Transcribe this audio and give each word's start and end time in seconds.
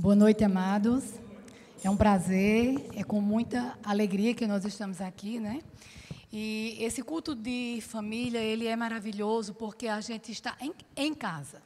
Boa 0.00 0.16
noite, 0.16 0.42
amados. 0.42 1.04
É 1.84 1.90
um 1.90 1.96
prazer, 1.96 2.88
é 2.94 3.04
com 3.04 3.20
muita 3.20 3.78
alegria 3.84 4.34
que 4.34 4.46
nós 4.46 4.64
estamos 4.64 4.98
aqui, 4.98 5.38
né? 5.38 5.60
E 6.32 6.74
esse 6.80 7.02
culto 7.02 7.34
de 7.34 7.80
família, 7.82 8.38
ele 8.38 8.66
é 8.66 8.74
maravilhoso 8.74 9.52
porque 9.52 9.88
a 9.88 10.00
gente 10.00 10.32
está 10.32 10.56
em, 10.58 10.72
em 10.96 11.12
casa. 11.12 11.60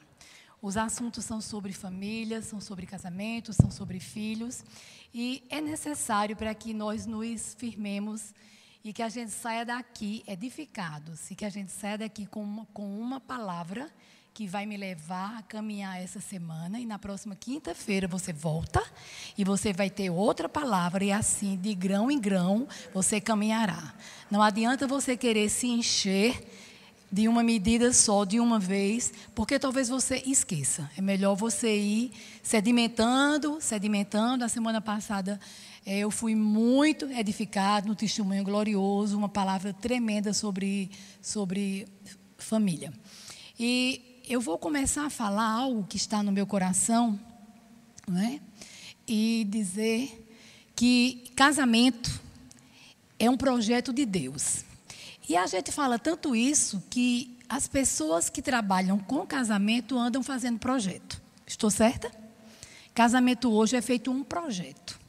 Os 0.61 0.75
assuntos 0.75 1.23
são 1.23 1.39
sobre 1.39 1.71
família, 1.71 2.41
são 2.41 2.59
sobre 2.59 2.85
casamento, 2.85 3.53
são 3.53 3.71
sobre 3.71 4.01
filhos. 4.01 4.65
E 5.13 5.41
é 5.49 5.61
necessário 5.61 6.35
para 6.35 6.53
que 6.53 6.73
nós 6.73 7.05
nos 7.05 7.55
firmemos 7.57 8.33
e 8.83 8.91
que 8.91 9.01
a 9.01 9.07
gente 9.07 9.31
saia 9.31 9.63
daqui 9.63 10.25
edificados. 10.27 11.31
E 11.31 11.35
que 11.35 11.45
a 11.45 11.49
gente 11.49 11.71
saia 11.71 11.99
daqui 11.99 12.25
com 12.25 12.43
uma, 12.43 12.65
com 12.73 12.99
uma 12.99 13.21
palavra 13.21 13.89
que 14.35 14.45
vai 14.45 14.65
me 14.65 14.75
levar 14.75 15.37
a 15.37 15.41
caminhar 15.43 16.03
essa 16.03 16.19
semana 16.19 16.77
e 16.77 16.85
na 16.85 16.99
próxima 16.99 17.37
quinta-feira 17.37 18.05
você 18.05 18.33
volta 18.33 18.83
e 19.37 19.45
você 19.45 19.71
vai 19.71 19.89
ter 19.89 20.09
outra 20.09 20.49
palavra 20.49 21.05
e 21.05 21.09
assim, 21.09 21.55
de 21.55 21.73
grão 21.73 22.11
em 22.11 22.19
grão, 22.19 22.67
você 22.93 23.21
caminhará. 23.21 23.95
Não 24.29 24.41
adianta 24.41 24.85
você 24.85 25.15
querer 25.15 25.47
se 25.47 25.67
encher 25.67 26.45
de 27.09 27.29
uma 27.29 27.41
medida 27.41 27.93
só, 27.93 28.25
de 28.25 28.37
uma 28.41 28.59
vez, 28.59 29.13
porque 29.33 29.57
talvez 29.57 29.87
você 29.87 30.21
esqueça. 30.25 30.91
É 30.97 31.01
melhor 31.01 31.35
você 31.35 31.73
ir 31.73 32.11
sedimentando, 32.43 33.59
sedimentando. 33.61 34.43
A 34.43 34.49
semana 34.49 34.81
passada 34.81 35.39
eh, 35.85 35.99
eu 35.99 36.11
fui 36.11 36.35
muito 36.35 37.09
edificado 37.09 37.87
no 37.87 37.95
testemunho 37.95 38.43
glorioso, 38.43 39.17
uma 39.17 39.29
palavra 39.29 39.71
tremenda 39.71 40.33
sobre, 40.33 40.91
sobre 41.21 41.87
família. 42.37 42.91
E 43.57 44.11
eu 44.27 44.41
vou 44.41 44.57
começar 44.57 45.05
a 45.05 45.09
falar 45.09 45.47
algo 45.47 45.85
que 45.87 45.97
está 45.97 46.23
no 46.23 46.31
meu 46.31 46.47
coração, 46.47 47.19
não 48.07 48.19
é? 48.19 48.39
E 49.07 49.45
dizer 49.49 50.27
que 50.75 51.31
casamento 51.35 52.19
é 53.19 53.29
um 53.29 53.37
projeto 53.37 53.93
de 53.93 54.05
Deus. 54.05 54.63
E 55.29 55.37
a 55.37 55.45
gente 55.45 55.71
fala 55.71 55.99
tanto 55.99 56.35
isso 56.35 56.83
que 56.89 57.37
as 57.47 57.67
pessoas 57.67 58.29
que 58.29 58.41
trabalham 58.41 58.97
com 58.97 59.25
casamento 59.25 59.97
andam 59.97 60.23
fazendo 60.23 60.59
projeto. 60.59 61.21
Estou 61.45 61.69
certa? 61.69 62.11
Casamento 62.93 63.51
hoje 63.51 63.75
é 63.75 63.81
feito 63.81 64.11
um 64.11 64.23
projeto. 64.23 64.99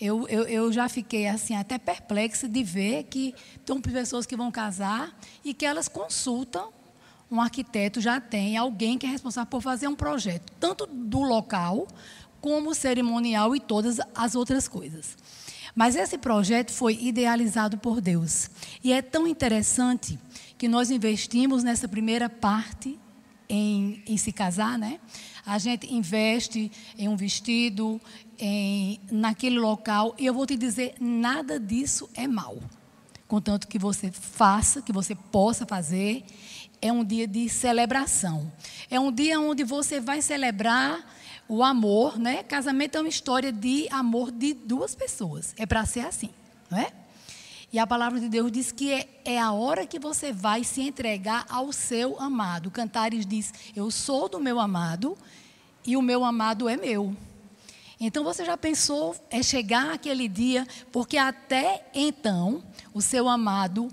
Eu, 0.00 0.26
eu, 0.28 0.42
eu, 0.44 0.72
já 0.72 0.88
fiquei 0.88 1.28
assim 1.28 1.54
até 1.54 1.78
perplexa 1.78 2.48
de 2.48 2.64
ver 2.64 3.04
que 3.04 3.34
tem 3.64 3.80
pessoas 3.80 4.26
que 4.26 4.36
vão 4.36 4.50
casar 4.50 5.16
e 5.44 5.54
que 5.54 5.64
elas 5.64 5.86
consultam 5.86 6.72
um 7.30 7.40
arquiteto 7.40 8.00
já 8.00 8.20
tem 8.20 8.56
alguém 8.56 8.98
que 8.98 9.06
é 9.06 9.08
responsável 9.08 9.50
por 9.50 9.62
fazer 9.62 9.88
um 9.88 9.94
projeto, 9.94 10.52
tanto 10.60 10.86
do 10.86 11.22
local 11.22 11.86
como 12.40 12.74
cerimonial 12.74 13.56
e 13.56 13.60
todas 13.60 13.98
as 14.14 14.34
outras 14.34 14.68
coisas. 14.68 15.16
Mas 15.74 15.96
esse 15.96 16.16
projeto 16.18 16.70
foi 16.70 16.94
idealizado 17.00 17.78
por 17.78 18.00
Deus. 18.00 18.48
E 18.82 18.92
é 18.92 19.02
tão 19.02 19.26
interessante 19.26 20.18
que 20.56 20.68
nós 20.68 20.90
investimos 20.90 21.64
nessa 21.64 21.88
primeira 21.88 22.28
parte 22.28 22.98
em, 23.48 24.02
em 24.06 24.16
se 24.16 24.32
casar, 24.32 24.78
né? 24.78 25.00
A 25.44 25.58
gente 25.58 25.92
investe 25.92 26.70
em 26.96 27.08
um 27.08 27.16
vestido, 27.16 28.00
em, 28.38 29.00
naquele 29.10 29.58
local, 29.58 30.14
e 30.18 30.24
eu 30.24 30.32
vou 30.32 30.46
te 30.46 30.56
dizer, 30.56 30.94
nada 31.00 31.58
disso 31.58 32.08
é 32.14 32.26
mal. 32.26 32.58
Contanto 33.26 33.66
que 33.66 33.78
você 33.78 34.10
faça, 34.12 34.80
que 34.80 34.92
você 34.92 35.14
possa 35.14 35.66
fazer, 35.66 36.24
é 36.80 36.92
um 36.92 37.04
dia 37.04 37.26
de 37.26 37.48
celebração. 37.48 38.52
É 38.90 38.98
um 38.98 39.10
dia 39.10 39.40
onde 39.40 39.64
você 39.64 40.00
vai 40.00 40.20
celebrar 40.22 41.04
o 41.48 41.62
amor, 41.62 42.18
né? 42.18 42.42
Casamento 42.42 42.96
é 42.96 43.00
uma 43.00 43.08
história 43.08 43.52
de 43.52 43.86
amor 43.90 44.30
de 44.30 44.54
duas 44.54 44.94
pessoas. 44.94 45.54
É 45.58 45.66
para 45.66 45.84
ser 45.84 46.00
assim, 46.00 46.30
não 46.70 46.78
é? 46.78 46.92
E 47.72 47.78
a 47.78 47.86
palavra 47.86 48.20
de 48.20 48.28
Deus 48.28 48.52
diz 48.52 48.70
que 48.70 48.92
é, 48.92 49.08
é, 49.24 49.40
a 49.40 49.50
hora 49.50 49.84
que 49.84 49.98
você 49.98 50.32
vai 50.32 50.62
se 50.62 50.80
entregar 50.80 51.44
ao 51.48 51.72
seu 51.72 52.20
amado. 52.20 52.70
Cantares 52.70 53.26
diz: 53.26 53.52
Eu 53.74 53.90
sou 53.90 54.28
do 54.28 54.38
meu 54.38 54.60
amado 54.60 55.18
e 55.84 55.96
o 55.96 56.02
meu 56.02 56.24
amado 56.24 56.68
é 56.68 56.76
meu. 56.76 57.16
Então 57.98 58.22
você 58.22 58.44
já 58.44 58.56
pensou 58.56 59.16
é 59.30 59.42
chegar 59.42 59.92
aquele 59.92 60.28
dia, 60.28 60.66
porque 60.92 61.16
até 61.16 61.86
então 61.94 62.62
o 62.92 63.00
seu 63.00 63.28
amado 63.28 63.88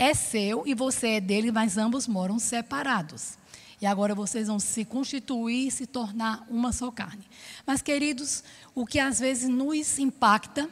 é 0.00 0.14
seu 0.14 0.62
e 0.64 0.72
você 0.72 1.08
é 1.08 1.20
dele, 1.20 1.52
mas 1.52 1.76
ambos 1.76 2.08
moram 2.08 2.38
separados. 2.38 3.34
E 3.82 3.84
agora 3.84 4.14
vocês 4.14 4.46
vão 4.48 4.58
se 4.58 4.82
constituir 4.82 5.68
e 5.68 5.70
se 5.70 5.86
tornar 5.86 6.46
uma 6.48 6.72
só 6.72 6.90
carne. 6.90 7.22
Mas, 7.66 7.82
queridos, 7.82 8.42
o 8.74 8.86
que 8.86 8.98
às 8.98 9.20
vezes 9.20 9.46
nos 9.50 9.98
impacta 9.98 10.70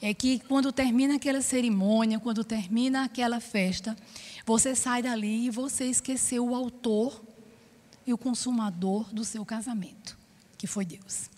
é 0.00 0.14
que 0.14 0.38
quando 0.40 0.72
termina 0.72 1.16
aquela 1.16 1.42
cerimônia, 1.42 2.18
quando 2.18 2.42
termina 2.42 3.04
aquela 3.04 3.38
festa, 3.38 3.94
você 4.46 4.74
sai 4.74 5.02
dali 5.02 5.44
e 5.46 5.50
você 5.50 5.84
esqueceu 5.84 6.48
o 6.48 6.54
autor 6.54 7.22
e 8.06 8.14
o 8.14 8.18
consumador 8.18 9.12
do 9.12 9.26
seu 9.26 9.44
casamento, 9.44 10.16
que 10.56 10.66
foi 10.66 10.86
Deus. 10.86 11.28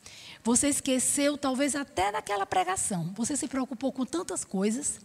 Você 0.44 0.68
esqueceu, 0.68 1.36
talvez 1.36 1.74
até 1.74 2.12
naquela 2.12 2.46
pregação, 2.46 3.12
você 3.16 3.36
se 3.36 3.48
preocupou 3.48 3.90
com 3.90 4.06
tantas 4.06 4.44
coisas 4.44 5.00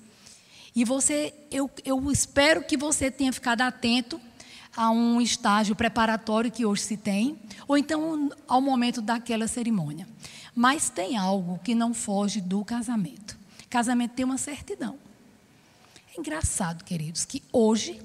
e 0.78 0.86
você, 0.86 1.34
eu, 1.50 1.72
eu 1.84 2.12
espero 2.12 2.64
que 2.64 2.78
você 2.78 3.10
tenha 3.10 3.34
ficado 3.34 3.62
atento 3.62 4.22
a 4.76 4.92
um 4.92 5.20
estágio 5.20 5.76
preparatório 5.76 6.52
que 6.52 6.68
hoje 6.68 6.84
se 6.84 6.96
tem, 6.96 7.36
ou 7.68 7.76
então 7.76 8.30
ao 8.48 8.62
momento 8.62 9.02
daquela 9.02 9.48
cerimônia. 9.48 10.08
Mas 10.54 10.88
tem 10.88 11.18
algo 11.18 11.60
que 11.64 11.74
não 11.74 11.96
foge 11.96 12.40
do 12.40 12.64
casamento. 12.64 13.36
Casamento 13.72 14.12
tem 14.12 14.24
uma 14.24 14.38
certidão. 14.38 15.00
É 16.16 16.20
engraçado, 16.20 16.84
queridos, 16.84 17.26
que 17.26 17.42
hoje 17.52 18.00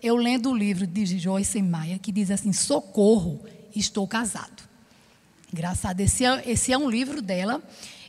eu 0.00 0.14
lendo 0.14 0.52
o 0.52 0.56
livro 0.56 0.86
de 0.86 1.18
Joyce 1.18 1.60
Maia 1.60 1.98
que 1.98 2.12
diz 2.12 2.30
assim: 2.30 2.52
Socorro, 2.52 3.44
estou 3.74 4.06
casado. 4.06 4.62
Engraçado, 5.52 5.98
esse 5.98 6.24
é, 6.24 6.48
esse 6.48 6.72
é 6.72 6.78
um 6.78 6.88
livro 6.88 7.20
dela 7.20 7.60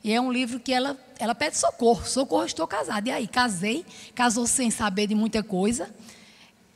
e 0.05 0.13
é 0.13 0.21
um 0.21 0.31
livro 0.31 0.59
que 0.59 0.71
ela, 0.71 0.95
ela 1.17 1.33
pede 1.33 1.57
socorro. 1.57 2.05
Socorro, 2.05 2.45
estou 2.45 2.67
casada. 2.67 3.09
E 3.09 3.11
aí, 3.11 3.27
casei, 3.27 3.83
casou 4.13 4.45
sem 4.45 4.69
saber 4.69 5.07
de 5.07 5.15
muita 5.15 5.41
coisa. 5.41 5.89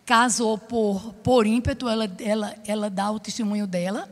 Casou 0.03 0.57
por, 0.57 1.13
por 1.21 1.45
ímpeto, 1.45 1.87
ela, 1.87 2.11
ela, 2.19 2.55
ela 2.65 2.89
dá 2.89 3.11
o 3.11 3.19
testemunho 3.19 3.67
dela. 3.67 4.11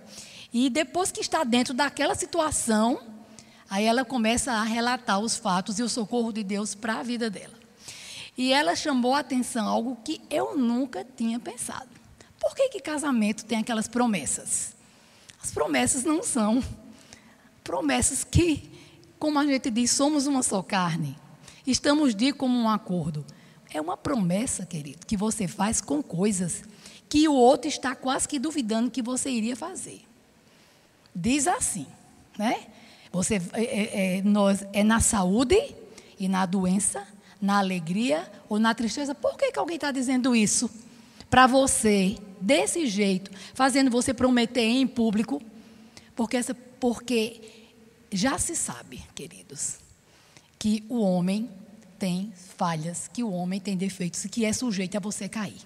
E 0.54 0.70
depois 0.70 1.12
que 1.12 1.20
está 1.20 1.44
dentro 1.44 1.74
daquela 1.74 2.14
situação, 2.14 3.02
aí 3.68 3.86
ela 3.86 4.06
começa 4.06 4.52
a 4.52 4.62
relatar 4.62 5.20
os 5.20 5.36
fatos 5.36 5.80
e 5.80 5.82
o 5.82 5.90
socorro 5.90 6.32
de 6.32 6.44
Deus 6.44 6.76
para 6.76 7.00
a 7.00 7.04
vida 7.04 7.28
dela. 7.28 7.56
E 8.38 8.54
ela 8.54 8.76
chamou 8.76 9.16
a 9.16 9.22
atenção 9.22 9.68
algo 9.68 9.98
que 10.06 10.22
eu 10.30 10.56
nunca 10.56 11.04
tinha 11.04 11.40
pensado. 11.40 11.90
Por 12.40 12.54
que, 12.54 12.70
que 12.70 12.80
casamento 12.80 13.46
tem 13.46 13.58
aquelas 13.58 13.88
promessas? 13.88 14.76
As 15.42 15.50
promessas 15.50 16.04
não 16.04 16.22
são 16.22 16.64
promessas 17.64 18.24
que 18.24 18.77
como 19.20 19.40
a 19.40 19.46
gente 19.46 19.70
diz, 19.70 19.92
somos 19.92 20.28
uma 20.28 20.44
só 20.44 20.62
carne. 20.62 21.16
Estamos 21.66 22.16
de 22.16 22.32
como 22.32 22.58
um 22.58 22.70
acordo. 22.70 23.26
É 23.74 23.82
uma 23.82 23.98
promessa, 23.98 24.66
querido, 24.66 25.06
que 25.06 25.18
você 25.18 25.48
faz 25.48 25.82
com 25.82 26.02
coisas 26.02 26.64
que 27.10 27.28
o 27.28 27.34
outro 27.34 27.68
está 27.68 27.96
quase 27.96 28.28
que 28.28 28.40
duvidando 28.40 28.92
que 28.92 29.02
você 29.02 29.30
iria 29.30 29.56
fazer. 29.56 30.02
Diz 31.16 31.48
assim, 31.48 31.88
né? 32.38 32.68
Você 33.12 33.42
é, 33.54 33.64
é, 33.64 34.18
é, 34.18 34.22
nós, 34.22 34.66
é 34.74 34.84
na 34.84 35.00
saúde 35.00 35.58
e 36.20 36.28
na 36.28 36.46
doença, 36.46 37.06
na 37.42 37.60
alegria 37.60 38.30
ou 38.50 38.60
na 38.60 38.74
tristeza. 38.74 39.16
Por 39.16 39.38
que, 39.38 39.52
que 39.52 39.60
alguém 39.60 39.76
está 39.76 39.92
dizendo 39.92 40.36
isso? 40.36 40.70
Para 41.30 41.48
você, 41.48 42.18
desse 42.40 42.86
jeito, 42.88 43.32
fazendo 43.54 43.90
você 43.90 44.14
prometer 44.14 44.62
em 44.62 44.86
público, 44.88 45.42
porque, 46.16 46.38
essa, 46.38 46.54
porque 46.54 47.57
já 48.12 48.38
se 48.38 48.56
sabe, 48.56 49.04
queridos, 49.14 49.76
que 50.58 50.84
o 50.90 51.02
homem 51.02 51.50
tem 52.00 52.32
falhas, 52.58 53.08
que 53.12 53.24
o 53.24 53.32
homem 53.32 53.60
tem 53.60 53.76
defeitos 53.76 54.24
e 54.26 54.30
que 54.30 54.46
é 54.46 54.54
sujeito 54.54 54.96
a 54.96 55.00
você 55.00 55.28
cair. 55.28 55.62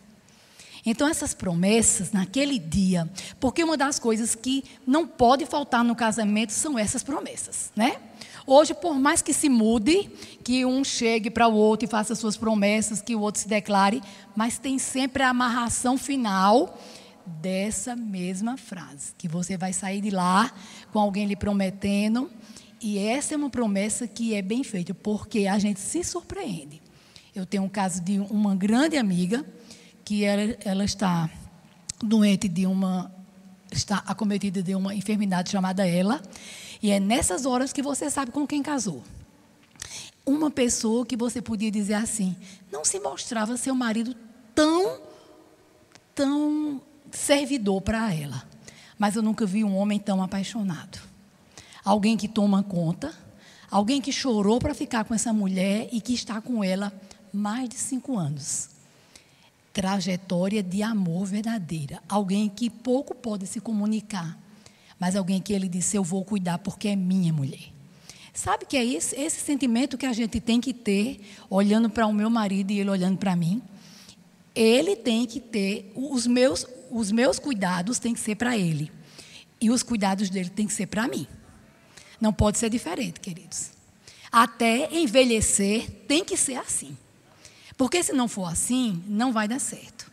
Então, 0.86 1.08
essas 1.08 1.34
promessas, 1.34 2.12
naquele 2.12 2.58
dia, 2.58 3.08
porque 3.40 3.64
uma 3.64 3.78
das 3.78 4.00
coisas 4.00 4.34
que 4.34 4.64
não 4.86 5.06
pode 5.06 5.46
faltar 5.46 5.84
no 5.84 5.96
casamento 5.96 6.52
são 6.52 6.78
essas 6.78 7.04
promessas, 7.04 7.72
né? 7.76 7.98
Hoje, 8.48 8.74
por 8.74 8.96
mais 8.96 9.22
que 9.22 9.34
se 9.34 9.48
mude, 9.48 10.10
que 10.44 10.66
um 10.66 10.84
chegue 10.84 11.30
para 11.30 11.48
o 11.48 11.54
outro 11.54 11.86
e 11.86 11.90
faça 11.90 12.16
suas 12.16 12.36
promessas, 12.36 13.00
que 13.00 13.16
o 13.16 13.20
outro 13.20 13.42
se 13.42 13.48
declare, 13.48 14.02
mas 14.36 14.58
tem 14.58 14.80
sempre 14.80 15.22
a 15.22 15.30
amarração 15.30 15.98
final 15.98 16.80
dessa 17.26 17.96
mesma 17.96 18.58
frase, 18.58 19.14
que 19.18 19.28
você 19.28 19.56
vai 19.56 19.74
sair 19.74 20.02
de 20.02 20.10
lá 20.10 20.52
com 20.92 21.00
alguém 21.00 21.26
lhe 21.26 21.36
prometendo, 21.36 22.30
e 22.82 22.98
essa 22.98 23.34
é 23.34 23.38
uma 23.38 23.50
promessa 23.50 24.08
que 24.08 24.34
é 24.34 24.42
bem 24.42 24.64
feita, 24.64 24.94
porque 24.94 25.48
a 25.48 25.60
gente 25.60 25.80
se 25.80 26.04
surpreende. 26.04 26.82
Eu 27.36 27.46
tenho 27.46 27.64
um 27.64 27.70
caso 27.70 28.02
de 28.02 28.20
uma 28.20 28.56
grande 28.56 28.98
amiga 28.98 29.46
que 30.04 30.24
ela, 30.24 30.58
ela 30.66 30.84
está 30.84 31.30
doente 32.04 32.48
de 32.48 32.66
uma 32.66 33.12
está 33.72 34.04
acometida 34.06 34.62
de 34.62 34.76
uma 34.76 34.94
enfermidade 34.94 35.50
chamada 35.50 35.88
ela, 35.88 36.22
E 36.84 36.90
é 36.90 37.00
nessas 37.00 37.46
horas 37.46 37.72
que 37.72 37.82
você 37.82 38.10
sabe 38.10 38.32
com 38.32 38.46
quem 38.48 38.64
casou. 38.64 39.04
Uma 40.26 40.50
pessoa 40.50 41.06
que 41.06 41.16
você 41.16 41.42
podia 41.42 41.70
dizer 41.70 41.94
assim, 41.94 42.36
não 42.72 42.84
se 42.84 43.00
mostrava 43.00 43.56
seu 43.56 43.76
marido 43.76 44.16
tão, 44.56 45.00
tão 46.16 46.82
servidor 47.12 47.82
para 47.82 48.14
ela. 48.14 48.44
Mas 49.02 49.16
eu 49.16 49.24
nunca 49.24 49.48
vi 49.48 49.64
um 49.64 49.76
homem 49.78 49.98
tão 49.98 50.22
apaixonado. 50.22 51.00
Alguém 51.84 52.16
que 52.16 52.28
toma 52.28 52.62
conta, 52.62 53.12
alguém 53.72 54.00
que 54.00 54.12
chorou 54.12 54.60
para 54.60 54.76
ficar 54.76 55.06
com 55.06 55.16
essa 55.16 55.34
mulher 55.34 55.90
e 55.92 56.00
que 56.00 56.14
está 56.14 56.40
com 56.40 56.64
ela 56.64 56.94
mais 57.34 57.68
de 57.68 57.78
cinco 57.78 58.16
anos. 58.16 58.70
Trajetória 59.74 60.62
de 60.62 60.84
amor 60.84 61.26
verdadeira. 61.26 62.00
Alguém 62.08 62.48
que 62.48 62.70
pouco 62.70 63.16
pode 63.16 63.48
se 63.48 63.60
comunicar, 63.60 64.38
mas 65.00 65.16
alguém 65.16 65.42
que 65.42 65.52
ele 65.52 65.68
disse: 65.68 65.98
Eu 65.98 66.04
vou 66.04 66.24
cuidar 66.24 66.60
porque 66.60 66.90
é 66.90 66.96
minha 66.96 67.34
mulher. 67.34 67.74
Sabe 68.36 68.68
que 68.68 68.78
é 68.78 68.86
esse, 68.86 69.20
esse 69.20 69.42
sentimento 69.42 69.98
que 69.98 70.06
a 70.06 70.14
gente 70.14 70.40
tem 70.40 70.62
que 70.62 70.76
ter, 70.76 71.22
olhando 71.50 71.90
para 71.90 72.06
o 72.06 72.14
meu 72.14 72.30
marido 72.30 72.70
e 72.70 72.80
ele 72.80 72.92
olhando 72.92 73.18
para 73.18 73.36
mim? 73.36 73.64
Ele 74.54 74.96
tem 74.96 75.26
que 75.26 75.40
ter, 75.40 75.92
os 75.96 76.28
meus, 76.28 76.68
os 76.92 77.12
meus 77.12 77.40
cuidados 77.40 77.98
têm 77.98 78.14
que 78.14 78.20
ser 78.20 78.36
para 78.36 78.58
ele. 78.58 78.92
E 79.60 79.72
os 79.72 79.82
cuidados 79.82 80.30
dele 80.30 80.50
têm 80.50 80.68
que 80.68 80.74
ser 80.74 80.88
para 80.88 81.08
mim. 81.08 81.26
Não 82.20 82.34
pode 82.34 82.58
ser 82.58 82.70
diferente, 82.70 83.20
queridos. 83.20 83.72
Até 84.32 84.94
envelhecer 84.94 85.90
tem 86.08 86.24
que 86.24 86.36
ser 86.36 86.56
assim. 86.56 86.98
Porque 87.78 88.04
se 88.04 88.14
não 88.14 88.28
for 88.28 88.46
assim, 88.46 89.04
não 89.08 89.32
vai 89.32 89.48
dar 89.48 89.60
certo. 89.60 90.11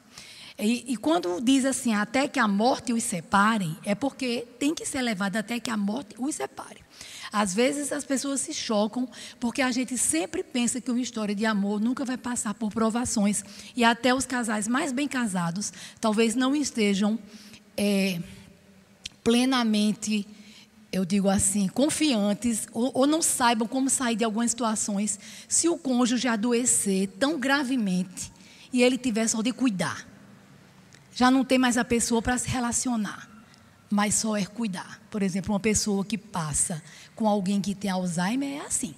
E, 0.61 0.93
e, 0.93 0.97
quando 0.97 1.41
diz 1.41 1.65
assim, 1.65 1.95
até 1.95 2.27
que 2.27 2.41
a 2.41 2.49
morte 2.49 2.93
os 2.93 3.05
separe, 3.05 3.77
é 3.85 3.95
porque 3.95 4.45
tem 4.59 4.75
que 4.75 4.85
ser 4.85 5.03
levado 5.03 5.37
até 5.37 5.61
que 5.61 5.71
a 5.71 5.77
morte 5.77 6.17
os 6.19 6.35
separe. 6.35 6.81
Às 7.33 7.55
vezes 7.55 7.93
as 7.93 8.05
pessoas 8.05 8.41
se 8.41 8.53
chocam 8.53 9.09
porque 9.39 9.63
a 9.63 9.71
gente 9.71 9.97
sempre 9.97 10.43
pensa 10.43 10.81
que 10.81 10.91
uma 10.91 11.01
história 11.01 11.35
de 11.35 11.47
amor 11.47 11.81
nunca 11.81 12.05
vai 12.05 12.17
passar 12.17 12.55
por 12.55 12.73
provações. 12.73 13.45
E 13.77 13.85
até 13.85 14.13
os 14.13 14.27
casais 14.27 14.67
mais 14.67 14.91
bem 14.91 15.07
casados 15.07 15.73
talvez 16.01 16.35
não 16.35 16.57
estejam 16.57 17.19
é, 17.77 18.21
plenamente, 19.23 20.27
eu 20.91 21.05
digo 21.05 21.29
assim, 21.29 21.69
confiantes 21.69 22.67
ou, 22.73 22.91
ou 22.95 23.07
não 23.07 23.23
saibam 23.23 23.69
como 23.69 23.89
sair 23.89 24.17
de 24.17 24.25
algumas 24.25 24.51
situações 24.51 25.21
se 25.47 25.69
o 25.69 25.79
cônjuge 25.79 26.27
adoecer 26.27 27.09
tão 27.19 27.39
gravemente 27.39 28.33
e 28.73 28.83
ele 28.83 28.99
tiver 28.99 29.29
só 29.29 29.41
de 29.41 29.53
cuidar. 29.53 30.08
Já 31.19 31.31
não 31.31 31.45
tem 31.45 31.59
mais 31.59 31.77
a 31.77 31.85
pessoa 31.85 32.23
para 32.23 32.39
se 32.39 32.49
relacionar 32.49 33.29
mas 33.91 34.17
só 34.17 34.37
é 34.37 34.45
cuidar. 34.45 35.01
Por 35.11 35.23
exemplo, 35.23 35.53
uma 35.53 35.61
pessoa 35.61 36.05
que 36.05 36.19
passa 36.19 36.83
com 37.15 37.27
alguém 37.27 37.61
que 37.61 37.75
tem 37.75 37.91
Alzheimer 37.91 38.63
é 38.63 38.67
assim. 38.67 38.95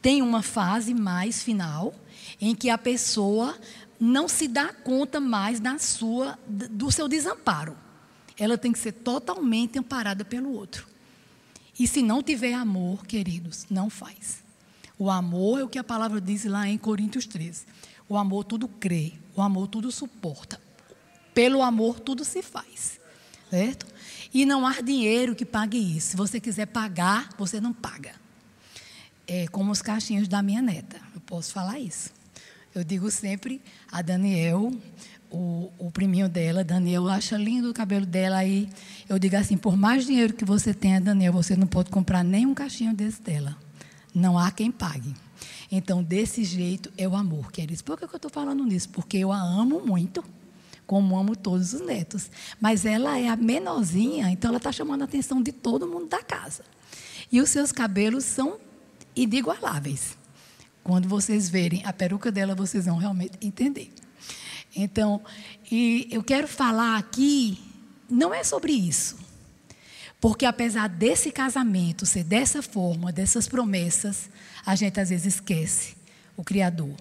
Tem 0.00 0.22
uma 0.22 0.42
fase 0.42 0.94
mais 0.94 1.42
final 1.42 1.94
em 2.40 2.54
que 2.54 2.70
a 2.70 2.78
pessoa 2.78 3.58
não 4.00 4.28
se 4.28 4.46
dá 4.48 4.72
conta 4.72 5.20
mais 5.20 5.60
da 5.60 5.78
sua, 5.78 6.38
do 6.48 6.90
seu 6.90 7.08
desamparo. 7.08 7.76
Ela 8.38 8.56
tem 8.56 8.72
que 8.72 8.78
ser 8.78 8.92
totalmente 8.92 9.78
amparada 9.78 10.24
pelo 10.24 10.52
outro. 10.52 10.86
E 11.78 11.86
se 11.86 12.02
não 12.02 12.22
tiver 12.22 12.54
amor, 12.54 13.04
queridos, 13.06 13.66
não 13.68 13.90
faz. 13.90 14.42
O 14.96 15.10
amor 15.10 15.60
é 15.60 15.64
o 15.64 15.68
que 15.68 15.78
a 15.78 15.84
palavra 15.84 16.20
diz 16.20 16.44
lá 16.44 16.68
em 16.68 16.78
Coríntios 16.78 17.26
13. 17.26 17.66
O 18.08 18.16
amor 18.16 18.44
tudo 18.44 18.66
crê, 18.66 19.12
o 19.36 19.42
amor 19.42 19.68
tudo 19.68 19.92
suporta, 19.92 20.60
pelo 21.34 21.62
amor 21.62 22.00
tudo 22.00 22.24
se 22.24 22.42
faz. 22.42 22.98
Certo? 23.50 23.86
E 24.32 24.44
não 24.44 24.66
há 24.66 24.80
dinheiro 24.80 25.34
que 25.34 25.44
pague 25.44 25.78
isso. 25.78 26.08
Se 26.10 26.16
você 26.16 26.38
quiser 26.38 26.66
pagar, 26.66 27.30
você 27.38 27.60
não 27.60 27.72
paga. 27.72 28.12
É 29.26 29.46
como 29.48 29.70
os 29.72 29.80
cachinhos 29.80 30.28
da 30.28 30.42
minha 30.42 30.60
neta. 30.60 31.00
Eu 31.14 31.20
posso 31.22 31.52
falar 31.52 31.78
isso. 31.78 32.10
Eu 32.74 32.84
digo 32.84 33.10
sempre 33.10 33.62
a 33.90 34.02
Daniel, 34.02 34.70
o, 35.30 35.70
o 35.78 35.90
priminho 35.90 36.28
dela, 36.28 36.64
Daniel 36.64 37.08
acha 37.08 37.36
lindo 37.36 37.70
o 37.70 37.74
cabelo 37.74 38.06
dela 38.06 38.36
aí. 38.36 38.68
Eu 39.08 39.18
digo 39.18 39.36
assim, 39.36 39.56
por 39.56 39.76
mais 39.76 40.06
dinheiro 40.06 40.32
que 40.32 40.44
você 40.44 40.72
tenha, 40.72 41.00
Daniel, 41.00 41.32
você 41.32 41.56
não 41.56 41.66
pode 41.66 41.90
comprar 41.90 42.22
nem 42.22 42.46
um 42.46 42.54
cachinho 42.54 42.94
desse 42.94 43.20
dela. 43.20 43.56
Não 44.14 44.38
há 44.38 44.50
quem 44.50 44.70
pague. 44.70 45.14
Então, 45.70 46.02
desse 46.02 46.44
jeito 46.44 46.90
é 46.96 47.06
o 47.06 47.14
amor, 47.14 47.52
queridos. 47.52 47.82
Por 47.82 47.98
que 47.98 48.04
eu 48.04 48.16
estou 48.16 48.30
falando 48.30 48.64
nisso? 48.64 48.88
Porque 48.88 49.18
eu 49.18 49.30
a 49.30 49.38
amo 49.38 49.80
muito 49.84 50.24
como 50.86 51.18
amo 51.18 51.36
todos 51.36 51.74
os 51.74 51.82
netos. 51.82 52.30
Mas 52.58 52.86
ela 52.86 53.18
é 53.18 53.28
a 53.28 53.36
menorzinha, 53.36 54.30
então 54.30 54.48
ela 54.48 54.56
está 54.56 54.72
chamando 54.72 55.02
a 55.02 55.04
atenção 55.04 55.42
de 55.42 55.52
todo 55.52 55.86
mundo 55.86 56.06
da 56.06 56.22
casa. 56.22 56.64
E 57.30 57.42
os 57.42 57.50
seus 57.50 57.70
cabelos 57.70 58.24
são 58.24 58.58
inigualáveis. 59.14 60.16
Quando 60.82 61.06
vocês 61.06 61.50
verem 61.50 61.84
a 61.84 61.92
peruca 61.92 62.32
dela, 62.32 62.54
vocês 62.54 62.86
vão 62.86 62.96
realmente 62.96 63.32
entender. 63.42 63.92
Então, 64.74 65.20
eu 66.10 66.24
quero 66.24 66.48
falar 66.48 66.96
aqui, 66.96 67.60
não 68.08 68.32
é 68.32 68.42
sobre 68.42 68.72
isso. 68.72 69.18
Porque 70.20 70.44
apesar 70.44 70.88
desse 70.88 71.30
casamento 71.30 72.04
ser 72.04 72.24
dessa 72.24 72.60
forma, 72.60 73.12
dessas 73.12 73.46
promessas, 73.46 74.28
a 74.66 74.74
gente 74.74 74.98
às 74.98 75.10
vezes 75.10 75.34
esquece 75.34 75.96
o 76.36 76.42
Criador. 76.42 76.94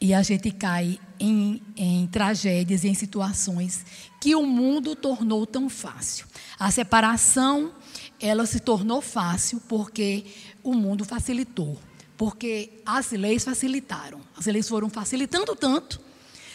E 0.00 0.12
a 0.12 0.22
gente 0.22 0.50
cai 0.50 0.98
em, 1.18 1.62
em 1.76 2.06
tragédias, 2.08 2.84
em 2.84 2.92
situações 2.92 3.86
que 4.20 4.34
o 4.34 4.44
mundo 4.44 4.96
tornou 4.96 5.46
tão 5.46 5.68
fácil. 5.70 6.26
A 6.58 6.70
separação, 6.70 7.72
ela 8.20 8.44
se 8.46 8.60
tornou 8.60 9.00
fácil 9.00 9.60
porque 9.68 10.26
o 10.62 10.74
mundo 10.74 11.04
facilitou. 11.04 11.78
Porque 12.16 12.82
as 12.84 13.12
leis 13.12 13.44
facilitaram. 13.44 14.20
As 14.36 14.46
leis 14.46 14.68
foram 14.68 14.90
facilitando 14.90 15.54
tanto. 15.54 16.00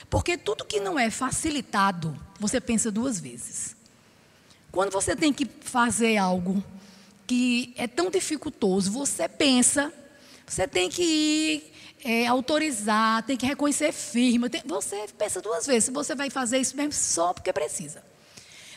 Porque 0.09 0.37
tudo 0.37 0.65
que 0.65 0.79
não 0.79 0.99
é 0.99 1.09
facilitado, 1.09 2.15
você 2.39 2.59
pensa 2.59 2.91
duas 2.91 3.19
vezes. 3.19 3.75
Quando 4.71 4.91
você 4.91 5.15
tem 5.15 5.33
que 5.33 5.45
fazer 5.61 6.17
algo 6.17 6.63
que 7.25 7.73
é 7.77 7.87
tão 7.87 8.09
dificultoso, 8.09 8.91
você 8.91 9.27
pensa, 9.27 9.93
você 10.45 10.67
tem 10.67 10.89
que 10.89 11.03
ir 11.03 11.73
é, 12.03 12.27
autorizar, 12.27 13.23
tem 13.23 13.37
que 13.37 13.45
reconhecer 13.45 13.91
firma. 13.91 14.49
Tem, 14.49 14.61
você 14.65 15.05
pensa 15.17 15.41
duas 15.41 15.65
vezes 15.65 15.85
se 15.85 15.91
você 15.91 16.15
vai 16.15 16.29
fazer 16.29 16.59
isso 16.59 16.75
mesmo 16.75 16.93
só 16.93 17.33
porque 17.33 17.51
precisa. 17.51 18.03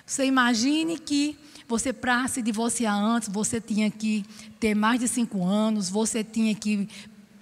Você 0.05 0.25
imagine 0.25 0.99
que 0.99 1.39
você, 1.69 1.93
para 1.93 2.27
se 2.29 2.43
divorciar 2.43 2.95
antes, 2.95 3.29
você 3.29 3.61
tinha 3.61 3.91
que 3.91 4.25
ter 4.61 4.75
mais 4.75 5.01
de 5.01 5.09
cinco 5.09 5.45
anos, 5.45 5.89
você 5.89 6.23
tinha 6.23 6.55
que 6.55 6.89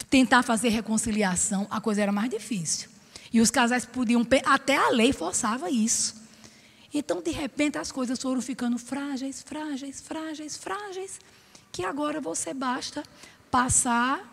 tentar 0.09 0.43
fazer 0.43 0.69
reconciliação, 0.69 1.67
a 1.71 1.81
coisa 1.81 2.03
era 2.03 2.13
mais 2.13 2.31
difícil. 2.31 2.89
E 3.33 3.41
os 3.41 3.51
casais 3.51 3.85
podiam, 3.87 4.27
até 4.45 4.77
a 4.77 4.91
lei 4.91 5.13
forçava 5.13 5.71
isso. 5.71 6.20
Então, 6.93 7.23
de 7.23 7.31
repente, 7.31 7.79
as 7.79 7.93
coisas 7.93 8.21
foram 8.21 8.43
ficando 8.43 8.79
frágeis, 8.79 9.43
frágeis, 9.43 10.01
frágeis, 10.01 10.57
frágeis, 10.57 11.21
que 11.71 11.85
agora 11.85 12.21
você 12.21 12.53
basta 12.53 13.03
passar 13.51 14.29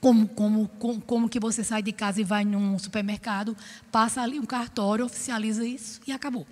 como, 0.00 0.26
como, 0.28 0.68
como, 0.68 1.00
como, 1.00 1.28
que 1.28 1.38
você 1.38 1.62
sai 1.62 1.82
de 1.82 1.92
casa 1.92 2.20
e 2.20 2.24
vai 2.24 2.44
num 2.44 2.78
supermercado, 2.78 3.56
passa 3.90 4.20
ali 4.20 4.38
um 4.38 4.44
cartório, 4.44 5.04
oficializa 5.04 5.64
isso 5.64 6.00
e 6.06 6.12
acabou. 6.12 6.46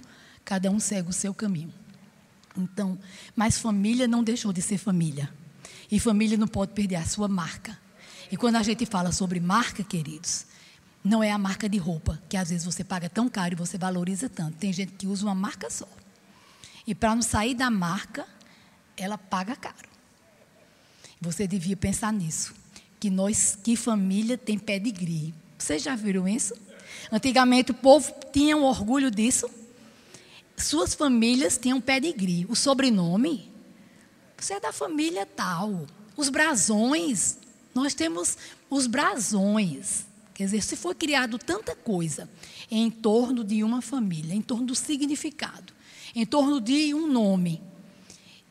Cada 0.45 0.71
um 0.71 0.79
segue 0.79 1.11
o 1.11 1.13
seu 1.13 1.35
caminho. 1.35 1.75
Então, 2.57 2.99
mas 3.35 3.59
família 3.59 4.07
não 4.07 4.23
deixou 4.23 4.53
de 4.53 4.63
ser 4.63 4.79
família. 4.79 5.29
E 5.91 5.99
família 5.99 6.39
não 6.39 6.47
pode 6.47 6.73
perder 6.73 6.97
a 6.97 7.05
sua 7.05 7.29
marca. 7.29 7.77
E 8.31 8.37
quando 8.37 8.57
a 8.57 8.63
gente 8.63 8.87
fala 8.87 9.11
sobre 9.11 9.41
marca, 9.41 9.83
queridos, 9.83 10.47
não 11.03 11.23
é 11.23 11.31
a 11.31 11.39
marca 11.39 11.69
de 11.69 11.79
roupa, 11.79 12.21
que 12.29 12.37
às 12.37 12.51
vezes 12.51 12.65
você 12.65 12.85
paga 12.85 13.09
tão 13.09 13.29
caro 13.29 13.55
e 13.55 13.57
você 13.57 13.79
valoriza 13.79 14.29
tanto. 14.29 14.57
Tem 14.59 14.73
gente 14.73 14.93
que 14.93 15.07
usa 15.07 15.25
uma 15.25 15.35
marca 15.35 15.71
só. 15.71 15.89
E 16.87 16.95
para 16.95 17.15
não 17.15 17.23
sair 17.23 17.55
da 17.55 17.71
marca, 17.71 18.27
ela 18.97 19.17
paga 19.17 19.57
caro. 19.57 19.89
Você 21.21 21.47
devia 21.47 21.77
pensar 21.77 22.13
nisso 22.13 22.55
que 22.99 23.09
nós, 23.09 23.57
que 23.63 23.77
família 23.77 24.37
tem 24.37 24.59
pedigree. 24.59 25.35
Vocês 25.57 25.83
já 25.83 25.97
viram 25.97 26.29
isso? 26.29 26.55
Antigamente 27.11 27.71
o 27.71 27.75
povo 27.75 28.13
tinha 28.31 28.57
um 28.57 28.65
orgulho 28.65 29.11
disso. 29.11 29.49
Suas 30.57 30.95
famílias 30.95 31.57
tinham 31.57 31.81
pedigree. 31.81 32.45
O 32.49 32.55
sobrenome, 32.55 33.51
você 34.37 34.55
é 34.55 34.61
da 34.61 34.73
família 34.73 35.25
tal. 35.25 35.87
Os 36.15 36.29
brasões, 36.29 37.39
nós 37.75 37.95
temos 37.95 38.37
os 38.69 38.87
brasões. 38.87 40.10
Quer 40.41 40.47
dizer, 40.47 40.63
se 40.63 40.75
foi 40.75 40.95
criado 40.95 41.39
tanta 41.39 41.77
coisa 41.77 42.27
em 42.71 42.91
torno 42.91 43.45
de 43.45 43.63
uma 43.63 43.83
família, 43.83 44.35
em 44.35 44.41
torno 44.41 44.65
do 44.65 44.75
significado, 44.75 45.71
em 46.15 46.25
torno 46.25 46.63
de 46.63 46.95
um 46.95 47.07
nome, 47.07 47.61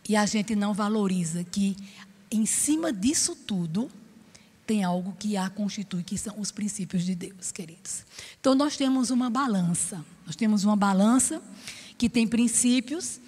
e 0.08 0.16
a 0.16 0.24
gente 0.28 0.56
não 0.56 0.72
valoriza 0.72 1.44
que 1.44 1.76
em 2.30 2.46
cima 2.46 2.94
disso 2.94 3.36
tudo 3.36 3.90
tem 4.68 4.84
algo 4.84 5.16
que 5.18 5.36
a 5.36 5.50
constitui, 5.50 6.04
que 6.04 6.16
são 6.16 6.40
os 6.40 6.52
princípios 6.52 7.04
de 7.04 7.16
Deus, 7.16 7.52
queridos. 7.52 8.06
Então, 8.40 8.54
nós 8.54 8.78
temos 8.78 9.10
uma 9.10 9.28
balança. 9.28 10.06
Nós 10.28 10.36
temos 10.36 10.64
uma 10.64 10.76
balança 10.76 11.42
que 11.98 12.08
tem 12.08 12.28
princípios 12.28 13.20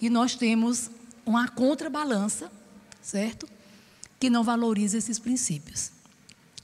e 0.00 0.08
nós 0.08 0.34
temos 0.34 0.90
uma 1.26 1.48
contrabalança, 1.48 2.50
certo? 3.02 3.46
Que 4.18 4.30
não 4.30 4.42
valoriza 4.42 4.96
esses 4.96 5.18
princípios. 5.18 5.92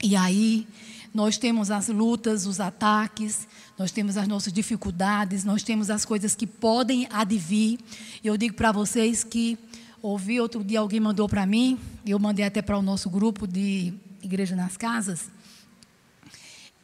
E 0.02 0.16
aí 0.16 0.66
nós 1.14 1.37
temos 1.37 1.71
as 1.71 1.88
lutas, 1.88 2.47
os 2.47 2.59
ataques, 2.59 3.47
nós 3.78 3.90
temos 3.90 4.16
as 4.16 4.26
nossas 4.26 4.52
dificuldades, 4.52 5.45
nós 5.45 5.62
temos 5.62 5.90
as 5.90 6.04
coisas 6.04 6.35
que 6.35 6.47
podem 6.47 7.07
advir. 7.11 7.78
Eu 8.25 8.37
digo 8.37 8.54
para 8.54 8.73
vocês 8.73 9.23
que 9.23 9.59
ouvi 10.00 10.40
outro 10.40 10.64
dia 10.64 10.81
alguém 10.81 11.00
mandou 11.00 11.28
para 11.28 11.45
mim, 11.45 11.78
eu 12.07 12.19
mandei 12.19 12.45
até 12.45 12.62
para 12.62 12.78
o 12.78 12.83
nosso 12.83 13.11
grupo 13.11 13.47
de 13.47 13.92
Igreja 14.23 14.57
nas 14.57 14.76
Casas, 14.76 15.31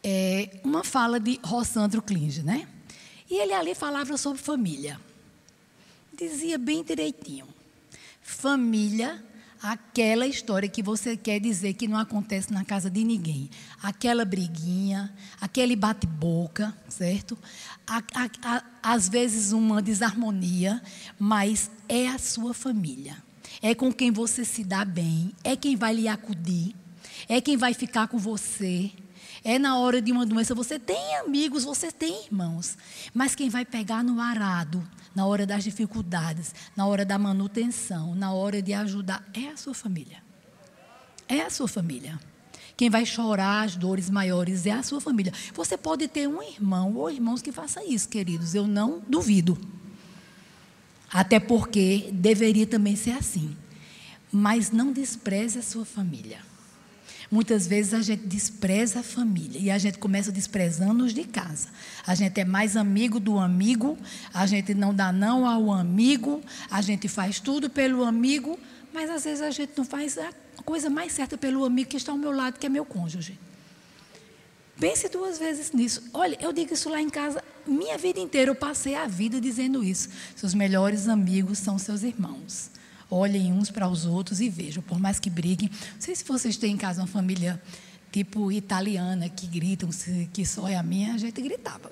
é, 0.02 0.60
uma 0.62 0.84
fala 0.84 1.18
de 1.18 1.40
Rossandro 1.42 2.02
Klinge, 2.02 2.42
né? 2.42 2.68
E 3.30 3.34
ele 3.40 3.52
ali 3.52 3.74
falava 3.74 4.16
sobre 4.16 4.40
família. 4.40 5.00
Dizia 6.16 6.56
bem 6.56 6.82
direitinho. 6.82 7.46
Família 8.22 9.22
aquela 9.62 10.26
história 10.26 10.68
que 10.68 10.82
você 10.82 11.16
quer 11.16 11.40
dizer 11.40 11.74
que 11.74 11.88
não 11.88 11.98
acontece 11.98 12.52
na 12.52 12.64
casa 12.64 12.90
de 12.90 13.04
ninguém. 13.04 13.50
Aquela 13.82 14.24
briguinha, 14.24 15.12
aquele 15.40 15.74
bate-boca, 15.74 16.74
certo? 16.88 17.36
A, 17.86 17.98
a, 18.14 18.30
a, 18.42 18.64
às 18.82 19.08
vezes 19.08 19.52
uma 19.52 19.82
desarmonia, 19.82 20.82
mas 21.18 21.70
é 21.88 22.08
a 22.08 22.18
sua 22.18 22.54
família. 22.54 23.16
É 23.60 23.74
com 23.74 23.92
quem 23.92 24.10
você 24.10 24.44
se 24.44 24.62
dá 24.62 24.84
bem, 24.84 25.32
é 25.42 25.56
quem 25.56 25.74
vai 25.74 25.94
lhe 25.94 26.06
acudir, 26.06 26.74
é 27.28 27.40
quem 27.40 27.56
vai 27.56 27.74
ficar 27.74 28.06
com 28.08 28.18
você. 28.18 28.92
É 29.44 29.58
na 29.58 29.78
hora 29.78 30.02
de 30.02 30.12
uma 30.12 30.26
doença, 30.26 30.54
você 30.54 30.78
tem 30.78 31.16
amigos, 31.16 31.64
você 31.64 31.90
tem 31.92 32.24
irmãos, 32.24 32.76
mas 33.14 33.34
quem 33.34 33.48
vai 33.48 33.64
pegar 33.64 34.02
no 34.02 34.20
arado 34.20 34.86
na 35.14 35.26
hora 35.26 35.44
das 35.44 35.64
dificuldades, 35.64 36.54
na 36.76 36.86
hora 36.86 37.04
da 37.04 37.18
manutenção, 37.18 38.14
na 38.14 38.32
hora 38.32 38.62
de 38.62 38.72
ajudar, 38.72 39.28
é 39.34 39.48
a 39.48 39.56
sua 39.56 39.74
família. 39.74 40.22
É 41.28 41.40
a 41.40 41.50
sua 41.50 41.66
família. 41.66 42.18
Quem 42.76 42.88
vai 42.88 43.04
chorar 43.04 43.64
as 43.64 43.74
dores 43.74 44.08
maiores 44.08 44.64
é 44.64 44.70
a 44.70 44.82
sua 44.84 45.00
família. 45.00 45.32
Você 45.54 45.76
pode 45.76 46.06
ter 46.06 46.28
um 46.28 46.40
irmão 46.40 46.94
ou 46.94 47.10
irmãos 47.10 47.42
que 47.42 47.50
faça 47.50 47.84
isso, 47.84 48.08
queridos, 48.08 48.54
eu 48.54 48.68
não 48.68 49.02
duvido. 49.08 49.58
Até 51.12 51.40
porque 51.40 52.10
deveria 52.12 52.66
também 52.66 52.94
ser 52.94 53.12
assim. 53.12 53.56
Mas 54.30 54.70
não 54.70 54.92
despreze 54.92 55.58
a 55.58 55.62
sua 55.62 55.84
família. 55.84 56.38
Muitas 57.30 57.66
vezes 57.66 57.92
a 57.92 58.00
gente 58.00 58.24
despreza 58.26 59.00
a 59.00 59.02
família 59.02 59.60
e 59.60 59.70
a 59.70 59.76
gente 59.76 59.98
começa 59.98 60.32
desprezando 60.32 61.04
os 61.04 61.12
de 61.12 61.24
casa. 61.24 61.68
A 62.06 62.14
gente 62.14 62.40
é 62.40 62.44
mais 62.44 62.74
amigo 62.74 63.20
do 63.20 63.38
amigo, 63.38 63.98
a 64.32 64.46
gente 64.46 64.72
não 64.72 64.94
dá 64.94 65.12
não 65.12 65.46
ao 65.46 65.70
amigo, 65.70 66.40
a 66.70 66.80
gente 66.80 67.06
faz 67.06 67.38
tudo 67.38 67.68
pelo 67.68 68.02
amigo, 68.04 68.58
mas 68.94 69.10
às 69.10 69.24
vezes 69.24 69.42
a 69.42 69.50
gente 69.50 69.72
não 69.76 69.84
faz 69.84 70.16
a 70.16 70.32
coisa 70.64 70.88
mais 70.88 71.12
certa 71.12 71.36
pelo 71.36 71.66
amigo 71.66 71.90
que 71.90 71.98
está 71.98 72.12
ao 72.12 72.18
meu 72.18 72.32
lado, 72.32 72.58
que 72.58 72.64
é 72.64 72.68
meu 72.70 72.86
cônjuge. 72.86 73.38
Pense 74.80 75.06
duas 75.10 75.38
vezes 75.38 75.72
nisso. 75.72 76.08
Olha, 76.14 76.38
eu 76.40 76.50
digo 76.50 76.72
isso 76.72 76.88
lá 76.88 77.02
em 77.02 77.10
casa, 77.10 77.44
minha 77.66 77.98
vida 77.98 78.20
inteira 78.20 78.50
eu 78.50 78.54
passei 78.54 78.94
a 78.94 79.06
vida 79.06 79.38
dizendo 79.38 79.84
isso. 79.84 80.08
Seus 80.34 80.54
melhores 80.54 81.08
amigos 81.08 81.58
são 81.58 81.78
seus 81.78 82.02
irmãos 82.02 82.70
olhem 83.10 83.52
uns 83.52 83.70
para 83.70 83.88
os 83.88 84.04
outros 84.04 84.40
e 84.40 84.48
vejam, 84.48 84.82
por 84.82 84.98
mais 84.98 85.18
que 85.18 85.30
briguem. 85.30 85.70
Não 85.94 86.00
sei 86.00 86.14
se 86.14 86.24
vocês 86.24 86.56
têm 86.56 86.74
em 86.74 86.76
casa 86.76 87.00
uma 87.00 87.06
família 87.06 87.60
tipo 88.10 88.50
italiana, 88.50 89.28
que 89.28 89.46
gritam, 89.46 89.88
que 90.32 90.44
só 90.44 90.68
é 90.68 90.76
a 90.76 90.82
minha, 90.82 91.14
a 91.14 91.18
gente 91.18 91.40
gritava. 91.40 91.90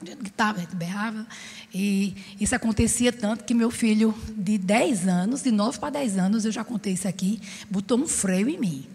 A 0.00 0.04
gente 0.04 0.18
gritava, 0.18 0.58
a 0.58 0.60
gente 0.60 0.76
berrava. 0.76 1.26
E 1.74 2.14
isso 2.40 2.54
acontecia 2.54 3.12
tanto 3.12 3.44
que 3.44 3.52
meu 3.52 3.70
filho, 3.70 4.14
de 4.36 4.56
10 4.56 5.08
anos, 5.08 5.42
de 5.42 5.50
9 5.50 5.78
para 5.78 5.90
10 5.90 6.18
anos, 6.18 6.44
eu 6.44 6.52
já 6.52 6.62
contei 6.62 6.92
isso 6.92 7.08
aqui, 7.08 7.40
botou 7.68 7.98
um 7.98 8.06
freio 8.06 8.48
em 8.48 8.58
mim. 8.58 8.86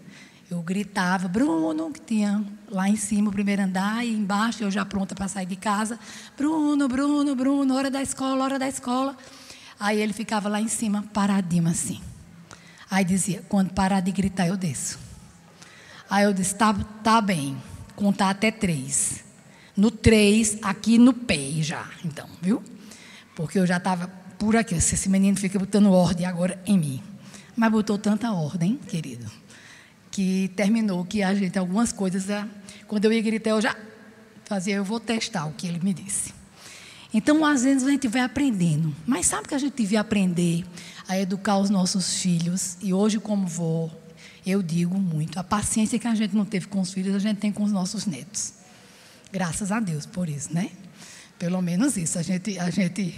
Eu 0.50 0.62
gritava, 0.62 1.26
Bruno, 1.26 1.90
que 1.90 2.00
tinha 2.00 2.44
lá 2.70 2.88
em 2.88 2.96
cima 2.96 3.28
o 3.28 3.32
primeiro 3.32 3.62
andar, 3.62 4.04
e 4.04 4.12
embaixo 4.14 4.62
eu 4.62 4.70
já 4.70 4.84
pronta 4.84 5.14
para 5.14 5.28
sair 5.28 5.46
de 5.46 5.56
casa. 5.56 5.98
Bruno, 6.36 6.86
Bruno, 6.88 7.34
Bruno, 7.34 7.74
hora 7.74 7.90
da 7.90 8.02
escola, 8.02 8.44
hora 8.44 8.58
da 8.58 8.68
escola. 8.68 9.16
Aí 9.78 10.00
ele 10.00 10.12
ficava 10.12 10.48
lá 10.48 10.60
em 10.60 10.68
cima, 10.68 11.04
paradinho 11.12 11.68
assim. 11.68 12.00
Aí 12.90 13.04
dizia: 13.04 13.42
quando 13.48 13.72
parar 13.72 14.00
de 14.00 14.12
gritar, 14.12 14.46
eu 14.46 14.56
desço. 14.56 14.98
Aí 16.08 16.24
eu 16.24 16.32
disse: 16.32 16.54
tá, 16.54 16.72
tá 17.02 17.20
bem, 17.20 17.56
contar 17.96 18.30
até 18.30 18.50
três. 18.50 19.24
No 19.76 19.90
três, 19.90 20.58
aqui 20.62 20.98
no 20.98 21.12
pé 21.12 21.50
já, 21.60 21.88
então, 22.04 22.28
viu? 22.40 22.62
Porque 23.34 23.58
eu 23.58 23.66
já 23.66 23.78
estava 23.78 24.06
por 24.38 24.54
aqui. 24.54 24.74
Esse 24.76 25.08
menino 25.08 25.36
fica 25.36 25.58
botando 25.58 25.90
ordem 25.90 26.26
agora 26.26 26.62
em 26.64 26.78
mim. 26.78 27.02
Mas 27.56 27.72
botou 27.72 27.98
tanta 27.98 28.32
ordem, 28.32 28.76
querido, 28.76 29.30
que 30.10 30.50
terminou 30.54 31.04
que 31.04 31.22
a 31.22 31.34
gente, 31.34 31.58
algumas 31.58 31.92
coisas, 31.92 32.24
quando 32.86 33.04
eu 33.04 33.12
ia 33.12 33.22
gritar, 33.22 33.50
eu 33.50 33.60
já 33.60 33.76
fazia, 34.44 34.76
eu 34.76 34.84
vou 34.84 35.00
testar 35.00 35.46
o 35.46 35.52
que 35.52 35.66
ele 35.66 35.80
me 35.80 35.94
disse. 35.94 36.32
Então, 37.14 37.44
às 37.44 37.62
vezes, 37.62 37.86
a 37.86 37.90
gente 37.90 38.08
vai 38.08 38.22
aprendendo. 38.22 38.94
Mas 39.06 39.26
sabe 39.26 39.46
que 39.46 39.54
a 39.54 39.58
gente 39.58 39.76
devia 39.76 40.00
aprender 40.00 40.66
a 41.06 41.16
educar 41.16 41.58
os 41.58 41.70
nossos 41.70 42.18
filhos? 42.18 42.76
E 42.82 42.92
hoje, 42.92 43.20
como 43.20 43.46
vou, 43.46 43.90
eu 44.44 44.60
digo 44.60 44.98
muito. 44.98 45.38
A 45.38 45.44
paciência 45.44 45.96
que 45.96 46.08
a 46.08 46.14
gente 46.16 46.34
não 46.34 46.44
teve 46.44 46.66
com 46.66 46.80
os 46.80 46.92
filhos, 46.92 47.14
a 47.14 47.20
gente 47.20 47.38
tem 47.38 47.52
com 47.52 47.62
os 47.62 47.70
nossos 47.70 48.04
netos. 48.04 48.54
Graças 49.30 49.70
a 49.70 49.78
Deus 49.78 50.06
por 50.06 50.28
isso, 50.28 50.52
né? 50.52 50.70
Pelo 51.38 51.62
menos 51.62 51.96
isso. 51.96 52.18
A 52.18 52.22
gente, 52.22 52.58
a 52.58 52.68
gente, 52.70 53.14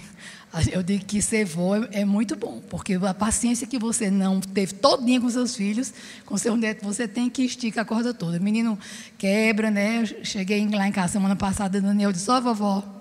eu 0.71 0.83
digo 0.83 1.03
que 1.05 1.19
ser 1.19 1.43
avô 1.43 1.75
é, 1.75 2.01
é, 2.01 2.05
muito 2.05 2.35
bom, 2.35 2.61
porque 2.69 2.95
a 2.95 3.13
paciência 3.13 3.65
que 3.65 3.79
você 3.79 4.11
não 4.11 4.39
teve 4.39 4.73
todinha 4.73 5.19
com 5.19 5.29
seus 5.29 5.55
filhos, 5.55 5.93
com 6.25 6.37
seu 6.37 6.55
neto, 6.55 6.83
você 6.83 7.07
tem 7.07 7.29
que 7.29 7.43
esticar 7.43 7.83
a 7.83 7.85
corda 7.85 8.13
toda. 8.13 8.37
O 8.37 8.41
menino 8.41 8.77
quebra, 9.17 9.71
né? 9.71 10.01
Eu 10.01 10.25
cheguei 10.25 10.67
lá 10.67 10.87
em 10.87 10.91
casa 10.91 11.13
semana 11.13 11.35
passada, 11.35 11.81
Daniel 11.81 12.11
disse, 12.11 12.29
ó, 12.29 12.37
oh, 12.37 12.41
vovó, 12.41 12.96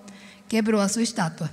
quebrou 0.49 0.81
a 0.81 0.89
sua 0.89 1.03
estátua. 1.03 1.51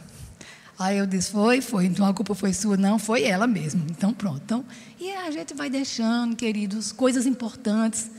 Aí 0.77 0.97
eu 0.97 1.05
disse, 1.05 1.31
foi, 1.31 1.61
foi. 1.61 1.85
Então 1.85 2.05
a 2.05 2.13
culpa 2.13 2.33
foi 2.33 2.53
sua, 2.53 2.75
não, 2.75 2.97
foi 2.97 3.23
ela 3.23 3.47
mesmo. 3.47 3.85
Então 3.89 4.13
pronto. 4.13 4.41
Então, 4.43 4.65
e 4.99 5.11
a 5.11 5.29
gente 5.31 5.53
vai 5.53 5.69
deixando, 5.69 6.35
queridos, 6.35 6.91
coisas 6.91 7.25
importantes, 7.25 8.09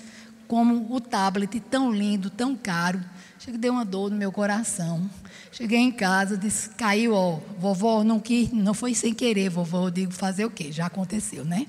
como 0.47 0.95
o 0.95 1.01
tablet 1.01 1.59
tão 1.61 1.93
lindo, 1.93 2.31
tão 2.31 2.55
caro. 2.57 3.01
Chega 3.39 3.59
deu 3.59 3.73
uma 3.73 3.85
dor 3.85 4.11
no 4.11 4.17
meu 4.17 4.33
coração. 4.33 5.11
Cheguei 5.53 5.79
em 5.79 5.93
casa, 5.93 6.37
disse, 6.37 6.71
caiu, 6.71 7.13
ó, 7.13 7.41
vovó, 7.59 8.03
não 8.03 8.19
quis, 8.19 8.51
não 8.51 8.73
foi 8.73 8.95
sem 8.95 9.13
querer, 9.13 9.51
vovó. 9.51 9.87
Eu 9.87 9.91
digo, 9.91 10.13
fazer 10.13 10.45
o 10.45 10.51
quê? 10.51 10.73
Já 10.73 10.87
aconteceu, 10.87 11.45
né? 11.45 11.67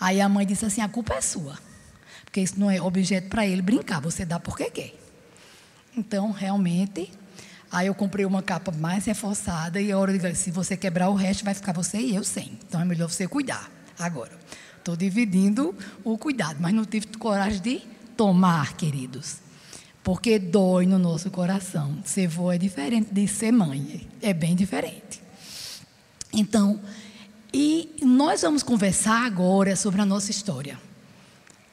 Aí 0.00 0.20
a 0.20 0.28
mãe 0.28 0.46
disse 0.46 0.66
assim, 0.66 0.80
a 0.80 0.88
culpa 0.88 1.14
é 1.14 1.20
sua. 1.20 1.58
Porque 2.24 2.40
isso 2.40 2.58
não 2.58 2.70
é 2.70 2.80
objeto 2.80 3.28
para 3.28 3.46
ele 3.46 3.62
brincar, 3.62 4.00
você 4.00 4.24
dá 4.24 4.40
porque 4.40 4.70
quer. 4.70 4.94
Então, 5.96 6.30
realmente, 6.30 7.10
Aí 7.76 7.88
eu 7.88 7.94
comprei 7.94 8.24
uma 8.24 8.42
capa 8.42 8.72
mais 8.72 9.04
reforçada 9.04 9.78
e 9.78 9.92
a 9.92 9.98
hora 9.98 10.18
de 10.18 10.34
se 10.34 10.50
você 10.50 10.78
quebrar 10.78 11.10
o 11.10 11.14
resto, 11.14 11.44
vai 11.44 11.52
ficar 11.52 11.74
você 11.74 11.98
e 11.98 12.16
eu 12.16 12.24
sem. 12.24 12.58
Então 12.66 12.80
é 12.80 12.86
melhor 12.86 13.10
você 13.10 13.28
cuidar. 13.28 13.70
Agora, 13.98 14.32
estou 14.78 14.96
dividindo 14.96 15.74
o 16.02 16.16
cuidado, 16.16 16.56
mas 16.58 16.72
não 16.72 16.86
tive 16.86 17.06
coragem 17.18 17.60
de 17.60 17.82
tomar, 18.16 18.72
queridos. 18.78 19.40
Porque 20.02 20.38
dói 20.38 20.86
no 20.86 20.98
nosso 20.98 21.30
coração. 21.30 21.98
Ser 22.02 22.28
avô 22.28 22.50
é 22.50 22.56
diferente 22.56 23.12
de 23.12 23.28
ser 23.28 23.52
mãe. 23.52 24.08
É 24.22 24.32
bem 24.32 24.56
diferente. 24.56 25.20
Então, 26.32 26.80
e 27.52 27.94
nós 28.00 28.40
vamos 28.40 28.62
conversar 28.62 29.26
agora 29.26 29.76
sobre 29.76 30.00
a 30.00 30.06
nossa 30.06 30.30
história. 30.30 30.80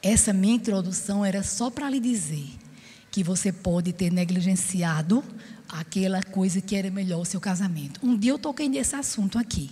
Essa 0.01 0.33
minha 0.33 0.55
introdução 0.55 1.23
era 1.23 1.41
só 1.43 1.69
para 1.69 1.89
lhe 1.89 2.01
dizer 2.01 2.61
que 3.13 3.23
você 3.23 3.51
pode 3.51 3.93
ter 3.93 4.11
negligenciado 4.11 5.23
aquela 5.69 6.23
coisa 6.23 6.59
que 6.59 6.75
era 6.75 6.89
melhor 6.89 7.21
o 7.21 7.25
seu 7.25 7.39
casamento. 7.39 7.99
Um 8.01 8.17
dia 8.17 8.31
eu 8.31 8.39
toquei 8.39 8.67
nesse 8.67 8.95
assunto 8.95 9.37
aqui, 9.37 9.69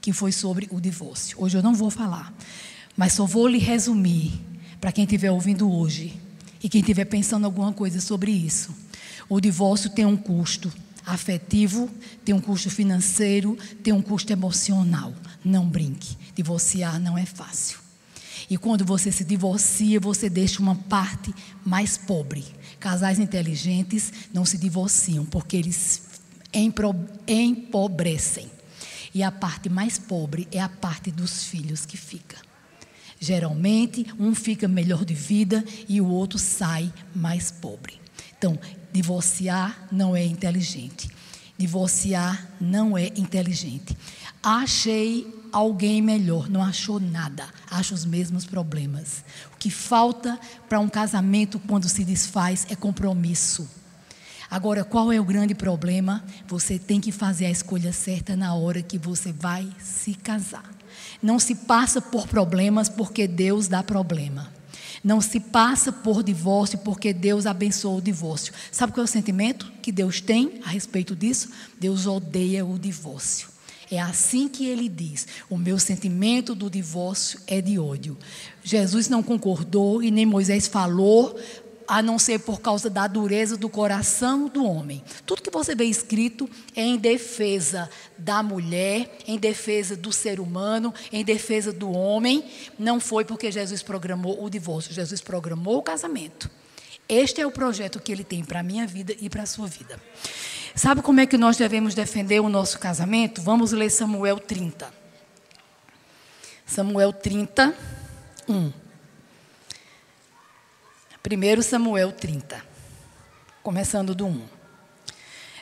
que 0.00 0.12
foi 0.12 0.32
sobre 0.32 0.66
o 0.72 0.80
divórcio. 0.80 1.40
Hoje 1.40 1.56
eu 1.56 1.62
não 1.62 1.72
vou 1.72 1.88
falar, 1.88 2.34
mas 2.96 3.12
só 3.12 3.24
vou 3.24 3.46
lhe 3.46 3.58
resumir 3.58 4.32
para 4.80 4.90
quem 4.90 5.04
estiver 5.04 5.30
ouvindo 5.30 5.70
hoje 5.70 6.20
e 6.60 6.68
quem 6.68 6.80
estiver 6.80 7.04
pensando 7.04 7.44
alguma 7.44 7.72
coisa 7.72 8.00
sobre 8.00 8.32
isso. 8.32 8.74
O 9.28 9.40
divórcio 9.40 9.90
tem 9.90 10.04
um 10.04 10.16
custo 10.16 10.72
afetivo, 11.06 11.88
tem 12.24 12.34
um 12.34 12.40
custo 12.40 12.68
financeiro, 12.70 13.56
tem 13.84 13.92
um 13.92 14.02
custo 14.02 14.32
emocional. 14.32 15.14
Não 15.44 15.64
brinque, 15.64 16.16
divorciar 16.34 16.98
não 16.98 17.16
é 17.16 17.24
fácil. 17.24 17.78
E 18.50 18.58
quando 18.58 18.84
você 18.84 19.12
se 19.12 19.22
divorcia, 19.22 20.00
você 20.00 20.28
deixa 20.28 20.60
uma 20.60 20.74
parte 20.74 21.32
mais 21.64 21.96
pobre 21.96 22.44
Casais 22.80 23.18
inteligentes 23.18 24.12
não 24.32 24.44
se 24.44 24.56
divorciam 24.56 25.24
porque 25.24 25.56
eles 25.56 26.02
empobrecem. 27.28 28.50
E 29.14 29.22
a 29.22 29.30
parte 29.30 29.68
mais 29.68 29.98
pobre 29.98 30.48
é 30.50 30.60
a 30.60 30.68
parte 30.68 31.10
dos 31.10 31.44
filhos 31.44 31.84
que 31.84 31.96
fica. 31.96 32.36
Geralmente, 33.20 34.06
um 34.18 34.34
fica 34.34 34.66
melhor 34.66 35.04
de 35.04 35.12
vida 35.12 35.62
e 35.86 36.00
o 36.00 36.06
outro 36.06 36.38
sai 36.38 36.90
mais 37.14 37.50
pobre. 37.50 38.00
Então, 38.38 38.58
divorciar 38.90 39.86
não 39.92 40.16
é 40.16 40.24
inteligente. 40.24 41.10
Divorciar 41.58 42.48
não 42.58 42.96
é 42.96 43.08
inteligente. 43.08 43.94
Achei 44.42 45.26
alguém 45.52 46.00
melhor, 46.00 46.48
não 46.48 46.62
achou 46.62 46.98
nada, 46.98 47.46
acha 47.70 47.94
os 47.94 48.06
mesmos 48.06 48.46
problemas. 48.46 49.22
Que 49.60 49.70
falta 49.70 50.40
para 50.68 50.80
um 50.80 50.88
casamento 50.88 51.60
quando 51.60 51.88
se 51.88 52.02
desfaz 52.02 52.66
é 52.70 52.74
compromisso. 52.74 53.68
Agora, 54.50 54.82
qual 54.82 55.12
é 55.12 55.20
o 55.20 55.24
grande 55.24 55.54
problema? 55.54 56.24
Você 56.48 56.76
tem 56.76 57.00
que 57.00 57.12
fazer 57.12 57.46
a 57.46 57.50
escolha 57.50 57.92
certa 57.92 58.34
na 58.34 58.52
hora 58.54 58.82
que 58.82 58.98
você 58.98 59.30
vai 59.30 59.70
se 59.78 60.14
casar. 60.14 60.68
Não 61.22 61.38
se 61.38 61.54
passa 61.54 62.00
por 62.00 62.26
problemas 62.26 62.88
porque 62.88 63.28
Deus 63.28 63.68
dá 63.68 63.82
problema. 63.82 64.50
Não 65.04 65.20
se 65.20 65.38
passa 65.38 65.92
por 65.92 66.22
divórcio 66.22 66.78
porque 66.78 67.12
Deus 67.12 67.46
abençoa 67.46 67.98
o 67.98 68.02
divórcio. 68.02 68.52
Sabe 68.72 68.92
qual 68.92 69.02
é 69.02 69.04
o 69.04 69.08
sentimento 69.08 69.70
que 69.80 69.92
Deus 69.92 70.20
tem 70.20 70.60
a 70.64 70.70
respeito 70.70 71.14
disso? 71.14 71.50
Deus 71.78 72.06
odeia 72.06 72.64
o 72.64 72.78
divórcio. 72.78 73.48
É 73.90 74.00
assim 74.00 74.48
que 74.48 74.66
ele 74.66 74.88
diz: 74.88 75.26
o 75.48 75.58
meu 75.58 75.78
sentimento 75.78 76.54
do 76.54 76.70
divórcio 76.70 77.40
é 77.46 77.60
de 77.60 77.78
ódio. 77.78 78.16
Jesus 78.62 79.08
não 79.08 79.22
concordou 79.22 80.02
e 80.02 80.10
nem 80.10 80.24
Moisés 80.24 80.68
falou 80.68 81.36
a 81.90 82.00
não 82.00 82.20
ser 82.20 82.38
por 82.38 82.60
causa 82.60 82.88
da 82.88 83.08
dureza 83.08 83.56
do 83.56 83.68
coração 83.68 84.46
do 84.46 84.64
homem. 84.64 85.02
Tudo 85.26 85.42
que 85.42 85.50
você 85.50 85.74
vê 85.74 85.86
escrito 85.86 86.48
é 86.76 86.82
em 86.82 86.96
defesa 86.96 87.90
da 88.16 88.44
mulher, 88.44 89.18
em 89.26 89.36
defesa 89.36 89.96
do 89.96 90.12
ser 90.12 90.38
humano, 90.38 90.94
em 91.10 91.24
defesa 91.24 91.72
do 91.72 91.90
homem. 91.90 92.44
Não 92.78 93.00
foi 93.00 93.24
porque 93.24 93.50
Jesus 93.50 93.82
programou 93.82 94.40
o 94.40 94.48
divórcio, 94.48 94.94
Jesus 94.94 95.20
programou 95.20 95.78
o 95.78 95.82
casamento. 95.82 96.48
Este 97.08 97.40
é 97.40 97.46
o 97.46 97.50
projeto 97.50 97.98
que 97.98 98.12
ele 98.12 98.22
tem 98.22 98.44
para 98.44 98.60
a 98.60 98.62
minha 98.62 98.86
vida 98.86 99.16
e 99.20 99.28
para 99.28 99.42
a 99.42 99.46
sua 99.46 99.66
vida. 99.66 100.00
Sabe 100.74 101.02
como 101.02 101.20
é 101.20 101.26
que 101.26 101.36
nós 101.36 101.56
devemos 101.56 101.94
defender 101.94 102.40
o 102.40 102.48
nosso 102.48 102.78
casamento? 102.78 103.42
Vamos 103.42 103.72
ler 103.72 103.90
Samuel 103.90 104.38
30. 104.38 104.92
Samuel 106.66 107.12
30, 107.12 107.74
1. 108.48 108.72
1 111.22 111.62
Samuel 111.62 112.12
30, 112.12 112.64
começando 113.62 114.14
do 114.14 114.26
1. 114.26 114.42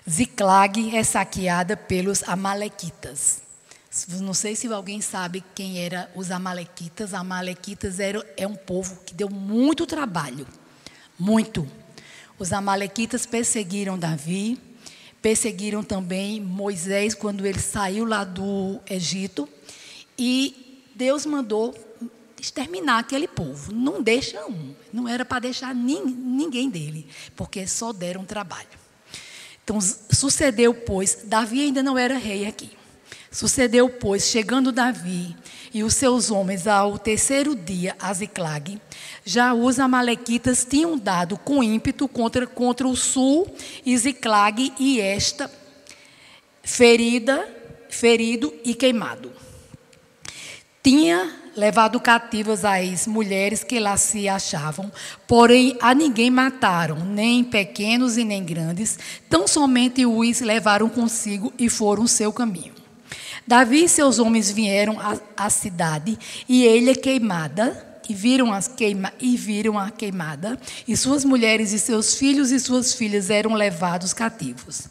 Ziclag 0.09 0.97
é 0.97 1.03
saqueada 1.03 1.77
pelos 1.77 2.23
amalequitas. 2.23 3.43
Não 4.21 4.35
sei 4.35 4.55
se 4.55 4.67
alguém 4.69 5.01
sabe 5.01 5.43
quem 5.55 5.79
eram 5.83 6.07
os 6.15 6.31
amalequitas. 6.31 7.13
Amalequitas 7.15 7.99
era, 7.99 8.25
é 8.37 8.47
um 8.47 8.55
povo 8.55 9.01
que 9.05 9.15
deu 9.15 9.29
muito 9.29 9.87
trabalho, 9.87 10.47
muito. 11.19 11.67
Os 12.39 12.53
amalequitas 12.53 13.27
perseguiram 13.27 13.99
Davi, 13.99 14.61
perseguiram 15.21 15.83
também 15.83 16.41
Moisés 16.41 17.15
quando 17.15 17.47
ele 17.47 17.59
saiu 17.59 18.05
lá 18.05 18.25
do 18.25 18.81
Egito. 18.89 19.49
E 20.19 20.83
Deus 20.95 21.27
mandou 21.27 21.75
exterminar 22.41 22.99
aquele 22.99 23.27
povo. 23.27 23.73
Não 23.73 24.03
deixa 24.03 24.45
um. 24.47 24.75
Não 24.93 25.09
era 25.09 25.25
para 25.25 25.41
deixar 25.41 25.75
ninguém 25.75 26.71
dele, 26.71 27.07
porque 27.37 27.67
só 27.67 27.93
deram 27.93 28.25
trabalho. 28.25 28.69
Então, 29.63 29.79
sucedeu, 29.81 30.73
pois, 30.73 31.25
Davi 31.25 31.61
ainda 31.61 31.83
não 31.83 31.99
era 31.99 32.17
rei 32.17 32.47
aqui. 32.47 32.78
Sucedeu, 33.31 33.89
pois, 33.91 34.25
chegando 34.25 34.73
Davi 34.73 35.37
e 35.73 35.83
os 35.83 35.95
seus 35.95 36.31
homens 36.31 36.67
ao 36.67 36.99
terceiro 36.99 37.55
dia 37.55 37.95
a 38.01 38.13
Ziclag, 38.13 38.81
já 39.25 39.53
os 39.53 39.79
amalequitas 39.79 40.65
tinham 40.65 40.97
dado 40.97 41.37
com 41.37 41.63
ímpeto 41.63 42.09
contra, 42.09 42.47
contra 42.47 42.89
o 42.89 42.97
sul 42.97 43.47
e 43.85 43.97
Ziclag 43.97 44.73
e 44.79 45.01
esta 45.01 45.51
ferida, 46.63 47.47
ferido 47.91 48.55
e 48.65 48.75
queimado. 48.75 49.31
Tinha 50.83 51.31
levado 51.55 52.01
cativas 52.01 52.65
as 52.65 53.07
mulheres 53.07 53.63
que 53.63 53.79
lá 53.79 53.97
se 53.97 54.29
achavam, 54.29 54.91
porém 55.27 55.77
a 55.83 55.95
ninguém 55.95 56.31
mataram, 56.31 57.05
nem 57.05 57.45
pequenos 57.45 58.17
e 58.17 58.25
nem 58.25 58.43
grandes, 58.43 58.99
tão 59.29 59.47
somente 59.47 60.07
os 60.07 60.41
levaram 60.41 60.89
consigo 60.89 61.53
e 61.59 61.69
foram 61.69 62.07
seu 62.07 62.33
caminho. 62.33 62.88
Davi 63.49 63.85
e 63.85 63.89
seus 63.89 64.19
homens 64.19 64.51
vieram 64.51 64.99
à, 65.35 65.49
cidade 65.49 66.19
e 66.47 66.65
ele 66.65 66.91
é 66.91 66.95
queimada 66.95 67.99
e 68.07 68.13
viram, 68.13 68.53
as 68.53 68.69
queima, 68.69 69.11
e 69.19 69.39
viram 69.39 69.79
a 69.79 69.91
queimada, 69.91 70.59
e 70.87 70.95
suas 70.95 71.25
mulheres 71.25 71.73
e 71.73 71.79
seus 71.79 72.15
filhos 72.15 72.51
e 72.51 72.61
suas 72.61 72.93
filhas 72.93 73.31
eram 73.31 73.55
levados 73.55 74.13
cativos. 74.13 74.89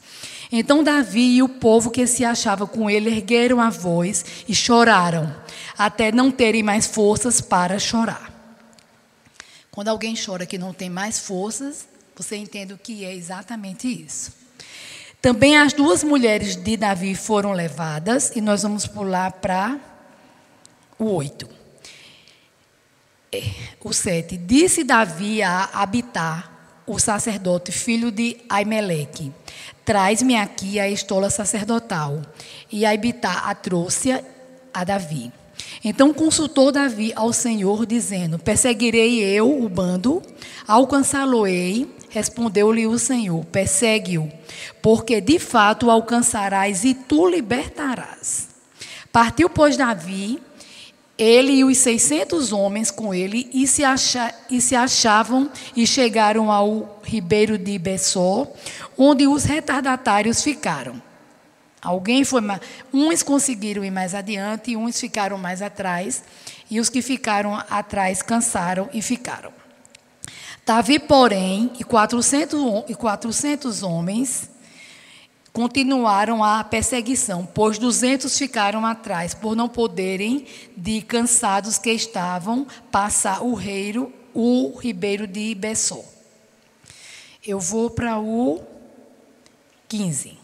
Então 0.51 0.83
Davi 0.83 1.35
e 1.35 1.43
o 1.43 1.49
povo 1.49 1.91
que 1.91 2.07
se 2.07 2.25
achava 2.25 2.65
com 2.65 2.89
ele 2.89 3.11
ergueram 3.11 3.61
a 3.61 3.69
voz 3.69 4.25
e 4.47 4.55
choraram, 4.55 5.35
até 5.77 6.11
não 6.11 6.31
terem 6.31 6.63
mais 6.63 6.87
forças 6.87 7.39
para 7.39 7.77
chorar. 7.77 8.33
Quando 9.69 9.89
alguém 9.89 10.15
chora 10.15 10.47
que 10.47 10.57
não 10.57 10.73
tem 10.73 10.89
mais 10.89 11.19
forças, 11.19 11.87
você 12.15 12.35
entende 12.35 12.73
o 12.73 12.77
que 12.79 13.05
é 13.05 13.13
exatamente 13.13 13.87
isso. 13.87 14.36
Também 15.27 15.57
as 15.57 15.73
duas 15.73 16.05
mulheres 16.05 16.55
de 16.55 16.77
Davi 16.77 17.13
foram 17.13 17.51
levadas, 17.51 18.31
e 18.33 18.39
nós 18.39 18.63
vamos 18.63 18.87
pular 18.87 19.29
para 19.29 19.77
o 20.97 21.03
8. 21.15 21.45
É, 23.33 23.43
o 23.83 23.91
7. 23.91 24.37
Disse 24.37 24.85
Davi 24.85 25.43
a 25.43 25.65
Abitar, 25.73 26.79
o 26.87 26.97
sacerdote, 26.97 27.73
filho 27.73 28.09
de 28.09 28.37
Aimeleque: 28.47 29.33
Traz-me 29.83 30.37
aqui 30.37 30.79
a 30.79 30.87
estola 30.87 31.29
sacerdotal. 31.29 32.21
E 32.71 32.85
Abitar 32.85 33.49
a 33.49 33.53
trouxe 33.53 34.23
a 34.73 34.83
Davi. 34.85 35.29
Então 35.83 36.13
consultou 36.13 36.71
Davi 36.71 37.11
ao 37.17 37.33
Senhor, 37.33 37.85
dizendo: 37.85 38.39
Perseguirei 38.39 39.21
eu 39.21 39.61
o 39.61 39.67
bando, 39.67 40.21
alcançá-lo-ei. 40.65 41.96
Respondeu-lhe 42.17 42.87
o 42.87 42.97
Senhor: 42.97 43.45
Persegue-o, 43.45 44.31
porque 44.81 45.21
de 45.21 45.37
fato 45.37 45.91
alcançarás 45.91 46.83
e 46.83 46.95
tu 46.95 47.29
libertarás. 47.29 48.49
Partiu, 49.11 49.47
pois, 49.49 49.77
Davi 49.77 50.41
ele 51.17 51.51
e 51.51 51.63
os 51.63 51.77
600 51.77 52.53
homens 52.53 52.91
com 52.91 53.13
ele, 53.13 53.49
e 53.51 53.65
se, 53.65 53.83
acha, 53.83 54.33
e 54.49 54.61
se 54.61 54.75
achavam 54.75 55.49
e 55.75 55.87
chegaram 55.87 56.51
ao 56.51 56.99
ribeiro 57.03 57.57
de 57.57 57.77
Bessó, 57.79 58.47
onde 58.95 59.25
os 59.25 59.43
retardatários 59.43 60.43
ficaram. 60.43 61.01
Alguém 61.81 62.23
foi 62.23 62.41
uns 62.93 63.23
conseguiram 63.23 63.83
ir 63.83 63.91
mais 63.91 64.13
adiante, 64.13 64.75
uns 64.75 64.99
ficaram 64.99 65.37
mais 65.37 65.61
atrás, 65.61 66.23
e 66.69 66.79
os 66.79 66.89
que 66.89 67.01
ficaram 67.01 67.55
atrás 67.69 68.21
cansaram 68.21 68.89
e 68.93 69.01
ficaram. 69.01 69.51
Davi, 70.67 70.99
porém, 70.99 71.71
e 71.79 71.83
400, 71.85 72.89
e 72.89 72.93
400 72.93 73.83
homens 73.83 74.49
continuaram 75.53 76.43
a 76.43 76.61
perseguição, 76.61 77.45
pois 77.45 77.79
duzentos 77.79 78.37
ficaram 78.37 78.85
atrás, 78.85 79.33
por 79.33 79.55
não 79.55 79.69
poderem, 79.69 80.45
de 80.75 81.01
cansados 81.01 81.77
que 81.77 81.89
estavam, 81.89 82.67
passar 82.91 83.43
o, 83.43 83.53
reiro, 83.53 84.11
o 84.33 84.77
ribeiro 84.77 85.25
de 85.25 85.55
Bessó. 85.55 86.03
Eu 87.47 87.61
vou 87.61 87.89
para 87.89 88.19
o 88.19 88.61
15. 89.87 90.37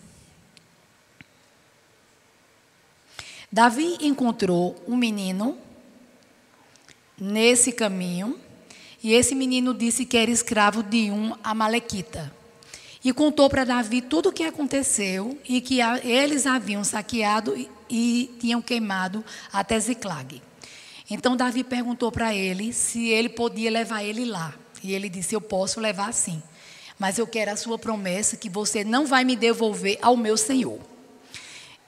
Davi 3.52 3.98
encontrou 4.00 4.82
um 4.88 4.96
menino 4.96 5.58
nesse 7.20 7.74
caminho, 7.74 8.40
e 9.04 9.14
esse 9.14 9.36
menino 9.36 9.74
disse 9.74 10.06
que 10.06 10.16
era 10.16 10.32
escravo 10.32 10.82
de 10.82 11.12
um 11.12 11.36
amalequita 11.44 12.34
e 13.04 13.12
contou 13.12 13.50
para 13.50 13.66
Davi 13.66 14.02
tudo 14.02 14.30
o 14.30 14.32
que 14.32 14.44
aconteceu 14.44 15.38
e 15.48 15.60
que 15.60 15.80
eles 15.82 16.48
haviam 16.48 16.84
saqueado 16.86 17.56
e, 17.58 17.70
e 17.90 18.32
tinham 18.40 18.62
queimado 18.62 19.24
até 19.52 19.78
Ziclag. 19.78 20.42
Então 21.10 21.36
Davi 21.36 21.66
perguntou 21.66 22.12
para 22.12 22.34
ele 22.34 22.72
se 22.72 23.10
ele 23.10 23.28
podia 23.28 23.70
levar 23.70 24.04
ele 24.04 24.24
lá. 24.24 24.56
E 24.82 24.94
ele 24.94 25.10
disse: 25.10 25.36
Eu 25.36 25.42
posso 25.42 25.82
levar 25.82 26.14
sim, 26.14 26.42
mas 26.98 27.18
eu 27.18 27.28
quero 27.28 27.52
a 27.52 27.58
sua 27.58 27.78
promessa 27.78 28.38
que 28.38 28.50
você 28.50 28.86
não 28.86 29.06
vai 29.06 29.26
me 29.26 29.36
devolver 29.36 29.98
ao 30.02 30.16
meu 30.16 30.38
senhor. 30.38 30.80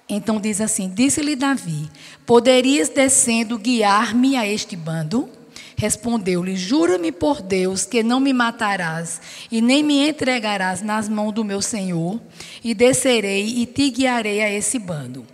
Então 0.08 0.40
diz 0.40 0.60
assim: 0.60 0.90
Disse-lhe 0.90 1.36
Davi: 1.36 1.90
Poderias 2.26 2.90
descendo 2.90 3.58
guiar-me 3.58 4.36
a 4.36 4.46
este 4.46 4.76
bando? 4.76 5.30
Respondeu-lhe: 5.76 6.56
Jura-me 6.56 7.12
por 7.12 7.42
Deus 7.42 7.86
que 7.86 8.02
não 8.02 8.20
me 8.20 8.34
matarás 8.34 9.20
e 9.52 9.62
nem 9.62 9.84
me 9.84 10.08
entregarás 10.08 10.82
nas 10.82 11.10
mãos 11.10 11.34
do 11.34 11.44
meu 11.44 11.62
senhor, 11.62 12.20
e 12.64 12.74
descerei 12.74 13.46
e 13.46 13.66
te 13.66 13.90
guiarei 13.90 14.42
a 14.42 14.52
esse 14.52 14.80
bando. 14.80 15.26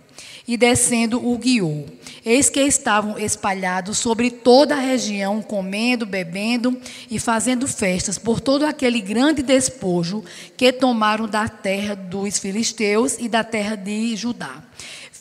E 0.46 0.56
descendo 0.56 1.24
o 1.24 1.38
guiou. 1.38 1.86
Eis 2.24 2.50
que 2.50 2.60
estavam 2.60 3.16
espalhados 3.16 3.98
sobre 3.98 4.30
toda 4.30 4.74
a 4.74 4.80
região, 4.80 5.40
comendo, 5.40 6.04
bebendo 6.04 6.76
e 7.08 7.18
fazendo 7.18 7.66
festas 7.68 8.18
por 8.18 8.40
todo 8.40 8.64
aquele 8.64 9.00
grande 9.00 9.42
despojo 9.42 10.24
que 10.56 10.72
tomaram 10.72 11.28
da 11.28 11.48
terra 11.48 11.94
dos 11.94 12.38
filisteus 12.38 13.16
e 13.18 13.28
da 13.28 13.44
terra 13.44 13.76
de 13.76 14.16
Judá 14.16 14.62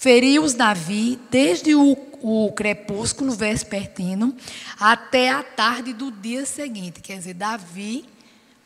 Feriu-os 0.01 0.55
Davi 0.55 1.19
desde 1.29 1.75
o, 1.75 1.95
o 2.21 2.51
crepúsculo 2.51 3.31
vespertino 3.31 4.36
até 4.79 5.29
a 5.29 5.43
tarde 5.43 5.93
do 5.93 6.12
dia 6.12 6.45
seguinte. 6.45 7.01
Quer 7.01 7.17
dizer, 7.17 7.34
Davi 7.34 8.05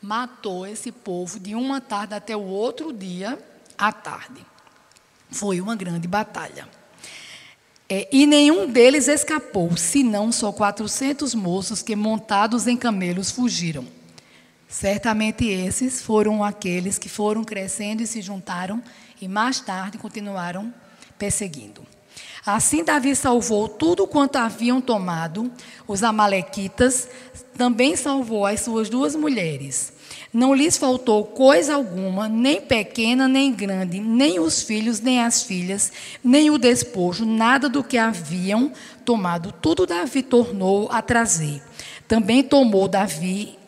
matou 0.00 0.66
esse 0.66 0.92
povo 0.92 1.40
de 1.40 1.54
uma 1.54 1.80
tarde 1.80 2.14
até 2.14 2.36
o 2.36 2.44
outro 2.44 2.92
dia 2.92 3.38
à 3.76 3.90
tarde. 3.90 4.44
Foi 5.30 5.60
uma 5.60 5.74
grande 5.74 6.06
batalha. 6.06 6.68
É, 7.88 8.08
e 8.12 8.26
nenhum 8.26 8.70
deles 8.70 9.06
escapou, 9.06 9.76
senão 9.76 10.32
só 10.32 10.50
400 10.50 11.34
moços 11.34 11.82
que, 11.82 11.94
montados 11.94 12.66
em 12.66 12.76
camelos, 12.76 13.30
fugiram. 13.30 13.86
Certamente 14.68 15.46
esses 15.46 16.02
foram 16.02 16.42
aqueles 16.42 16.98
que 16.98 17.08
foram 17.08 17.44
crescendo 17.44 18.02
e 18.02 18.06
se 18.06 18.20
juntaram, 18.20 18.82
e 19.20 19.28
mais 19.28 19.60
tarde 19.60 19.98
continuaram 19.98 20.74
perseguindo. 21.16 21.85
Assim 22.46 22.84
Davi 22.84 23.16
salvou 23.16 23.68
tudo 23.68 24.06
quanto 24.06 24.36
haviam 24.36 24.80
tomado 24.80 25.50
os 25.88 26.04
amalequitas, 26.04 27.08
também 27.58 27.96
salvou 27.96 28.46
as 28.46 28.60
suas 28.60 28.88
duas 28.88 29.16
mulheres. 29.16 29.92
Não 30.32 30.54
lhes 30.54 30.76
faltou 30.76 31.24
coisa 31.24 31.74
alguma, 31.74 32.28
nem 32.28 32.60
pequena 32.60 33.26
nem 33.26 33.52
grande, 33.52 33.98
nem 33.98 34.38
os 34.38 34.62
filhos 34.62 35.00
nem 35.00 35.20
as 35.20 35.42
filhas, 35.42 35.92
nem 36.22 36.48
o 36.48 36.56
despojo, 36.56 37.26
nada 37.26 37.68
do 37.68 37.82
que 37.82 37.98
haviam 37.98 38.70
tomado. 39.04 39.50
Tudo 39.50 39.84
Davi 39.84 40.22
tornou 40.22 40.88
a 40.92 41.02
trazer. 41.02 41.60
Também 42.06 42.44
tomou 42.44 42.86
Davi 42.86 43.58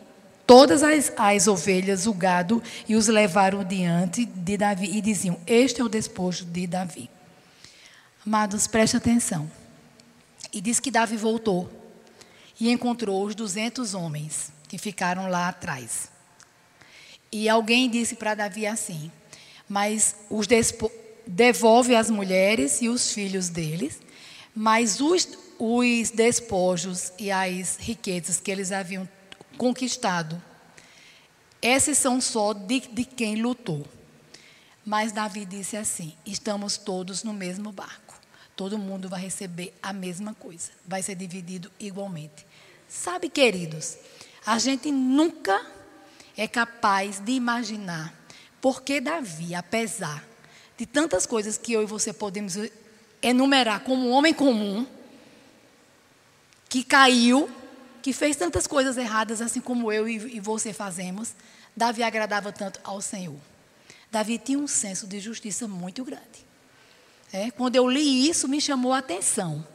todas 0.47 0.83
as, 0.83 1.11
as 1.17 1.49
ovelhas, 1.49 2.07
o 2.07 2.13
gado, 2.13 2.63
e 2.87 2.95
os 2.95 3.09
levaram 3.09 3.61
diante 3.61 4.23
de 4.23 4.55
Davi 4.55 4.89
e 4.97 5.01
diziam: 5.01 5.37
Este 5.45 5.81
é 5.81 5.83
o 5.83 5.89
despojo 5.89 6.45
de 6.45 6.65
Davi. 6.65 7.09
Amados, 8.29 8.67
preste 8.67 8.95
atenção. 8.95 9.51
E 10.53 10.61
diz 10.61 10.79
que 10.79 10.91
Davi 10.91 11.17
voltou 11.17 11.67
e 12.59 12.69
encontrou 12.69 13.25
os 13.25 13.33
200 13.33 13.95
homens 13.95 14.51
que 14.67 14.77
ficaram 14.77 15.27
lá 15.27 15.49
atrás. 15.49 16.11
E 17.31 17.49
alguém 17.49 17.89
disse 17.89 18.13
para 18.13 18.35
Davi 18.35 18.67
assim: 18.67 19.11
Mas 19.67 20.15
os 20.29 20.45
devolve 21.25 21.95
as 21.95 22.11
mulheres 22.11 22.83
e 22.83 22.87
os 22.87 23.11
filhos 23.11 23.49
deles, 23.49 23.99
mas 24.53 25.01
os, 25.01 25.27
os 25.57 26.11
despojos 26.11 27.11
e 27.17 27.31
as 27.31 27.77
riquezas 27.77 28.39
que 28.39 28.51
eles 28.51 28.71
haviam 28.71 29.09
conquistado, 29.57 30.39
esses 31.59 31.97
são 31.97 32.21
só 32.21 32.53
de, 32.53 32.81
de 32.81 33.05
quem 33.05 33.41
lutou. 33.41 33.87
Mas 34.85 35.11
Davi 35.11 35.45
disse 35.45 35.75
assim: 35.75 36.13
Estamos 36.23 36.77
todos 36.77 37.23
no 37.23 37.33
mesmo 37.33 37.71
barco. 37.71 38.08
Todo 38.59 38.77
mundo 38.77 39.07
vai 39.07 39.21
receber 39.21 39.73
a 39.81 39.93
mesma 39.93 40.33
coisa. 40.33 40.71
Vai 40.85 41.01
ser 41.01 41.15
dividido 41.15 41.71
igualmente. 41.79 42.45
Sabe, 42.89 43.29
queridos, 43.29 43.95
a 44.45 44.59
gente 44.59 44.91
nunca 44.91 45.65
é 46.35 46.45
capaz 46.45 47.21
de 47.21 47.31
imaginar 47.31 48.13
porque 48.59 48.99
Davi, 48.99 49.55
apesar 49.55 50.27
de 50.77 50.85
tantas 50.85 51.25
coisas 51.25 51.57
que 51.57 51.71
eu 51.71 51.83
e 51.83 51.85
você 51.85 52.11
podemos 52.11 52.55
enumerar 53.21 53.79
como 53.79 54.09
um 54.09 54.11
homem 54.11 54.33
comum, 54.33 54.85
que 56.67 56.83
caiu, 56.83 57.49
que 58.01 58.11
fez 58.11 58.35
tantas 58.35 58.67
coisas 58.67 58.97
erradas, 58.97 59.41
assim 59.41 59.61
como 59.61 59.89
eu 59.89 60.05
e 60.05 60.37
você 60.41 60.73
fazemos, 60.73 61.33
Davi 61.73 62.03
agradava 62.03 62.51
tanto 62.51 62.81
ao 62.83 62.99
Senhor. 62.99 63.39
Davi 64.11 64.37
tinha 64.37 64.59
um 64.59 64.67
senso 64.67 65.07
de 65.07 65.17
justiça 65.21 65.65
muito 65.65 66.03
grande. 66.03 66.48
É, 67.31 67.51
quando 67.51 67.75
eu 67.75 67.87
li 67.87 68.27
isso, 68.29 68.47
me 68.47 68.59
chamou 68.59 68.91
a 68.91 68.97
atenção. 68.99 69.65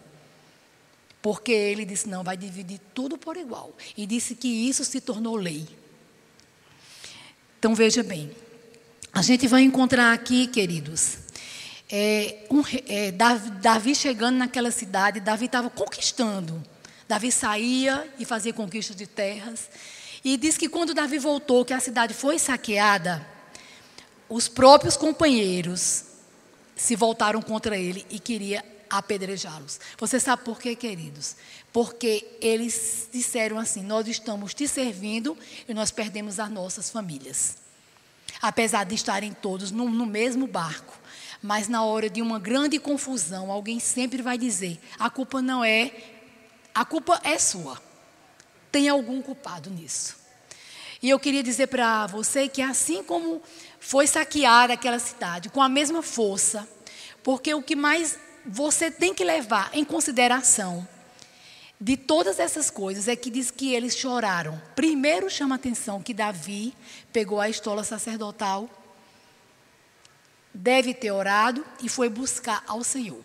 Porque 1.23 1.53
ele 1.53 1.85
disse: 1.85 2.09
não, 2.09 2.23
vai 2.23 2.37
dividir 2.37 2.81
tudo 2.93 3.17
por 3.17 3.37
igual. 3.37 3.75
E 3.97 4.07
disse 4.07 4.35
que 4.35 4.49
isso 4.49 4.85
se 4.85 5.01
tornou 5.01 5.37
lei. 5.37 5.67
Então 7.59 7.75
veja 7.75 8.03
bem, 8.03 8.31
a 9.13 9.23
gente 9.23 9.47
vai 9.49 9.63
encontrar 9.63 10.13
aqui, 10.13 10.47
queridos, 10.47 11.17
é, 11.91 12.45
um, 12.51 12.63
é, 12.87 13.11
Davi 13.11 13.95
chegando 13.95 14.37
naquela 14.37 14.71
cidade, 14.71 15.21
Davi 15.21 15.47
estava 15.47 15.71
conquistando. 15.71 16.63
Davi 17.09 17.31
saía 17.31 18.07
e 18.19 18.25
fazia 18.25 18.53
conquistas 18.53 18.97
de 18.97 19.07
terras. 19.07 19.71
E 20.25 20.37
diz 20.37 20.59
que 20.59 20.69
quando 20.69 20.93
Davi 20.93 21.19
voltou, 21.19 21.65
que 21.65 21.73
a 21.73 21.81
cidade 21.81 22.13
foi 22.13 22.39
saqueada, 22.39 23.27
os 24.29 24.49
próprios 24.49 24.97
companheiros 24.97 26.05
se 26.77 26.97
voltaram 26.97 27.41
contra 27.41 27.77
ele 27.77 28.05
e 28.11 28.19
queria 28.19 28.65
apedrejá-los. 28.91 29.81
Você 29.99 30.21
sabe 30.21 30.45
por 30.45 30.61
quê, 30.61 30.77
queridos? 30.77 31.37
Porque 31.73 32.37
eles 32.41 33.09
disseram 33.13 33.59
assim: 33.59 33.83
Nós 33.83 34.07
estamos 34.07 34.55
te 34.55 34.69
servindo 34.69 35.37
e 35.69 35.75
nós 35.75 35.91
perdemos 35.91 36.39
as 36.39 36.51
nossas 36.51 36.91
famílias. 36.91 37.57
Apesar 38.41 38.85
de 38.85 38.95
estarem 38.95 39.33
todos 39.33 39.71
no, 39.71 39.89
no 39.89 40.07
mesmo 40.07 40.47
barco. 40.47 40.99
Mas 41.43 41.69
na 41.69 41.85
hora 41.85 42.09
de 42.09 42.23
uma 42.23 42.39
grande 42.39 42.79
confusão, 42.79 43.51
alguém 43.51 43.79
sempre 43.79 44.23
vai 44.23 44.39
dizer: 44.39 44.81
a 44.99 45.11
culpa 45.11 45.43
não 45.43 45.65
é, 45.65 45.93
a 46.75 46.85
culpa 46.85 47.21
é 47.23 47.39
sua. 47.39 47.81
Tem 48.73 48.89
algum 48.89 49.21
culpado 49.23 49.71
nisso. 49.71 50.24
E 51.05 51.11
eu 51.11 51.21
queria 51.21 51.43
dizer 51.43 51.67
para 51.67 52.07
você 52.07 52.49
que 52.49 52.63
assim 52.63 53.03
como 53.03 53.43
foi 53.79 54.07
saquear 54.07 54.71
aquela 54.71 54.99
cidade 54.99 55.51
com 55.51 55.61
a 55.61 55.69
mesma 55.69 56.01
força, 56.01 56.67
porque 57.23 57.53
o 57.53 57.63
que 57.63 57.77
mais 57.77 58.19
você 58.47 58.91
tem 58.91 59.13
que 59.13 59.23
levar 59.23 59.69
em 59.75 59.85
consideração 59.85 60.89
de 61.79 61.95
todas 61.95 62.39
essas 62.39 62.71
coisas 62.71 63.07
é 63.07 63.15
que 63.15 63.29
diz 63.29 63.51
que 63.51 63.75
eles 63.75 63.95
choraram. 63.95 64.59
Primeiro 64.75 65.29
chama 65.29 65.57
atenção 65.57 66.01
que 66.01 66.15
Davi 66.15 66.75
pegou 67.13 67.39
a 67.39 67.51
estola 67.51 67.85
sacerdotal, 67.85 68.67
deve 70.55 70.95
ter 70.95 71.11
orado 71.11 71.67
e 71.83 71.89
foi 71.91 72.09
buscar 72.09 72.65
ao 72.67 72.83
Senhor. 72.83 73.21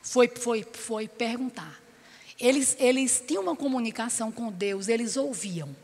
Foi, 0.00 0.28
foi, 0.28 0.66
foi 0.72 1.08
perguntar. 1.08 1.78
Eles, 2.40 2.74
eles 2.80 3.22
tinham 3.28 3.42
uma 3.42 3.54
comunicação 3.54 4.32
com 4.32 4.50
Deus, 4.50 4.88
eles 4.88 5.18
ouviam. 5.18 5.76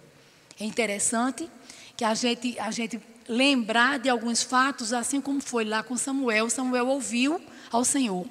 É 0.61 0.65
interessante 0.65 1.49
que 1.97 2.05
a 2.05 2.15
gente, 2.15 2.59
a 2.59 2.71
gente 2.71 3.01
lembrar 3.29 3.99
de 3.99 4.09
alguns 4.09 4.43
fatos, 4.43 4.93
assim 4.93 5.21
como 5.21 5.41
foi 5.41 5.65
lá 5.65 5.83
com 5.83 5.97
Samuel. 5.97 6.49
Samuel 6.49 6.89
ouviu 6.89 7.41
ao 7.71 7.85
Senhor. 7.85 8.27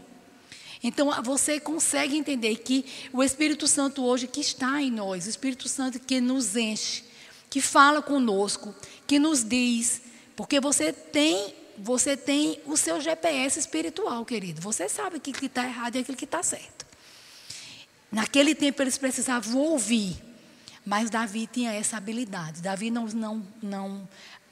Então 0.84 1.12
você 1.24 1.60
consegue 1.60 2.18
entender 2.18 2.56
que 2.58 2.86
o 3.12 3.24
Espírito 3.24 3.68
Santo 3.68 4.04
hoje 4.04 4.28
que 4.28 4.42
está 4.42 4.82
em 4.82 4.92
nós, 4.92 5.26
o 5.26 5.30
Espírito 5.30 5.68
Santo 5.68 6.00
que 6.00 6.22
nos 6.22 6.56
enche, 6.56 7.04
que 7.50 7.62
fala 7.62 8.02
conosco, 8.02 8.74
que 9.06 9.18
nos 9.18 9.44
diz, 9.44 10.02
porque 10.36 10.60
você 10.60 10.94
tem, 10.94 11.54
você 11.78 12.16
tem 12.16 12.60
o 12.66 12.78
seu 12.78 13.02
GPS 13.02 13.60
espiritual, 13.60 14.24
querido. 14.26 14.62
Você 14.62 14.88
sabe 14.88 15.18
o 15.18 15.20
que 15.20 15.46
está 15.46 15.66
errado 15.66 15.96
e 15.96 16.00
aquilo 16.00 16.18
que 16.18 16.26
está 16.26 16.44
certo. 16.44 16.86
Naquele 18.12 18.54
tempo 18.54 18.82
eles 18.82 18.98
precisavam 18.98 19.60
ouvir, 19.60 20.16
mas 20.88 21.10
Davi 21.10 21.48
tinha 21.48 21.74
essa 21.74 21.98
habilidade. 21.98 22.62
Davi 22.62 22.90
não, 22.90 23.08
não, 23.08 23.46
não 23.62 24.10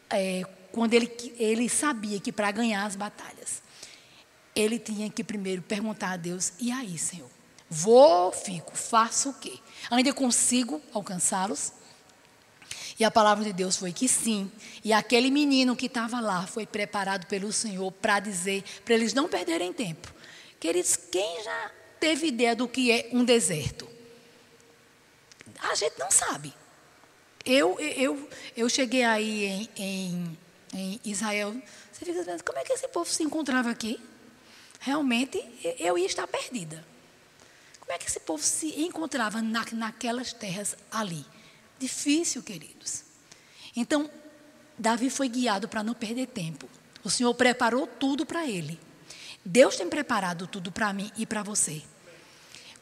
é, 0.09 0.43
quando 0.69 0.93
ele, 0.93 1.09
ele 1.39 1.69
sabia 1.69 2.19
que 2.19 2.29
para 2.29 2.51
ganhar 2.51 2.85
as 2.85 2.93
batalhas, 2.93 3.63
ele 4.53 4.77
tinha 4.77 5.09
que 5.09 5.23
primeiro 5.23 5.61
perguntar 5.61 6.11
a 6.11 6.17
Deus: 6.17 6.51
e 6.59 6.73
aí, 6.73 6.97
Senhor? 6.97 7.29
Vou, 7.69 8.33
fico, 8.33 8.75
faço 8.75 9.29
o 9.29 9.33
quê? 9.35 9.53
Ainda 9.89 10.11
consigo 10.11 10.81
alcançá-los? 10.93 11.71
E 12.99 13.05
a 13.05 13.09
palavra 13.09 13.45
de 13.45 13.53
Deus 13.53 13.77
foi 13.77 13.93
que 13.93 14.09
sim. 14.09 14.51
E 14.83 14.91
aquele 14.91 15.31
menino 15.31 15.73
que 15.73 15.85
estava 15.85 16.19
lá 16.19 16.45
foi 16.45 16.65
preparado 16.65 17.27
pelo 17.27 17.53
Senhor 17.53 17.89
para 17.93 18.19
dizer, 18.19 18.61
para 18.83 18.93
eles 18.93 19.13
não 19.13 19.29
perderem 19.29 19.71
tempo. 19.71 20.13
Queridos, 20.59 20.97
quem 20.97 21.43
já 21.45 21.71
teve 21.97 22.27
ideia 22.27 22.53
do 22.53 22.67
que 22.67 22.91
é 22.91 23.09
um 23.13 23.23
deserto? 23.23 23.94
A 25.59 25.75
gente 25.75 25.97
não 25.97 26.11
sabe. 26.11 26.53
Eu, 27.45 27.79
eu, 27.79 28.29
eu 28.57 28.67
cheguei 28.69 29.03
aí 29.03 29.45
em, 29.45 29.69
em, 29.77 30.37
em 30.73 31.01
Israel, 31.05 31.53
você 31.91 32.05
fica 32.05 32.17
pensando, 32.17 32.43
como 32.43 32.57
é 32.57 32.63
que 32.63 32.73
esse 32.73 32.87
povo 32.87 33.09
se 33.09 33.23
encontrava 33.23 33.69
aqui? 33.69 34.01
Realmente, 34.79 35.43
eu 35.79 35.97
ia 35.97 36.05
estar 36.05 36.27
perdida. 36.27 36.83
Como 37.79 37.91
é 37.91 37.97
que 37.99 38.07
esse 38.07 38.19
povo 38.19 38.41
se 38.41 38.81
encontrava 38.81 39.41
na, 39.41 39.63
naquelas 39.73 40.33
terras 40.33 40.75
ali? 40.91 41.25
Difícil, 41.77 42.41
queridos. 42.41 43.03
Então, 43.75 44.09
Davi 44.77 45.09
foi 45.09 45.29
guiado 45.29 45.67
para 45.67 45.83
não 45.83 45.93
perder 45.93 46.27
tempo. 46.27 46.67
O 47.03 47.09
Senhor 47.09 47.33
preparou 47.35 47.85
tudo 47.85 48.25
para 48.25 48.47
ele. 48.47 48.79
Deus 49.43 49.75
tem 49.75 49.87
preparado 49.87 50.47
tudo 50.47 50.71
para 50.71 50.91
mim 50.91 51.11
e 51.15 51.25
para 51.25 51.43
você. 51.43 51.83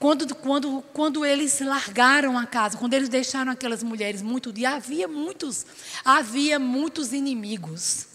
Quando, 0.04 0.36
quando, 0.36 0.84
quando 0.92 1.26
eles 1.26 1.62
largaram 1.62 2.38
a 2.38 2.46
casa, 2.46 2.78
quando 2.78 2.94
eles 2.94 3.08
deixaram 3.08 3.54
aquelas 3.54 3.82
mulheres 3.82 4.22
muito 4.22 4.52
dia, 4.52 4.72
havia 4.72 5.08
muitos, 5.08 5.66
havia 6.04 6.60
muitos 6.60 7.14
inimigos. 7.14 8.08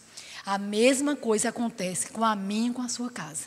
A 0.44 0.58
mesma 0.58 1.16
coisa 1.16 1.48
acontece 1.48 2.10
com 2.10 2.22
a 2.22 2.36
minha 2.36 2.68
e 2.68 2.74
com 2.74 2.82
a 2.82 2.90
sua 2.90 3.08
casa. 3.08 3.46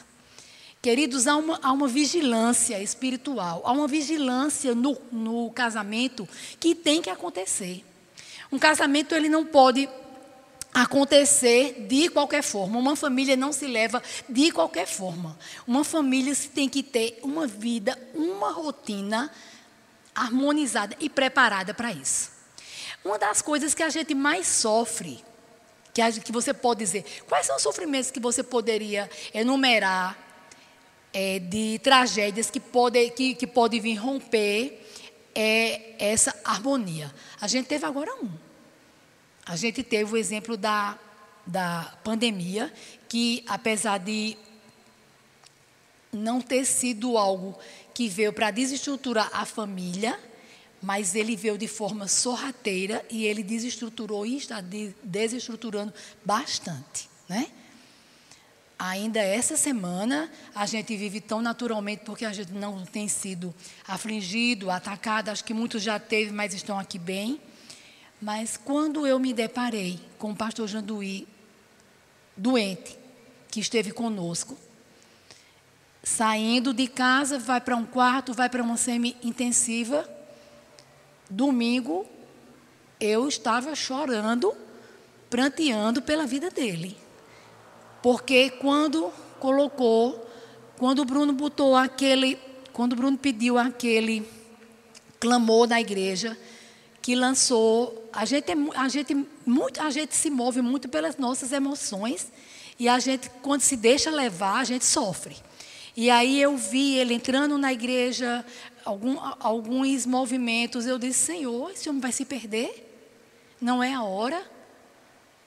Queridos, 0.82 1.28
há 1.28 1.36
uma, 1.36 1.60
há 1.62 1.72
uma 1.72 1.88
vigilância 1.88 2.82
espiritual, 2.82 3.62
há 3.64 3.72
uma 3.72 3.88
vigilância 3.88 4.74
no, 4.74 4.98
no 5.12 5.52
casamento 5.52 6.28
que 6.60 6.74
tem 6.74 7.00
que 7.00 7.12
acontecer. 7.12 7.86
Um 8.52 8.58
casamento 8.58 9.14
ele 9.14 9.30
não 9.30 9.46
pode 9.46 9.88
acontecer 10.74 11.86
de 11.88 12.10
qualquer 12.10 12.42
forma. 12.42 12.80
Uma 12.80 12.96
família 12.96 13.36
não 13.36 13.52
se 13.52 13.68
leva 13.68 14.02
de 14.28 14.52
qualquer 14.52 14.88
forma. 14.88 15.38
Uma 15.68 15.84
família 15.84 16.34
tem 16.54 16.70
que 16.70 16.82
ter 16.82 17.20
uma 17.22 17.46
vida, 17.46 17.98
uma 18.14 18.52
rotina 18.52 19.32
harmonizada 20.16 20.96
e 21.00 21.10
preparada 21.10 21.74
para 21.74 21.92
isso. 21.92 22.32
Uma 23.04 23.18
das 23.18 23.42
coisas 23.42 23.74
que 23.74 23.84
a 23.84 23.90
gente 23.90 24.14
mais 24.14 24.48
sofre, 24.48 25.24
que, 25.94 26.02
a, 26.02 26.12
que 26.12 26.32
você 26.32 26.54
pode 26.54 26.80
dizer, 26.80 27.04
quais 27.28 27.46
são 27.46 27.56
os 27.56 27.62
sofrimentos 27.62 28.12
que 28.12 28.20
você 28.20 28.44
poderia 28.44 29.10
enumerar 29.34 30.18
é, 31.14 31.40
de 31.40 31.80
tragédias 31.80 32.50
que 32.50 32.60
podem 32.60 33.10
que, 33.10 33.36
que 33.36 33.48
pode 33.48 33.80
vir 33.80 33.96
romper 33.96 34.88
é, 35.34 35.96
essa 35.98 36.34
harmonia? 36.46 37.14
A 37.40 37.48
gente 37.48 37.66
teve 37.66 37.86
agora 37.86 38.14
um. 38.16 38.51
A 39.46 39.56
gente 39.56 39.84
teve 39.84 40.14
o 40.14 40.18
exemplo 40.18 40.56
da, 40.56 40.98
da 41.46 41.98
pandemia, 42.04 42.72
que 43.10 43.44
apesar 43.48 43.98
de 43.98 44.38
não 46.12 46.42
ter 46.42 46.66
sido 46.66 47.18
algo 47.18 47.58
que 47.94 48.08
veio 48.08 48.34
para 48.34 48.52
desestruturar 48.52 49.30
a 49.34 49.46
família, 49.46 50.20
mas 50.82 51.16
ele 51.16 51.36
veio 51.36 51.58
de 51.58 51.68
forma 51.68 52.08
sorrateira 52.08 53.06
e 53.10 53.26
ele 53.26 53.44
desestruturou 53.44 54.26
e 54.26 54.38
está 54.38 54.62
desestruturando 55.04 55.94
bastante, 56.26 57.10
né? 57.30 57.48
Ainda 58.80 59.20
essa 59.20 59.56
semana 59.56 60.32
a 60.56 60.66
gente 60.66 60.98
vive 60.98 61.22
tão 61.22 61.40
naturalmente 61.40 62.00
porque 62.04 62.26
a 62.26 62.34
gente 62.34 62.52
não 62.52 62.84
tem 62.84 63.08
sido 63.08 63.54
afligido, 63.88 64.72
atacado, 64.72 65.30
acho 65.30 65.44
que 65.44 65.54
muitos 65.54 65.84
já 65.84 66.00
teve, 66.00 66.32
mas 66.32 66.52
estão 66.56 66.80
aqui 66.80 66.98
bem. 66.98 67.40
Mas 68.22 68.56
quando 68.56 69.08
eu 69.08 69.18
me 69.18 69.34
deparei 69.34 70.00
com 70.20 70.32
o 70.32 70.36
pastor 70.36 70.68
Janduí 70.68 71.28
doente, 72.38 72.98
que 73.50 73.60
esteve 73.60 73.92
conosco, 73.92 74.56
saindo 76.04 76.74
de 76.74 76.88
casa, 76.88 77.40
vai 77.40 77.60
para 77.60 77.76
um 77.76 77.86
quarto, 77.86 78.34
vai 78.34 78.48
para 78.48 78.62
uma 78.62 78.78
semi-intensiva. 78.78 80.08
Domingo, 81.30 82.06
eu 83.00 83.28
estava 83.28 83.74
chorando, 83.74 84.56
pranteando 85.30 86.02
pela 86.02 86.28
vida 86.28 86.50
dele. 86.52 86.96
Porque 88.04 88.52
quando 88.52 89.12
colocou, 89.40 90.28
quando 90.78 91.00
o 91.00 91.06
Bruno 91.06 91.34
botou 91.34 91.76
aquele, 91.76 92.38
quando 92.72 92.94
o 92.94 92.96
Bruno 92.96 93.18
pediu 93.18 93.58
aquele 93.58 94.28
clamor 95.20 95.68
na 95.68 95.82
igreja, 95.82 96.38
que 97.02 97.16
lançou, 97.16 98.01
a 98.14 98.26
gente, 98.26 98.52
é 98.52 98.56
a 98.76 98.88
gente, 98.88 99.28
muito, 99.46 99.82
a 99.82 99.90
gente 99.90 100.16
se 100.16 100.30
move 100.30 100.62
muito 100.62 100.90
pelas 100.90 101.18
nossas 101.18 101.52
emoções 101.52 102.32
e 102.80 102.90
a 102.90 103.00
gente, 103.00 103.30
quando 103.42 103.62
se 103.62 103.76
deixa 103.76 104.10
levar, 104.10 104.60
a 104.60 104.64
gente 104.64 104.86
sofre. 104.86 105.36
E 105.96 106.10
aí 106.10 106.42
eu 106.42 106.56
vi 106.56 106.98
ele 106.98 107.14
entrando 107.14 107.58
na 107.58 107.72
igreja, 107.74 108.46
algum, 108.86 109.18
alguns 109.40 110.06
movimentos, 110.06 110.86
eu 110.86 110.98
disse, 110.98 111.20
Senhor, 111.26 111.72
esse 111.72 111.90
homem 111.90 112.02
vai 112.02 112.12
se 112.12 112.26
perder? 112.26 112.88
Não 113.60 113.84
é 113.84 113.94
a 113.94 114.04
hora? 114.04 114.42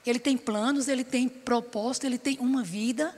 Ele 0.05 0.19
tem 0.19 0.37
planos, 0.37 0.87
ele 0.87 1.03
tem 1.03 1.27
propósito, 1.27 2.05
ele 2.05 2.17
tem 2.17 2.37
uma 2.39 2.63
vida. 2.63 3.17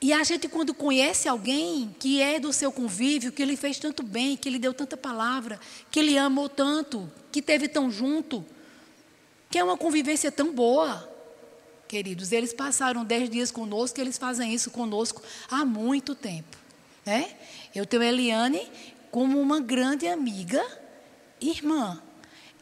E 0.00 0.12
a 0.12 0.22
gente, 0.22 0.48
quando 0.48 0.72
conhece 0.72 1.28
alguém 1.28 1.94
que 1.98 2.22
é 2.22 2.38
do 2.38 2.52
seu 2.52 2.70
convívio, 2.70 3.32
que 3.32 3.42
ele 3.42 3.56
fez 3.56 3.78
tanto 3.78 4.02
bem, 4.04 4.36
que 4.36 4.48
ele 4.48 4.58
deu 4.58 4.72
tanta 4.72 4.96
palavra, 4.96 5.58
que 5.90 5.98
ele 5.98 6.16
amou 6.16 6.48
tanto, 6.48 7.10
que 7.32 7.42
teve 7.42 7.66
tão 7.66 7.90
junto, 7.90 8.46
que 9.50 9.58
é 9.58 9.64
uma 9.64 9.76
convivência 9.76 10.30
tão 10.30 10.52
boa, 10.52 11.12
queridos. 11.88 12.30
Eles 12.30 12.52
passaram 12.52 13.04
dez 13.04 13.28
dias 13.28 13.50
conosco, 13.50 14.00
eles 14.00 14.16
fazem 14.16 14.54
isso 14.54 14.70
conosco 14.70 15.20
há 15.50 15.64
muito 15.64 16.14
tempo. 16.14 16.56
Né? 17.04 17.34
Eu 17.74 17.84
tenho 17.84 18.02
a 18.02 18.06
Eliane 18.06 18.70
como 19.10 19.40
uma 19.40 19.58
grande 19.58 20.06
amiga, 20.06 20.64
irmã, 21.40 22.00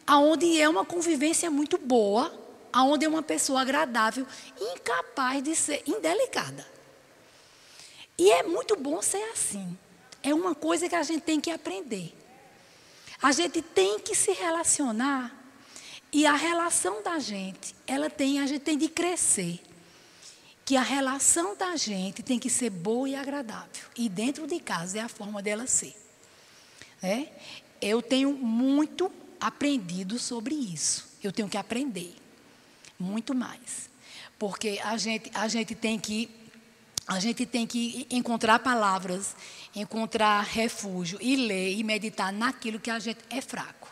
aonde 0.07 0.59
é 0.59 0.67
uma 0.67 0.85
convivência 0.85 1.51
muito 1.51 1.77
boa, 1.77 2.33
aonde 2.73 3.05
é 3.05 3.09
uma 3.09 3.21
pessoa 3.21 3.61
agradável, 3.61 4.25
incapaz 4.59 5.43
de 5.43 5.55
ser 5.55 5.83
indelicada. 5.85 6.76
E 8.17 8.31
é 8.31 8.43
muito 8.43 8.75
bom 8.75 9.01
ser 9.01 9.23
assim. 9.31 9.77
É 10.23 10.33
uma 10.33 10.55
coisa 10.55 10.89
que 10.89 10.95
a 10.95 11.03
gente 11.03 11.21
tem 11.21 11.39
que 11.39 11.51
aprender. 11.51 12.13
A 13.21 13.31
gente 13.31 13.61
tem 13.61 13.99
que 13.99 14.15
se 14.15 14.31
relacionar 14.31 15.37
e 16.11 16.25
a 16.25 16.35
relação 16.35 17.03
da 17.03 17.19
gente, 17.19 17.75
ela 17.85 18.09
tem, 18.09 18.39
a 18.39 18.47
gente 18.47 18.61
tem 18.61 18.77
de 18.77 18.87
crescer. 18.87 19.61
Que 20.65 20.75
a 20.75 20.81
relação 20.81 21.55
da 21.55 21.75
gente 21.75 22.21
tem 22.21 22.37
que 22.37 22.49
ser 22.49 22.69
boa 22.69 23.07
e 23.07 23.15
agradável. 23.15 23.85
E 23.95 24.09
dentro 24.09 24.45
de 24.45 24.59
casa 24.59 24.99
é 24.99 25.01
a 25.01 25.07
forma 25.07 25.41
dela 25.41 25.65
ser. 25.65 25.95
É? 27.01 27.29
Eu 27.81 28.01
tenho 28.01 28.33
muito 28.33 29.11
aprendido 29.39 30.19
sobre 30.19 30.55
isso. 30.55 31.07
Eu 31.23 31.31
tenho 31.31 31.47
que 31.47 31.57
aprender 31.57 32.13
muito 32.99 33.33
mais. 33.33 33.89
Porque 34.37 34.79
a 34.83 34.97
gente, 34.97 35.31
a 35.33 35.47
gente 35.47 35.73
tem 35.73 35.97
que 35.97 36.29
a 37.07 37.19
gente 37.19 37.45
tem 37.45 37.65
que 37.65 38.05
encontrar 38.11 38.59
palavras, 38.59 39.35
encontrar 39.73 40.41
refúgio 40.41 41.17
e 41.21 41.37
ler 41.37 41.77
e 41.77 41.83
meditar 41.83 42.33
naquilo 42.33 42.79
que 42.79 42.89
a 42.89 42.99
gente 42.99 43.19
é 43.29 43.39
fraco. 43.39 43.87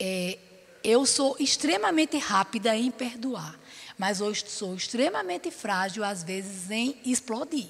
É, 0.00 0.38
eu 0.82 1.04
sou 1.04 1.36
extremamente 1.38 2.16
rápida 2.16 2.74
em 2.74 2.90
perdoar, 2.90 3.58
mas 3.98 4.20
eu 4.20 4.34
sou 4.34 4.74
extremamente 4.74 5.50
frágil, 5.50 6.02
às 6.02 6.22
vezes, 6.22 6.70
em 6.70 6.96
explodir. 7.04 7.68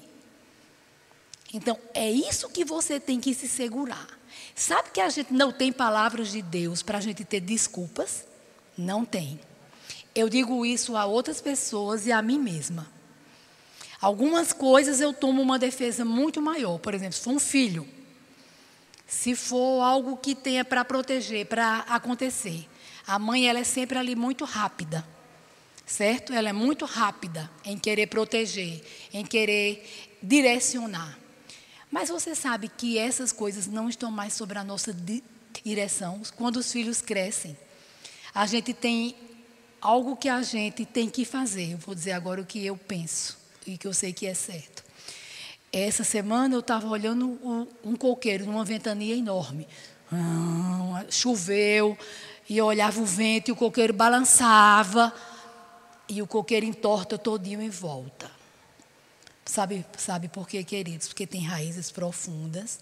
Então, 1.53 1.77
é 1.93 2.09
isso 2.09 2.49
que 2.49 2.63
você 2.63 2.99
tem 2.99 3.19
que 3.19 3.33
se 3.33 3.47
segurar. 3.47 4.07
Sabe 4.55 4.91
que 4.91 5.01
a 5.01 5.09
gente 5.09 5.33
não 5.33 5.51
tem 5.51 5.71
palavras 5.71 6.31
de 6.31 6.41
Deus 6.41 6.81
para 6.81 6.97
a 6.97 7.01
gente 7.01 7.23
ter 7.25 7.41
desculpas? 7.41 8.25
Não 8.77 9.03
tem. 9.03 9.39
Eu 10.15 10.29
digo 10.29 10.65
isso 10.65 10.95
a 10.95 11.05
outras 11.05 11.41
pessoas 11.41 12.07
e 12.07 12.11
a 12.11 12.21
mim 12.21 12.39
mesma. 12.39 12.87
Algumas 14.03 14.51
coisas 14.51 14.99
eu 14.99 15.13
tomo 15.13 15.41
uma 15.41 15.57
defesa 15.57 16.03
muito 16.03 16.41
maior. 16.41 16.77
Por 16.77 16.93
exemplo, 16.93 17.13
se 17.13 17.21
for 17.23 17.31
um 17.31 17.39
filho, 17.39 17.87
se 19.07 19.33
for 19.33 19.81
algo 19.81 20.17
que 20.17 20.35
tenha 20.35 20.65
para 20.65 20.83
proteger, 20.83 21.45
para 21.45 21.85
acontecer, 21.87 22.67
a 23.07 23.17
mãe 23.17 23.47
ela 23.47 23.59
é 23.59 23.63
sempre 23.63 23.97
ali 23.97 24.13
muito 24.13 24.43
rápida, 24.43 25.07
certo? 25.85 26.33
Ela 26.33 26.49
é 26.49 26.51
muito 26.51 26.83
rápida 26.83 27.49
em 27.63 27.77
querer 27.77 28.07
proteger, 28.07 28.83
em 29.13 29.25
querer 29.25 30.17
direcionar. 30.21 31.17
Mas 31.89 32.09
você 32.09 32.35
sabe 32.35 32.67
que 32.67 32.97
essas 32.97 33.31
coisas 33.31 33.67
não 33.67 33.87
estão 33.87 34.11
mais 34.11 34.33
sobre 34.33 34.59
a 34.59 34.65
nossa 34.65 34.93
direção 35.63 36.21
quando 36.35 36.57
os 36.57 36.69
filhos 36.69 37.01
crescem. 37.01 37.57
A 38.35 38.45
gente 38.47 38.73
tem 38.73 39.15
algo 39.79 40.17
que 40.17 40.27
a 40.27 40.41
gente 40.41 40.85
tem 40.85 41.09
que 41.09 41.23
fazer. 41.23 41.71
Eu 41.71 41.77
vou 41.77 41.95
dizer 41.95 42.11
agora 42.11 42.41
o 42.41 42.45
que 42.45 42.65
eu 42.65 42.75
penso 42.75 43.42
e 43.65 43.77
que 43.77 43.87
eu 43.87 43.93
sei 43.93 44.13
que 44.13 44.25
é 44.25 44.33
certo. 44.33 44.83
Essa 45.71 46.03
semana 46.03 46.55
eu 46.55 46.59
estava 46.59 46.87
olhando 46.87 47.39
um 47.83 47.95
coqueiro 47.95 48.45
numa 48.45 48.63
ventania 48.63 49.15
enorme. 49.15 49.67
Ah, 50.11 51.03
choveu, 51.09 51.97
e 52.47 52.57
eu 52.57 52.65
olhava 52.65 52.99
o 53.01 53.05
vento 53.05 53.49
e 53.49 53.51
o 53.51 53.55
coqueiro 53.55 53.93
balançava, 53.93 55.13
e 56.07 56.21
o 56.21 56.27
coqueiro 56.27 56.65
entorta 56.65 57.17
todinho 57.17 57.61
em 57.61 57.69
volta. 57.69 58.29
Sabe, 59.45 59.85
sabe 59.97 60.27
por 60.27 60.47
quê, 60.47 60.63
queridos? 60.63 61.07
Porque 61.07 61.25
tem 61.25 61.41
raízes 61.41 61.89
profundas, 61.89 62.79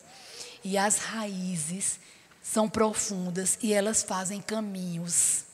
e 0.63 0.77
as 0.77 0.97
raízes 0.97 1.99
são 2.41 2.67
profundas 2.67 3.57
e 3.61 3.71
elas 3.71 4.03
fazem 4.03 4.41
caminhos 4.41 5.45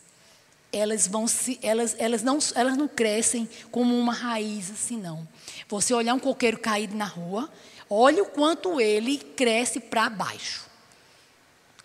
elas 0.77 1.07
vão 1.07 1.27
se, 1.27 1.59
elas, 1.61 1.95
elas, 1.97 2.23
não, 2.23 2.37
elas 2.55 2.77
não 2.77 2.87
crescem 2.87 3.47
como 3.71 3.97
uma 3.97 4.13
raiz 4.13 4.71
assim, 4.71 4.97
não. 4.97 5.27
Você 5.67 5.93
olhar 5.93 6.13
um 6.13 6.19
coqueiro 6.19 6.57
caído 6.57 6.95
na 6.95 7.05
rua, 7.05 7.49
olha 7.89 8.23
o 8.23 8.27
quanto 8.27 8.79
ele 8.79 9.17
cresce 9.17 9.79
para 9.79 10.09
baixo. 10.09 10.65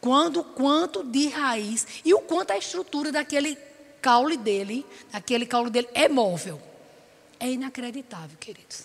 Quando, 0.00 0.42
quanto 0.42 1.04
de 1.04 1.28
raiz 1.28 1.86
e 2.04 2.12
o 2.12 2.20
quanto 2.20 2.50
a 2.50 2.58
estrutura 2.58 3.12
daquele 3.12 3.56
caule 4.00 4.36
dele, 4.36 4.84
daquele 5.12 5.46
caule 5.46 5.70
dele 5.70 5.88
é 5.94 6.08
móvel. 6.08 6.60
É 7.38 7.50
inacreditável, 7.50 8.36
queridos. 8.38 8.84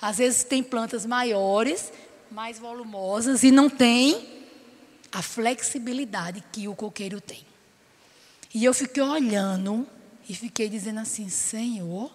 Às 0.00 0.18
vezes 0.18 0.44
tem 0.44 0.62
plantas 0.62 1.06
maiores, 1.06 1.92
mais 2.30 2.58
volumosas 2.58 3.42
e 3.42 3.50
não 3.50 3.70
tem 3.70 4.46
a 5.10 5.22
flexibilidade 5.22 6.42
que 6.52 6.68
o 6.68 6.74
coqueiro 6.74 7.20
tem. 7.20 7.47
E 8.54 8.64
eu 8.64 8.72
fiquei 8.72 9.02
olhando 9.02 9.86
e 10.28 10.34
fiquei 10.34 10.68
dizendo 10.68 11.00
assim: 11.00 11.28
Senhor, 11.28 12.12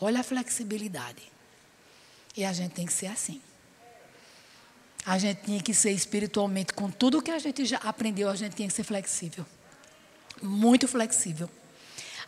olha 0.00 0.20
a 0.20 0.22
flexibilidade. 0.22 1.22
E 2.36 2.44
a 2.44 2.52
gente 2.52 2.72
tem 2.72 2.86
que 2.86 2.92
ser 2.92 3.06
assim. 3.06 3.40
A 5.04 5.18
gente 5.18 5.42
tinha 5.42 5.62
que 5.62 5.72
ser 5.72 5.92
espiritualmente, 5.92 6.72
com 6.74 6.90
tudo 6.90 7.22
que 7.22 7.30
a 7.30 7.38
gente 7.38 7.64
já 7.64 7.78
aprendeu, 7.78 8.28
a 8.28 8.36
gente 8.36 8.54
tinha 8.54 8.68
que 8.68 8.74
ser 8.74 8.84
flexível. 8.84 9.46
Muito 10.42 10.86
flexível. 10.86 11.48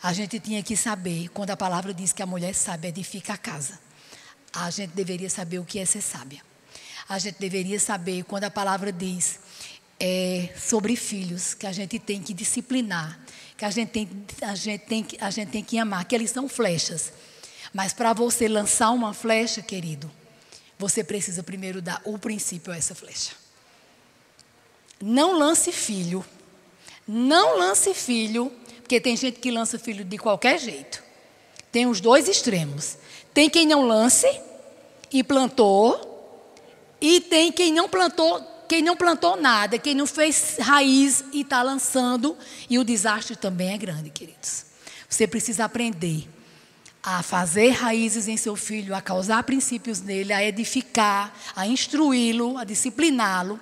A 0.02 0.12
gente 0.12 0.40
tinha 0.40 0.62
que 0.62 0.76
saber, 0.76 1.28
quando 1.28 1.50
a 1.50 1.56
palavra 1.56 1.94
diz 1.94 2.12
que 2.12 2.22
a 2.22 2.26
mulher 2.26 2.54
sábia 2.54 2.88
edifica 2.88 3.34
a 3.34 3.38
casa, 3.38 3.78
a 4.52 4.68
gente 4.70 4.90
deveria 4.90 5.30
saber 5.30 5.58
o 5.58 5.64
que 5.64 5.78
é 5.78 5.84
ser 5.84 6.00
sábia. 6.00 6.42
A 7.08 7.18
gente 7.18 7.38
deveria 7.38 7.78
saber, 7.78 8.24
quando 8.24 8.44
a 8.44 8.50
palavra 8.50 8.90
diz 8.90 9.38
é, 10.04 10.48
sobre 10.58 10.96
filhos, 10.96 11.54
que 11.54 11.64
a 11.64 11.70
gente 11.70 11.96
tem 11.96 12.20
que 12.20 12.34
disciplinar, 12.34 13.20
que 13.56 13.64
a 13.64 13.70
gente 13.70 13.90
tem, 13.90 14.10
a 14.40 14.56
gente 14.56 14.84
tem, 14.84 15.06
a 15.20 15.30
gente 15.30 15.50
tem 15.50 15.62
que 15.62 15.78
amar, 15.78 16.04
que 16.04 16.12
eles 16.12 16.32
são 16.32 16.48
flechas. 16.48 17.12
Mas 17.72 17.92
para 17.92 18.12
você 18.12 18.48
lançar 18.48 18.90
uma 18.90 19.14
flecha, 19.14 19.62
querido, 19.62 20.10
você 20.76 21.04
precisa 21.04 21.44
primeiro 21.44 21.80
dar 21.80 22.02
o 22.04 22.18
princípio 22.18 22.72
a 22.72 22.76
essa 22.76 22.96
flecha. 22.96 23.30
Não 25.00 25.38
lance 25.38 25.70
filho. 25.70 26.24
Não 27.06 27.56
lance 27.56 27.94
filho, 27.94 28.52
porque 28.80 29.00
tem 29.00 29.16
gente 29.16 29.38
que 29.38 29.52
lança 29.52 29.78
filho 29.78 30.04
de 30.04 30.18
qualquer 30.18 30.58
jeito. 30.58 31.00
Tem 31.70 31.86
os 31.86 32.00
dois 32.00 32.26
extremos. 32.26 32.98
Tem 33.32 33.48
quem 33.48 33.66
não 33.66 33.86
lance 33.86 34.26
e 35.12 35.22
plantou, 35.22 36.08
e 37.00 37.20
tem 37.20 37.52
quem 37.52 37.72
não 37.72 37.88
plantou, 37.88 38.40
quem 38.72 38.80
não 38.80 38.96
plantou 38.96 39.36
nada, 39.36 39.78
quem 39.78 39.94
não 39.94 40.06
fez 40.06 40.56
raiz 40.58 41.22
e 41.30 41.42
está 41.42 41.62
lançando, 41.62 42.34
e 42.70 42.78
o 42.78 42.84
desastre 42.84 43.36
também 43.36 43.74
é 43.74 43.76
grande, 43.76 44.08
queridos. 44.08 44.64
Você 45.06 45.26
precisa 45.26 45.66
aprender 45.66 46.26
a 47.02 47.22
fazer 47.22 47.68
raízes 47.68 48.28
em 48.28 48.38
seu 48.38 48.56
filho, 48.56 48.94
a 48.94 49.02
causar 49.02 49.42
princípios 49.42 50.00
nele, 50.00 50.32
a 50.32 50.42
edificar, 50.42 51.38
a 51.54 51.66
instruí-lo, 51.66 52.56
a 52.56 52.64
discipliná-lo. 52.64 53.60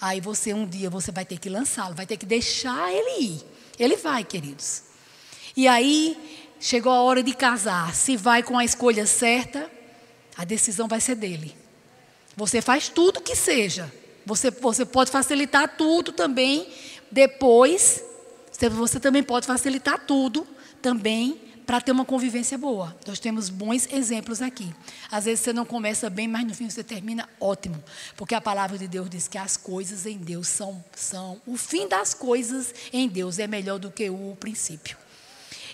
Aí 0.00 0.20
você 0.20 0.52
um 0.52 0.66
dia 0.66 0.90
você 0.90 1.12
vai 1.12 1.24
ter 1.24 1.38
que 1.38 1.48
lançá-lo, 1.48 1.94
vai 1.94 2.04
ter 2.04 2.16
que 2.16 2.26
deixar 2.26 2.92
ele 2.92 3.22
ir. 3.22 3.44
Ele 3.78 3.96
vai, 3.96 4.24
queridos. 4.24 4.82
E 5.56 5.68
aí 5.68 6.44
chegou 6.58 6.90
a 6.90 7.02
hora 7.02 7.22
de 7.22 7.34
casar. 7.34 7.94
Se 7.94 8.16
vai 8.16 8.42
com 8.42 8.58
a 8.58 8.64
escolha 8.64 9.06
certa, 9.06 9.70
a 10.36 10.44
decisão 10.44 10.88
vai 10.88 11.00
ser 11.00 11.14
dele. 11.14 11.56
Você 12.36 12.60
faz 12.60 12.88
tudo 12.88 13.20
que 13.20 13.36
seja. 13.36 13.99
Você, 14.30 14.48
você 14.48 14.84
pode 14.84 15.10
facilitar 15.10 15.76
tudo 15.76 16.12
também. 16.12 16.68
Depois, 17.10 18.00
você 18.70 19.00
também 19.00 19.24
pode 19.24 19.44
facilitar 19.44 20.06
tudo 20.06 20.46
também 20.80 21.40
para 21.66 21.80
ter 21.80 21.90
uma 21.90 22.04
convivência 22.04 22.56
boa. 22.56 22.96
Nós 23.08 23.18
temos 23.18 23.48
bons 23.48 23.92
exemplos 23.92 24.40
aqui. 24.40 24.72
Às 25.10 25.24
vezes 25.24 25.40
você 25.40 25.52
não 25.52 25.64
começa 25.64 26.08
bem, 26.08 26.28
mas 26.28 26.46
no 26.46 26.54
fim 26.54 26.70
você 26.70 26.84
termina 26.84 27.28
ótimo. 27.40 27.82
Porque 28.16 28.32
a 28.32 28.40
palavra 28.40 28.78
de 28.78 28.86
Deus 28.86 29.10
diz 29.10 29.26
que 29.26 29.36
as 29.36 29.56
coisas 29.56 30.06
em 30.06 30.18
Deus 30.18 30.46
são, 30.46 30.84
são 30.94 31.42
o 31.44 31.56
fim 31.56 31.88
das 31.88 32.14
coisas 32.14 32.72
em 32.92 33.08
Deus 33.08 33.40
é 33.40 33.48
melhor 33.48 33.80
do 33.80 33.90
que 33.90 34.08
o 34.10 34.36
princípio. 34.38 34.96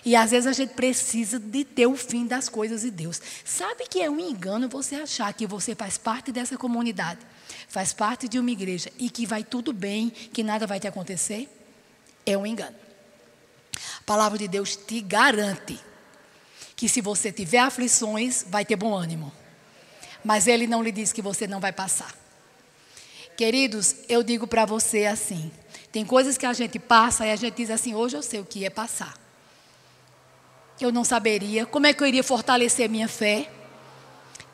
E 0.03 0.15
às 0.15 0.31
vezes 0.31 0.47
a 0.47 0.53
gente 0.53 0.73
precisa 0.73 1.37
de 1.37 1.63
ter 1.63 1.85
o 1.85 1.95
fim 1.95 2.25
das 2.25 2.49
coisas 2.49 2.83
em 2.83 2.89
Deus. 2.89 3.21
Sabe 3.45 3.85
que 3.87 4.01
é 4.01 4.09
um 4.09 4.19
engano 4.19 4.67
você 4.67 4.95
achar 4.95 5.31
que 5.31 5.45
você 5.45 5.75
faz 5.75 5.97
parte 5.99 6.31
dessa 6.31 6.57
comunidade, 6.57 7.19
faz 7.67 7.93
parte 7.93 8.27
de 8.27 8.39
uma 8.39 8.49
igreja 8.49 8.91
e 8.97 9.09
que 9.09 9.25
vai 9.25 9.43
tudo 9.43 9.73
bem, 9.73 10.09
que 10.09 10.41
nada 10.41 10.65
vai 10.65 10.79
te 10.79 10.87
acontecer? 10.87 11.49
É 12.25 12.37
um 12.37 12.45
engano. 12.45 12.75
A 13.99 14.03
palavra 14.05 14.37
de 14.37 14.47
Deus 14.47 14.75
te 14.75 15.01
garante 15.01 15.79
que 16.75 16.87
se 16.87 17.01
você 17.01 17.31
tiver 17.31 17.59
aflições, 17.59 18.45
vai 18.47 18.63
ter 18.63 18.75
bom 18.75 18.93
ânimo. 18.93 19.31
Mas 20.23 20.47
ele 20.47 20.67
não 20.67 20.83
lhe 20.83 20.91
diz 20.91 21.11
que 21.11 21.21
você 21.21 21.47
não 21.47 21.59
vai 21.59 21.73
passar. 21.73 22.13
Queridos, 23.35 23.95
eu 24.07 24.23
digo 24.23 24.47
para 24.47 24.65
você 24.65 25.05
assim: 25.05 25.51
tem 25.91 26.05
coisas 26.05 26.37
que 26.37 26.45
a 26.45 26.53
gente 26.53 26.79
passa 26.79 27.25
e 27.25 27.31
a 27.31 27.35
gente 27.35 27.55
diz 27.55 27.69
assim, 27.69 27.93
hoje 27.93 28.15
eu 28.15 28.23
sei 28.23 28.39
o 28.39 28.45
que 28.45 28.65
é 28.65 28.69
passar. 28.69 29.15
Eu 30.79 30.91
não 30.91 31.03
saberia. 31.03 31.65
Como 31.65 31.87
é 31.87 31.93
que 31.93 32.03
eu 32.03 32.07
iria 32.07 32.23
fortalecer 32.23 32.89
minha 32.89 33.07
fé? 33.07 33.49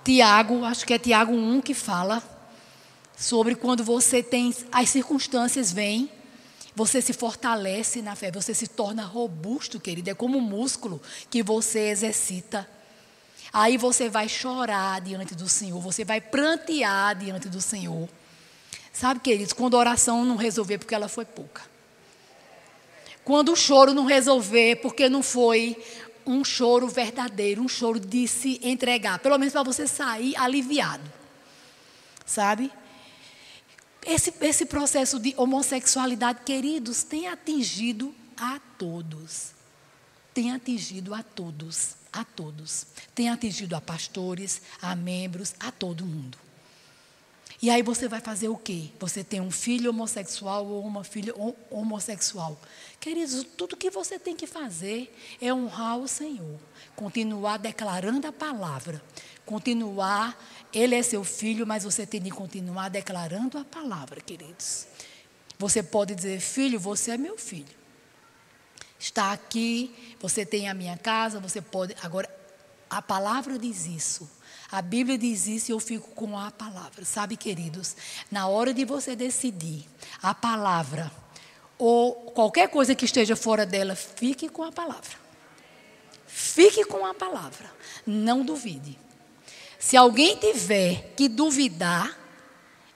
Tiago, 0.03 0.63
acho 0.65 0.85
que 0.85 0.93
é 0.93 0.99
Tiago 0.99 1.33
1 1.33 1.61
que 1.61 1.73
fala 1.73 2.21
sobre 3.23 3.55
quando 3.55 3.83
você 3.83 4.21
tem 4.21 4.53
as 4.71 4.89
circunstâncias 4.89 5.71
vêm 5.71 6.11
você 6.75 7.01
se 7.01 7.13
fortalece 7.13 8.01
na 8.01 8.15
fé, 8.15 8.31
você 8.31 8.53
se 8.53 8.67
torna 8.67 9.05
robusto, 9.05 9.79
querido. 9.79 10.09
É 10.09 10.13
como 10.15 10.39
um 10.39 10.41
músculo 10.41 10.99
que 11.29 11.43
você 11.43 11.89
exercita. 11.89 12.67
Aí 13.51 13.77
você 13.77 14.09
vai 14.09 14.27
chorar 14.27 14.99
diante 15.01 15.35
do 15.35 15.47
Senhor, 15.47 15.79
você 15.79 16.03
vai 16.03 16.19
prantear 16.19 17.15
diante 17.15 17.47
do 17.47 17.61
Senhor. 17.61 18.09
Sabe, 18.91 19.19
queridos, 19.19 19.53
quando 19.53 19.75
a 19.75 19.79
oração 19.79 20.25
não 20.25 20.35
resolver 20.35 20.79
porque 20.79 20.95
ela 20.95 21.07
foi 21.07 21.25
pouca. 21.25 21.61
Quando 23.23 23.51
o 23.51 23.55
choro 23.55 23.93
não 23.93 24.05
resolver 24.05 24.77
porque 24.77 25.07
não 25.07 25.21
foi 25.21 25.77
um 26.25 26.43
choro 26.43 26.87
verdadeiro, 26.87 27.61
um 27.61 27.67
choro 27.67 27.99
de 27.99 28.27
se 28.27 28.59
entregar. 28.63 29.19
Pelo 29.19 29.37
menos 29.37 29.53
para 29.53 29.63
você 29.63 29.85
sair 29.85 30.35
aliviado. 30.35 31.03
Sabe? 32.25 32.71
Esse, 34.05 34.33
esse 34.41 34.65
processo 34.65 35.19
de 35.19 35.33
homossexualidade, 35.37 36.41
queridos, 36.45 37.03
tem 37.03 37.27
atingido 37.27 38.13
a 38.37 38.59
todos. 38.77 39.51
Tem 40.33 40.51
atingido 40.51 41.13
a 41.13 41.23
todos, 41.23 41.95
a 42.11 42.23
todos. 42.25 42.87
Tem 43.15 43.29
atingido 43.29 43.75
a 43.75 43.81
pastores, 43.81 44.61
a 44.81 44.95
membros, 44.95 45.53
a 45.59 45.71
todo 45.71 46.05
mundo. 46.05 46.37
E 47.63 47.69
aí 47.69 47.81
você 47.81 48.09
vai 48.09 48.19
fazer 48.19 48.49
o 48.49 48.57
quê? 48.57 48.89
Você 48.99 49.23
tem 49.23 49.39
um 49.39 49.49
filho 49.49 49.89
homossexual 49.89 50.67
ou 50.67 50.85
uma 50.85 51.01
filha 51.01 51.33
homossexual. 51.71 52.59
Queridos, 52.99 53.41
tudo 53.55 53.77
que 53.77 53.89
você 53.89 54.19
tem 54.19 54.35
que 54.35 54.45
fazer 54.45 55.15
é 55.39 55.53
honrar 55.53 55.97
o 55.97 56.05
Senhor, 56.05 56.59
continuar 56.93 57.55
declarando 57.55 58.27
a 58.27 58.33
palavra, 58.33 59.01
continuar 59.45 60.37
ele 60.73 60.93
é 60.93 61.01
seu 61.01 61.23
filho, 61.23 61.65
mas 61.65 61.85
você 61.85 62.05
tem 62.05 62.21
de 62.21 62.31
continuar 62.31 62.89
declarando 62.89 63.57
a 63.57 63.63
palavra, 63.63 64.19
queridos. 64.19 64.85
Você 65.57 65.81
pode 65.81 66.13
dizer, 66.15 66.41
filho, 66.41 66.77
você 66.77 67.11
é 67.11 67.17
meu 67.17 67.37
filho. 67.37 67.77
Está 68.99 69.31
aqui, 69.31 70.17
você 70.19 70.45
tem 70.45 70.67
a 70.67 70.73
minha 70.73 70.97
casa, 70.97 71.39
você 71.39 71.61
pode. 71.61 71.95
Agora, 72.03 72.29
a 72.89 73.01
palavra 73.01 73.57
diz 73.57 73.85
isso. 73.85 74.29
A 74.73 74.81
Bíblia 74.81 75.19
diz 75.19 75.45
isso 75.45 75.69
e 75.69 75.71
eu 75.71 75.79
fico 75.79 76.09
com 76.15 76.35
a 76.35 76.49
palavra. 76.49 77.05
Sabe, 77.05 77.37
queridos, 77.37 77.95
na 78.31 78.47
hora 78.47 78.73
de 78.73 78.83
você 78.83 79.15
decidir 79.15 79.85
a 80.19 80.33
palavra, 80.33 81.11
ou 81.77 82.31
qualquer 82.31 82.67
coisa 82.69 82.95
que 82.95 83.05
esteja 83.05 83.35
fora 83.35 83.67
dela, 83.67 83.93
fique 83.93 84.49
com 84.49 84.63
a 84.63 84.71
palavra. 84.71 85.11
Fique 86.25 86.83
com 86.85 87.05
a 87.05 87.13
palavra. 87.13 87.71
Não 88.03 88.43
duvide. 88.43 88.97
Se 89.77 89.95
alguém 89.95 90.37
tiver 90.37 91.13
que 91.15 91.29
duvidar, 91.29 92.17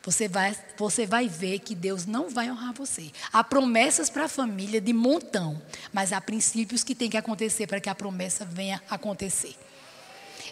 você 0.02 0.28
vai, 0.28 0.58
você 0.80 1.06
vai 1.06 1.30
ver 1.30 1.60
que 1.60 1.76
Deus 1.76 2.08
não 2.08 2.28
vai 2.28 2.50
honrar 2.50 2.74
você. 2.74 3.12
Há 3.32 3.44
promessas 3.44 4.10
para 4.10 4.26
a 4.26 4.30
família 4.30 4.82
de 4.82 4.94
montão, 4.94 5.62
mas 5.94 6.12
há 6.12 6.20
princípios 6.20 6.84
que 6.84 6.96
tem 6.96 7.08
que 7.08 7.18
acontecer 7.18 7.68
para 7.68 7.80
que 7.80 7.88
a 7.88 7.94
promessa 7.94 8.44
venha 8.44 8.82
acontecer. 8.90 9.56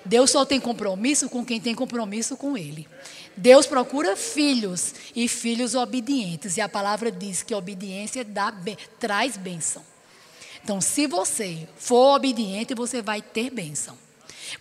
Deus 0.06 0.30
só 0.30 0.46
tem 0.46 0.60
compromisso 0.60 1.28
com 1.30 1.44
quem 1.44 1.60
tem 1.60 1.74
compromisso 1.74 2.38
com 2.38 2.58
Ele. 2.58 2.88
Deus 3.36 3.66
procura 3.66 4.16
filhos 4.16 4.94
e 5.16 5.28
filhos 5.28 5.76
obedientes. 5.76 6.58
E 6.58 6.62
a 6.62 6.70
palavra 6.70 7.12
diz 7.12 7.42
que 7.44 7.54
obediência 7.54 8.24
dá, 8.24 8.54
traz 9.00 9.36
bênção. 9.36 9.84
Então, 10.64 10.80
se 10.80 11.06
você 11.08 11.68
for 11.78 12.16
obediente, 12.16 12.74
você 12.74 13.02
vai 13.02 13.22
ter 13.22 13.50
bênção. 13.50 13.98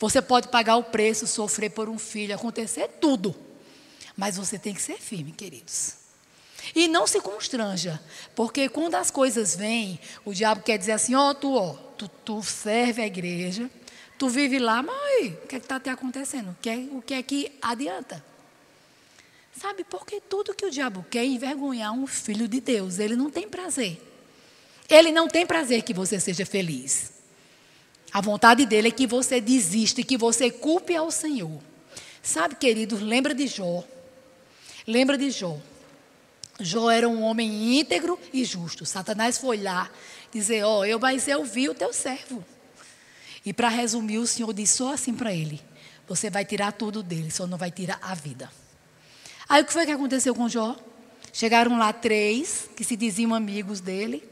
Você 0.01 0.20
pode 0.20 0.49
pagar 0.49 0.76
o 0.76 0.84
preço, 0.84 1.26
sofrer 1.26 1.70
por 1.70 1.88
um 1.88 1.99
filho, 1.99 2.34
acontecer 2.34 2.88
tudo. 3.01 3.34
Mas 4.16 4.36
você 4.36 4.59
tem 4.59 4.74
que 4.74 4.82
ser 4.82 4.99
firme, 4.99 5.32
queridos. 5.32 5.97
E 6.74 6.88
não 6.88 7.07
se 7.07 7.20
constranja, 7.20 8.01
porque 8.34 8.68
quando 8.68 8.95
as 8.95 9.11
coisas 9.11 9.55
vêm, 9.55 10.01
o 10.24 10.32
diabo 10.32 10.62
quer 10.62 10.78
dizer 10.78 10.92
assim: 10.92 11.14
ó, 11.14 11.30
oh, 11.30 11.34
tu, 11.34 11.55
ó, 11.55 11.72
tu, 11.99 12.09
tu 12.09 12.42
serve 12.42 13.03
a 13.03 13.07
igreja, 13.07 13.70
tu 14.18 14.28
vive 14.28 14.58
lá, 14.58 14.82
mas 14.82 15.32
o 15.32 15.46
que 15.46 15.56
é 15.56 15.58
está 15.58 15.78
te 15.78 15.88
acontecendo? 15.90 16.50
O 16.50 16.56
que, 16.60 16.70
é, 16.70 16.76
o 16.92 17.02
que 17.02 17.14
é 17.14 17.22
que 17.22 17.52
adianta? 17.60 18.24
Sabe, 19.56 19.84
porque 19.84 20.20
tudo 20.20 20.54
que 20.54 20.66
o 20.66 20.70
diabo 20.70 21.06
quer 21.08 21.20
é 21.20 21.26
envergonhar 21.26 21.92
um 21.92 22.06
filho 22.06 22.48
de 22.48 22.60
Deus. 22.60 22.98
Ele 22.98 23.14
não 23.14 23.30
tem 23.30 23.48
prazer. 23.48 24.00
Ele 24.88 25.12
não 25.12 25.28
tem 25.28 25.46
prazer 25.46 25.82
que 25.82 25.94
você 25.94 26.18
seja 26.18 26.44
feliz. 26.44 27.12
A 28.12 28.20
vontade 28.20 28.66
dele 28.66 28.88
é 28.88 28.90
que 28.90 29.06
você 29.06 29.40
desista 29.40 30.00
e 30.00 30.04
que 30.04 30.16
você 30.16 30.50
culpe 30.50 30.94
ao 30.94 31.10
Senhor. 31.10 31.60
Sabe, 32.22 32.56
queridos, 32.56 33.00
lembra 33.00 33.34
de 33.34 33.46
Jó. 33.46 33.84
Lembra 34.86 35.16
de 35.16 35.30
Jó. 35.30 35.58
Jó 36.60 36.90
era 36.90 37.08
um 37.08 37.22
homem 37.22 37.78
íntegro 37.78 38.18
e 38.32 38.44
justo. 38.44 38.84
Satanás 38.84 39.38
foi 39.38 39.56
lá 39.58 39.90
dizer: 40.32 40.64
Ó, 40.64 40.80
oh, 40.80 40.84
eu, 40.84 40.98
mas 40.98 41.26
eu 41.26 41.44
vi 41.44 41.68
o 41.68 41.74
teu 41.74 41.92
servo. 41.92 42.44
E 43.45 43.53
para 43.53 43.68
resumir, 43.68 44.18
o 44.18 44.26
Senhor 44.26 44.53
disse 44.53 44.78
só 44.78 44.92
assim 44.92 45.14
para 45.14 45.32
ele: 45.32 45.61
Você 46.09 46.30
vai 46.30 46.45
tirar 46.45 46.72
tudo 46.72 47.03
dele, 47.03 47.30
só 47.30 47.47
não 47.47 47.59
vai 47.59 47.70
tirar 47.70 47.99
a 48.01 48.14
vida. 48.14 48.51
Aí 49.49 49.62
o 49.62 49.66
que 49.66 49.72
foi 49.72 49.84
que 49.84 49.92
aconteceu 49.92 50.34
com 50.34 50.49
Jó? 50.49 50.76
Chegaram 51.32 51.76
lá 51.76 51.92
três 51.92 52.68
que 52.76 52.84
se 52.84 52.97
diziam 52.97 53.34
amigos 53.34 53.80
dele. 53.80 54.26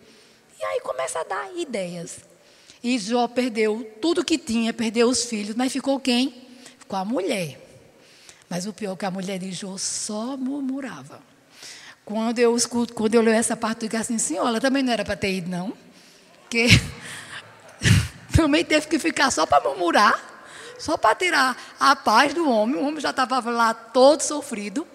E 0.59 0.65
aí 0.65 0.81
começa 0.81 1.21
a 1.21 1.25
dar 1.25 1.57
ideias. 1.57 2.21
E 2.83 2.99
Jó 2.99 3.29
perdeu 3.29 3.85
tudo 4.01 4.25
que 4.25 4.39
tinha, 4.39 4.73
perdeu 4.73 5.09
os 5.09 5.25
filhos, 5.25 5.55
mas 5.55 5.73
ficou 5.73 6.01
quem? 6.01 6.49
Ficou 6.79 6.99
a 6.99 7.05
mulher. 7.05 7.61
Mas 8.49 8.67
o 8.67 8.73
pior 8.73 8.93
é 8.93 8.97
que 8.97 9.05
a 9.05 9.11
mulher 9.11 9.39
de 9.39 9.53
Jó 9.53 9.77
só 9.77 10.37
murmurava. 10.37 11.23
Quando 12.05 12.39
eu 12.39 12.57
escuto, 12.57 12.95
quando 12.95 13.15
eu 13.15 13.23
leio 13.23 13.37
essa 13.37 13.57
parte, 13.57 13.85
eu 13.85 13.89
digo 13.89 14.01
assim, 14.01 14.19
senhora, 14.19 14.61
também 14.61 14.83
não 14.83 14.93
era 14.93 15.05
para 15.05 15.17
ter 15.17 15.33
ido, 15.33 15.49
não. 15.49 15.73
Porque 16.43 16.67
também 18.33 18.65
teve 18.65 18.87
que 18.87 18.99
ficar 18.99 19.31
só 19.31 19.47
para 19.47 19.63
murmurar, 19.63 20.47
só 20.79 20.97
para 20.97 21.15
tirar 21.15 21.57
a 21.79 21.95
paz 21.95 22.35
do 22.35 22.49
homem. 22.49 22.77
O 22.77 22.87
homem 22.87 23.01
já 23.01 23.11
estava 23.11 23.39
lá 23.51 23.73
todo 23.73 24.21
sofrido. 24.21 24.87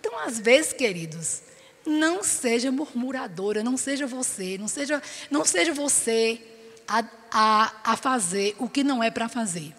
Então, 0.00 0.18
às 0.20 0.38
vezes, 0.38 0.72
queridos, 0.72 1.42
não 1.86 2.22
seja 2.22 2.70
murmuradora, 2.70 3.62
não 3.62 3.76
seja 3.76 4.06
você, 4.06 4.58
não 4.58 4.68
seja, 4.68 5.02
não 5.30 5.44
seja 5.44 5.72
você 5.72 6.40
a, 6.86 7.04
a, 7.30 7.72
a 7.84 7.96
fazer 7.96 8.54
o 8.58 8.68
que 8.68 8.84
não 8.84 9.02
é 9.02 9.10
para 9.10 9.28
fazer. 9.28 9.74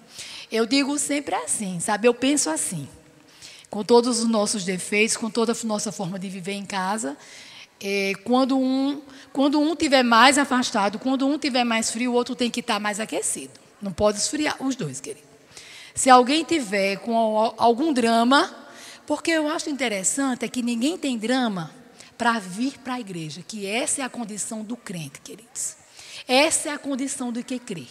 Eu 0.51 0.65
digo 0.65 0.97
sempre 0.97 1.35
assim, 1.35 1.79
sabe? 1.79 2.07
Eu 2.07 2.13
penso 2.13 2.49
assim, 2.49 2.87
com 3.69 3.83
todos 3.83 4.19
os 4.19 4.25
nossos 4.27 4.65
defeitos, 4.65 5.15
com 5.15 5.29
toda 5.29 5.53
a 5.53 5.55
nossa 5.65 5.91
forma 5.91 6.17
de 6.17 6.29
viver 6.29 6.53
em 6.53 6.65
casa. 6.65 7.15
É, 7.81 8.13
quando 8.23 8.57
um 8.57 9.01
quando 9.31 9.59
um 9.59 9.75
tiver 9.75 10.03
mais 10.03 10.37
afastado, 10.37 10.99
quando 10.99 11.27
um 11.27 11.37
tiver 11.37 11.63
mais 11.63 11.91
frio, 11.91 12.11
o 12.11 12.13
outro 12.15 12.35
tem 12.35 12.49
que 12.49 12.59
estar 12.59 12.79
mais 12.79 12.99
aquecido. 12.99 13.53
Não 13.81 13.91
pode 13.93 14.17
esfriar 14.17 14.61
os 14.61 14.75
dois, 14.75 14.99
querido. 14.99 15.27
Se 15.93 16.09
alguém 16.09 16.43
tiver 16.43 16.97
com 16.97 17.53
algum 17.57 17.93
drama, 17.93 18.53
porque 19.05 19.31
eu 19.31 19.47
acho 19.47 19.69
interessante 19.69 20.45
é 20.45 20.47
que 20.47 20.61
ninguém 20.61 20.97
tem 20.97 21.17
drama 21.17 21.71
para 22.17 22.37
vir 22.37 22.77
para 22.79 22.95
a 22.95 22.99
igreja, 22.99 23.41
que 23.47 23.65
essa 23.65 24.01
é 24.01 24.05
a 24.05 24.09
condição 24.09 24.63
do 24.63 24.75
crente, 24.75 25.21
queridos. 25.21 25.77
Essa 26.27 26.69
é 26.69 26.73
a 26.73 26.77
condição 26.77 27.31
do 27.31 27.43
que 27.43 27.57
crê. 27.57 27.85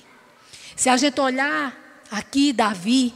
Se 0.76 0.89
a 0.89 0.97
gente 0.97 1.20
olhar 1.20 1.76
aqui, 2.11 2.53
Davi, 2.53 3.12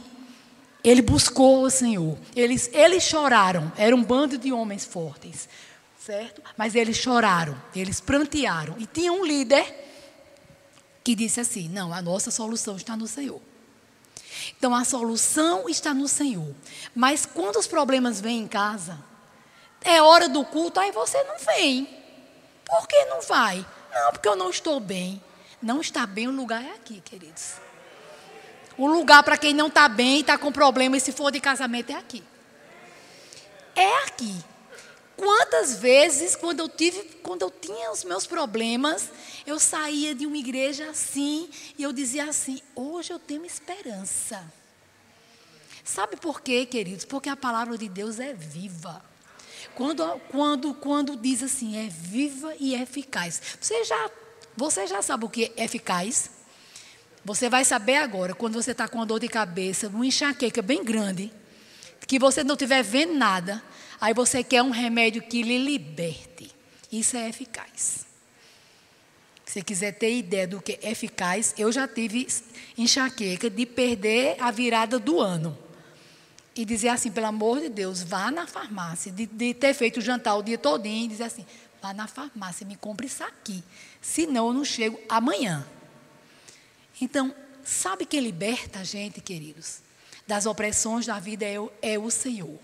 ele 0.83 1.01
buscou 1.01 1.63
o 1.63 1.69
Senhor. 1.69 2.17
Eles, 2.35 2.69
eles 2.73 3.03
choraram, 3.03 3.71
era 3.77 3.95
um 3.95 4.03
bando 4.03 4.37
de 4.37 4.51
homens 4.51 4.83
fortes, 4.85 5.47
certo? 6.05 6.41
Mas 6.57 6.75
eles 6.75 6.97
choraram, 6.97 7.59
eles 7.75 7.99
prantearam. 7.99 8.75
E 8.77 8.85
tinha 8.85 9.11
um 9.11 9.25
líder 9.25 9.65
que 11.03 11.15
disse 11.15 11.39
assim: 11.39 11.69
Não, 11.69 11.93
a 11.93 12.01
nossa 12.01 12.31
solução 12.31 12.75
está 12.75 12.95
no 12.95 13.07
Senhor. 13.07 13.41
Então 14.57 14.75
a 14.75 14.83
solução 14.83 15.69
está 15.69 15.93
no 15.93 16.07
Senhor. 16.07 16.53
Mas 16.93 17.25
quando 17.25 17.57
os 17.57 17.67
problemas 17.67 18.19
vêm 18.19 18.39
em 18.39 18.47
casa, 18.47 18.99
é 19.81 20.01
hora 20.01 20.27
do 20.27 20.43
culto, 20.45 20.79
aí 20.79 20.91
você 20.91 21.23
não 21.23 21.37
vem. 21.39 21.87
Por 22.65 22.87
que 22.87 23.05
não 23.05 23.21
vai? 23.21 23.65
Não, 23.93 24.11
porque 24.11 24.27
eu 24.27 24.35
não 24.35 24.49
estou 24.49 24.79
bem. 24.79 25.21
Não 25.61 25.79
está 25.79 26.05
bem, 26.05 26.27
o 26.27 26.31
lugar 26.31 26.61
é 26.63 26.71
aqui, 26.71 26.99
queridos. 26.99 27.53
O 28.77 28.87
lugar 28.87 29.23
para 29.23 29.37
quem 29.37 29.53
não 29.53 29.67
está 29.67 29.87
bem, 29.87 30.19
está 30.19 30.37
com 30.37 30.51
problema, 30.51 30.97
e 30.97 30.99
se 30.99 31.11
for 31.11 31.31
de 31.31 31.39
casamento, 31.39 31.91
é 31.91 31.95
aqui. 31.95 32.23
É 33.75 34.03
aqui. 34.03 34.43
Quantas 35.15 35.75
vezes, 35.75 36.35
quando 36.35 36.59
eu 36.59 36.69
tive, 36.69 37.01
quando 37.21 37.43
eu 37.43 37.51
tinha 37.51 37.91
os 37.91 38.03
meus 38.03 38.25
problemas, 38.25 39.09
eu 39.45 39.59
saía 39.59 40.15
de 40.15 40.25
uma 40.25 40.37
igreja 40.37 40.89
assim 40.89 41.49
e 41.77 41.83
eu 41.83 41.93
dizia 41.93 42.25
assim: 42.25 42.59
hoje 42.75 43.11
eu 43.11 43.19
tenho 43.19 43.45
esperança. 43.45 44.43
Sabe 45.83 46.15
por 46.15 46.41
quê, 46.41 46.65
queridos? 46.65 47.05
Porque 47.05 47.29
a 47.29 47.35
palavra 47.35 47.77
de 47.77 47.89
Deus 47.89 48.19
é 48.19 48.33
viva. 48.33 49.03
Quando, 49.75 50.19
quando, 50.29 50.73
quando 50.73 51.15
diz 51.15 51.43
assim, 51.43 51.77
é 51.77 51.89
viva 51.89 52.53
e 52.59 52.75
eficaz. 52.75 53.41
Você 53.59 53.83
já, 53.83 54.11
você 54.55 54.87
já 54.87 55.01
sabe 55.01 55.25
o 55.25 55.29
que 55.29 55.51
é 55.57 55.63
eficaz? 55.63 56.29
Você 57.25 57.49
vai 57.49 57.65
saber 57.65 57.97
agora, 57.97 58.33
quando 58.33 58.53
você 58.53 58.71
está 58.71 58.87
com 58.87 58.97
uma 58.97 59.05
dor 59.05 59.19
de 59.19 59.27
cabeça, 59.27 59.87
uma 59.87 60.05
enxaqueca 60.05 60.61
bem 60.61 60.83
grande, 60.83 61.31
que 62.07 62.19
você 62.19 62.43
não 62.43 62.53
estiver 62.53 62.83
vendo 62.83 63.13
nada, 63.13 63.63
aí 64.03 64.13
você 64.13 64.43
quer 64.43 64.61
um 64.61 64.69
remédio 64.69 65.21
que 65.21 65.41
lhe 65.41 65.57
liberte. 65.57 66.51
Isso 66.91 67.15
é 67.15 67.29
eficaz. 67.29 68.05
Se 69.45 69.63
quiser 69.63 69.93
ter 69.93 70.13
ideia 70.13 70.45
do 70.45 70.61
que 70.61 70.77
é 70.81 70.91
eficaz, 70.91 71.55
eu 71.57 71.71
já 71.71 71.87
tive 71.87 72.27
enxaqueca 72.77 73.49
de 73.49 73.65
perder 73.65 74.35
a 74.41 74.51
virada 74.51 74.99
do 74.99 75.21
ano 75.21 75.57
e 76.53 76.65
dizer 76.65 76.89
assim, 76.89 77.09
pelo 77.11 77.27
amor 77.27 77.61
de 77.61 77.69
Deus, 77.69 78.03
vá 78.03 78.29
na 78.29 78.45
farmácia, 78.45 79.09
de, 79.09 79.25
de 79.25 79.53
ter 79.53 79.73
feito 79.73 79.97
o 79.97 80.01
jantar 80.01 80.35
o 80.35 80.43
dia 80.43 80.57
todinho, 80.57 81.05
e 81.05 81.07
dizer 81.07 81.23
assim, 81.23 81.45
vá 81.81 81.93
na 81.93 82.05
farmácia, 82.05 82.67
me 82.67 82.75
compre 82.75 83.07
isso 83.07 83.23
aqui, 83.23 83.63
senão 84.01 84.47
eu 84.47 84.53
não 84.53 84.65
chego 84.65 84.99
amanhã. 85.07 85.65
Então, 86.99 87.33
sabe 87.63 88.05
quem 88.05 88.19
liberta 88.19 88.79
a 88.79 88.83
gente, 88.83 89.21
queridos, 89.21 89.79
das 90.27 90.45
opressões 90.45 91.05
da 91.05 91.19
vida 91.19 91.45
é 91.45 91.55
é 91.81 91.97
o 91.97 92.11
Senhor. 92.11 92.59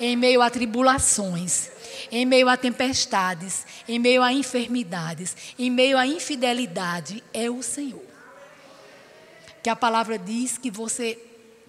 Em 0.00 0.16
meio 0.16 0.42
a 0.42 0.50
tribulações, 0.50 1.70
em 2.10 2.24
meio 2.24 2.48
a 2.48 2.56
tempestades, 2.56 3.66
em 3.88 3.98
meio 3.98 4.22
a 4.22 4.32
enfermidades, 4.32 5.36
em 5.58 5.70
meio 5.70 5.96
a 5.98 6.06
infidelidade, 6.06 7.22
é 7.32 7.50
o 7.50 7.62
Senhor. 7.62 8.06
Que 9.62 9.70
a 9.70 9.76
palavra 9.76 10.18
diz 10.18 10.58
que 10.58 10.70
você 10.70 11.18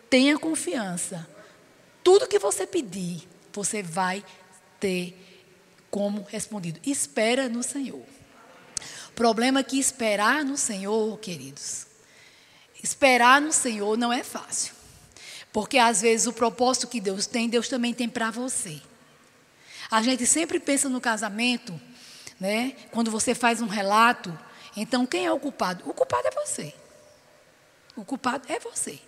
tenha 0.10 0.38
confiança 0.38 1.28
tudo 2.10 2.28
que 2.28 2.40
você 2.40 2.66
pedir, 2.66 3.28
você 3.54 3.84
vai 3.84 4.26
ter 4.80 5.16
como 5.92 6.24
respondido. 6.24 6.80
Espera 6.84 7.50
no 7.50 7.62
Senhor. 7.62 8.04
Problema 9.14 9.60
é 9.60 9.64
que 9.64 9.78
esperar 9.78 10.46
no 10.46 10.58
Senhor, 10.58 11.20
queridos, 11.20 11.86
esperar 12.82 13.40
no 13.42 13.52
Senhor 13.52 13.98
não 13.98 14.12
é 14.12 14.24
fácil. 14.24 14.74
Porque 15.52 15.78
às 15.78 16.02
vezes 16.02 16.28
o 16.28 16.34
propósito 16.34 16.88
que 16.88 17.02
Deus 17.02 17.26
tem, 17.26 17.50
Deus 17.50 17.68
também 17.68 17.94
tem 17.94 18.08
para 18.08 18.30
você. 18.30 18.82
A 19.90 20.02
gente 20.02 20.26
sempre 20.26 20.60
pensa 20.60 20.88
no 20.88 21.02
casamento, 21.02 21.80
né? 22.40 22.76
Quando 22.92 23.10
você 23.10 23.34
faz 23.34 23.62
um 23.62 23.68
relato, 23.68 24.38
então 24.78 25.06
quem 25.06 25.26
é 25.26 25.32
o 25.32 25.40
culpado? 25.40 25.90
O 25.90 25.94
culpado 25.94 26.28
é 26.28 26.32
você. 26.32 26.74
O 27.96 28.06
culpado 28.06 28.46
é 28.48 28.60
você. 28.60 29.00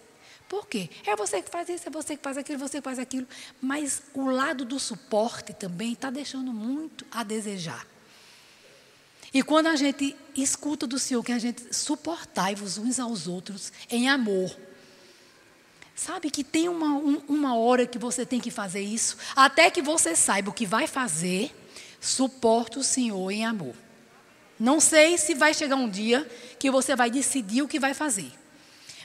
Por 0.50 0.68
quê? 0.68 0.89
É 1.06 1.16
você 1.16 1.42
que 1.42 1.50
faz 1.50 1.70
isso, 1.70 1.88
é 1.88 1.92
você 1.92 2.18
que 2.18 2.24
faz 2.24 2.38
aquilo, 2.38 2.60
você 2.60 2.80
que 2.80 2.84
faz 2.84 3.00
aquilo. 3.00 3.28
Mas 3.62 4.02
o 4.14 4.30
lado 4.30 4.66
do 4.66 4.80
suporte 4.80 5.54
também 5.54 5.94
está 5.94 6.10
deixando 6.10 6.52
muito 6.52 7.06
a 7.10 7.24
desejar. 7.24 7.88
E 9.34 9.42
quando 9.42 9.68
a 9.68 9.78
gente 9.78 10.14
escuta 10.36 10.86
do 10.86 11.00
Senhor 11.00 11.24
que 11.24 11.32
a 11.32 11.39
gente 11.39 11.74
suportai-vos 11.74 12.78
uns 12.78 13.00
aos 13.00 13.28
outros 13.28 13.72
em 13.89 14.10
amor. 14.10 14.54
Sabe 16.04 16.32
que 16.32 16.43
tem 16.43 16.68
uma, 16.68 16.95
um, 16.95 17.22
uma 17.30 17.56
hora 17.56 17.86
que 17.86 17.99
você 17.99 18.26
tem 18.26 18.39
que 18.39 18.49
fazer 18.49 18.82
isso, 18.82 19.16
até 19.36 19.70
que 19.70 19.84
você 19.84 20.16
saiba 20.16 20.49
o 20.49 20.54
que 20.54 20.66
vai 20.66 20.88
fazer, 20.88 21.56
suporta 21.99 22.80
o 22.80 22.84
Senhor 22.84 23.30
em 23.30 23.45
amor. 23.45 23.76
Não 24.60 24.80
sei 24.80 25.16
se 25.20 25.36
vai 25.36 25.54
chegar 25.54 25.76
um 25.76 25.88
dia 25.88 26.28
que 26.58 26.72
você 26.72 26.95
vai 26.95 27.12
decidir 27.12 27.62
o 27.62 27.68
que 27.68 27.80
vai 27.80 27.93
fazer. 27.93 28.32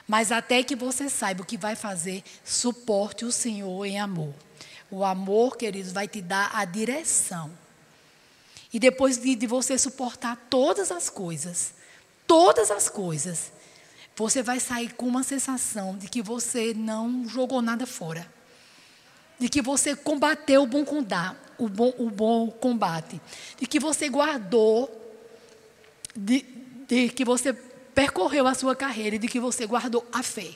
Mas 0.08 0.32
até 0.32 0.62
que 0.62 0.74
você 0.74 1.10
saiba 1.10 1.42
o 1.42 1.46
que 1.46 1.58
vai 1.58 1.76
fazer, 1.76 2.24
suporte 2.42 3.26
o 3.26 3.32
Senhor 3.32 3.84
em 3.84 4.00
amor. 4.00 4.32
O 4.90 5.04
amor, 5.04 5.58
queridos, 5.58 5.92
vai 5.92 6.08
te 6.08 6.22
dar 6.22 6.50
a 6.54 6.64
direção. 6.64 7.50
E 8.72 8.78
depois 8.78 9.18
de, 9.18 9.34
de 9.34 9.46
você 9.46 9.76
suportar 9.76 10.46
todas 10.48 10.90
as 10.90 11.10
coisas, 11.10 11.74
todas 12.26 12.70
as 12.70 12.88
coisas, 12.88 13.52
você 14.16 14.42
vai 14.42 14.58
sair 14.58 14.94
com 14.94 15.06
uma 15.06 15.22
sensação 15.22 15.96
de 15.96 16.08
que 16.08 16.22
você 16.22 16.72
não 16.74 17.28
jogou 17.28 17.60
nada 17.60 17.86
fora. 17.86 18.26
De 19.38 19.50
que 19.50 19.60
você 19.60 19.94
combateu 19.94 20.62
o 20.62 20.66
bom, 20.66 20.84
o 21.58 21.68
bom, 21.68 21.94
o 21.98 22.10
bom 22.10 22.50
combate. 22.50 23.20
De 23.58 23.66
que 23.66 23.78
você 23.78 24.08
guardou, 24.08 24.90
de, 26.16 26.46
de 26.88 27.10
que 27.10 27.26
você 27.26 27.52
percorreu 27.52 28.46
a 28.46 28.54
sua 28.54 28.74
carreira 28.74 29.16
e 29.16 29.18
de 29.18 29.28
que 29.28 29.38
você 29.38 29.66
guardou 29.66 30.06
a 30.10 30.22
fé. 30.22 30.54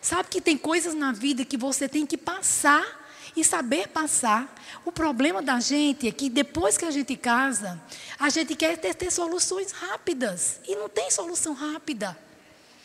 Sabe 0.00 0.30
que 0.30 0.40
tem 0.40 0.56
coisas 0.56 0.94
na 0.94 1.12
vida 1.12 1.44
que 1.44 1.58
você 1.58 1.86
tem 1.86 2.06
que 2.06 2.16
passar 2.16 2.98
e 3.36 3.44
saber 3.44 3.88
passar. 3.88 4.54
O 4.86 4.90
problema 4.90 5.42
da 5.42 5.60
gente 5.60 6.08
é 6.08 6.12
que 6.12 6.30
depois 6.30 6.78
que 6.78 6.86
a 6.86 6.90
gente 6.90 7.14
casa, 7.14 7.78
a 8.18 8.30
gente 8.30 8.54
quer 8.54 8.78
ter, 8.78 8.94
ter 8.94 9.10
soluções 9.10 9.70
rápidas. 9.70 10.60
E 10.66 10.74
não 10.76 10.88
tem 10.88 11.10
solução 11.10 11.52
rápida. 11.52 12.16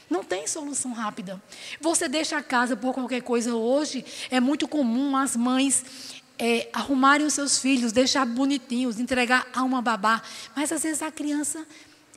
Não 0.10 0.24
tem 0.24 0.47
solução 0.47 0.93
rápida. 0.93 1.41
Você 1.82 2.08
deixa 2.08 2.38
a 2.38 2.43
casa 2.43 2.76
por 2.76 2.93
qualquer 2.93 3.22
coisa 3.22 3.56
hoje, 3.56 4.06
é 4.30 4.39
muito 4.39 4.68
comum 4.68 5.16
as 5.18 5.36
mães 5.36 6.24
é, 6.38 6.70
arrumarem 6.74 7.26
os 7.26 7.34
seus 7.34 7.58
filhos, 7.58 7.91
deixar 7.91 8.26
bonitinhos, 8.26 8.99
entregar 8.99 9.47
a 9.53 9.64
uma 9.64 9.82
babá. 9.82 10.22
Mas 10.56 10.72
às 10.72 10.84
vezes 10.84 11.01
a 11.01 11.12
criança 11.12 11.66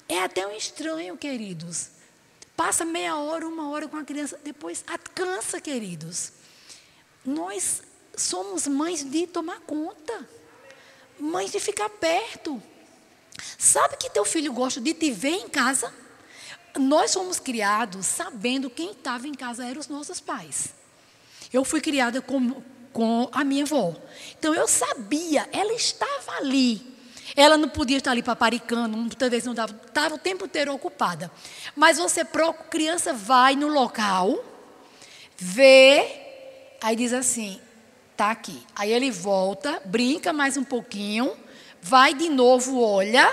é 0.08 0.22
até 0.22 0.46
um 0.46 0.52
estranho, 0.52 1.16
queridos. 1.16 1.90
Passa 2.56 2.84
meia 2.84 3.16
hora, 3.16 3.46
uma 3.46 3.68
hora 3.68 3.86
com 3.86 3.96
a 3.96 4.04
criança, 4.04 4.38
depois 4.42 4.84
cansa, 5.14 5.60
queridos. 5.60 6.32
Nós 7.24 7.82
somos 8.16 8.66
mães 8.66 9.04
de 9.04 9.26
tomar 9.26 9.60
conta, 9.60 10.28
mães 11.20 11.52
de 11.52 11.60
ficar 11.60 11.88
perto. 11.88 12.60
Sabe 13.56 13.96
que 13.96 14.10
teu 14.10 14.24
filho 14.24 14.52
gosta 14.52 14.80
de 14.80 14.92
te 14.92 15.10
ver 15.12 15.34
em 15.34 15.48
casa? 15.48 15.92
Nós 16.76 17.14
fomos 17.14 17.38
criados 17.38 18.06
sabendo 18.06 18.68
quem 18.70 18.90
estava 18.90 19.26
em 19.26 19.34
casa 19.34 19.64
eram 19.64 19.80
os 19.80 19.88
nossos 19.88 20.20
pais. 20.20 20.74
Eu 21.52 21.64
fui 21.64 21.80
criada 21.80 22.20
com, 22.20 22.62
com 22.92 23.28
a 23.32 23.44
minha 23.44 23.64
avó. 23.64 23.94
Então 24.38 24.54
eu 24.54 24.68
sabia, 24.68 25.48
ela 25.52 25.72
estava 25.72 26.32
ali. 26.38 26.98
Ela 27.36 27.56
não 27.56 27.68
podia 27.68 27.98
estar 27.98 28.10
ali 28.10 28.22
paparicando, 28.22 28.96
muitas 28.96 29.30
vezes 29.30 29.46
não 29.46 29.54
dava, 29.54 29.72
estava 29.86 30.14
o 30.14 30.18
tempo 30.18 30.46
inteiro 30.46 30.72
ocupada. 30.74 31.30
Mas 31.76 31.98
você, 31.98 32.26
criança, 32.70 33.12
vai 33.12 33.54
no 33.54 33.68
local, 33.68 34.44
vê, 35.36 36.76
aí 36.82 36.96
diz 36.96 37.12
assim: 37.12 37.60
tá 38.16 38.30
aqui. 38.30 38.60
Aí 38.74 38.92
ele 38.92 39.10
volta, 39.10 39.80
brinca 39.84 40.32
mais 40.32 40.56
um 40.56 40.64
pouquinho, 40.64 41.36
vai 41.80 42.14
de 42.14 42.28
novo, 42.28 42.80
olha. 42.80 43.32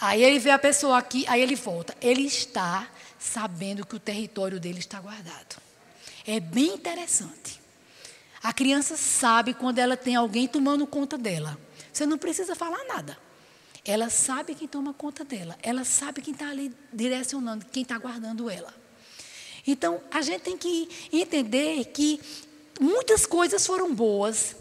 Aí 0.00 0.22
ele 0.22 0.38
vê 0.38 0.50
a 0.50 0.58
pessoa 0.58 0.98
aqui, 0.98 1.24
aí 1.28 1.40
ele 1.40 1.56
volta. 1.56 1.96
Ele 2.00 2.22
está 2.22 2.88
sabendo 3.18 3.86
que 3.86 3.96
o 3.96 4.00
território 4.00 4.60
dele 4.60 4.78
está 4.78 5.00
guardado. 5.00 5.56
É 6.26 6.38
bem 6.38 6.74
interessante. 6.74 7.60
A 8.42 8.52
criança 8.52 8.96
sabe 8.96 9.54
quando 9.54 9.78
ela 9.78 9.96
tem 9.96 10.14
alguém 10.14 10.46
tomando 10.46 10.86
conta 10.86 11.18
dela. 11.18 11.58
Você 11.92 12.06
não 12.06 12.18
precisa 12.18 12.54
falar 12.54 12.84
nada. 12.84 13.18
Ela 13.84 14.10
sabe 14.10 14.54
quem 14.54 14.68
toma 14.68 14.92
conta 14.92 15.24
dela. 15.24 15.56
Ela 15.62 15.84
sabe 15.84 16.20
quem 16.20 16.32
está 16.32 16.50
ali 16.50 16.72
direcionando, 16.92 17.66
quem 17.72 17.82
está 17.82 17.98
guardando 17.98 18.48
ela. 18.48 18.72
Então, 19.66 20.00
a 20.10 20.22
gente 20.22 20.42
tem 20.42 20.56
que 20.56 20.88
entender 21.12 21.86
que 21.86 22.20
muitas 22.80 23.26
coisas 23.26 23.66
foram 23.66 23.94
boas. 23.94 24.54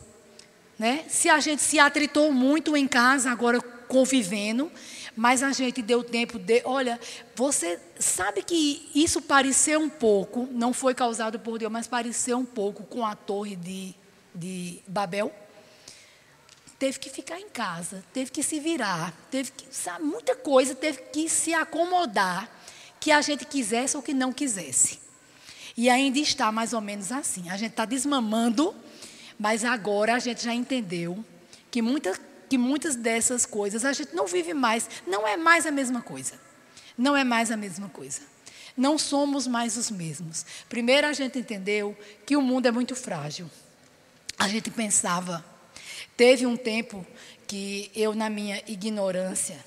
Né? 0.79 1.05
Se 1.09 1.29
a 1.29 1.39
gente 1.39 1.61
se 1.61 1.77
atritou 1.79 2.31
muito 2.31 2.75
em 2.75 2.87
casa, 2.87 3.29
agora 3.29 3.61
convivendo, 3.61 4.71
mas 5.17 5.41
a 5.41 5.51
gente 5.51 5.81
deu 5.81 6.03
tempo 6.03 6.37
de. 6.37 6.61
Olha, 6.63 6.99
você 7.35 7.79
sabe 7.99 8.43
que 8.43 8.87
isso 8.93 9.19
pareceu 9.19 9.79
um 9.79 9.89
pouco, 9.89 10.47
não 10.51 10.71
foi 10.71 10.93
causado 10.93 11.39
por 11.39 11.57
Deus, 11.57 11.71
mas 11.71 11.87
pareceu 11.87 12.37
um 12.37 12.45
pouco 12.45 12.83
com 12.83 13.03
a 13.03 13.15
torre 13.15 13.55
de, 13.55 13.95
de 14.33 14.79
Babel? 14.87 15.33
Teve 16.77 16.99
que 16.99 17.09
ficar 17.09 17.39
em 17.39 17.49
casa, 17.49 18.03
teve 18.13 18.29
que 18.29 18.43
se 18.43 18.59
virar, 18.59 19.11
teve 19.31 19.51
que. 19.51 19.65
Sabe, 19.75 20.05
muita 20.05 20.35
coisa 20.35 20.75
teve 20.75 21.01
que 21.11 21.27
se 21.27 21.51
acomodar, 21.51 22.47
que 22.99 23.11
a 23.11 23.19
gente 23.19 23.43
quisesse 23.43 23.97
ou 23.97 24.03
que 24.03 24.13
não 24.13 24.31
quisesse. 24.31 24.99
E 25.75 25.89
ainda 25.89 26.19
está 26.19 26.51
mais 26.51 26.73
ou 26.73 26.81
menos 26.81 27.11
assim. 27.11 27.49
A 27.49 27.57
gente 27.57 27.71
está 27.71 27.85
desmamando, 27.85 28.75
mas 29.39 29.65
agora 29.65 30.13
a 30.13 30.19
gente 30.19 30.43
já 30.43 30.53
entendeu 30.53 31.25
que, 31.71 31.81
muita, 31.81 32.13
que 32.49 32.57
muitas 32.57 32.95
dessas 32.95 33.45
coisas 33.45 33.85
a 33.85 33.93
gente 33.93 34.15
não 34.15 34.27
vive 34.27 34.53
mais. 34.53 34.89
Não 35.05 35.27
é 35.27 35.37
mais 35.37 35.65
a 35.65 35.71
mesma 35.71 36.01
coisa. 36.01 36.33
Não 36.97 37.15
é 37.15 37.23
mais 37.23 37.51
a 37.51 37.57
mesma 37.57 37.89
coisa. 37.89 38.21
Não 38.75 38.97
somos 38.97 39.47
mais 39.47 39.75
os 39.77 39.89
mesmos. 39.89 40.45
Primeiro 40.69 41.07
a 41.07 41.13
gente 41.13 41.39
entendeu 41.39 41.97
que 42.25 42.35
o 42.35 42.41
mundo 42.41 42.67
é 42.67 42.71
muito 42.71 42.95
frágil. 42.95 43.49
A 44.37 44.47
gente 44.47 44.69
pensava. 44.69 45.43
Teve 46.15 46.45
um 46.45 46.57
tempo 46.57 47.05
que 47.47 47.91
eu, 47.95 48.13
na 48.13 48.29
minha 48.29 48.61
ignorância, 48.67 49.57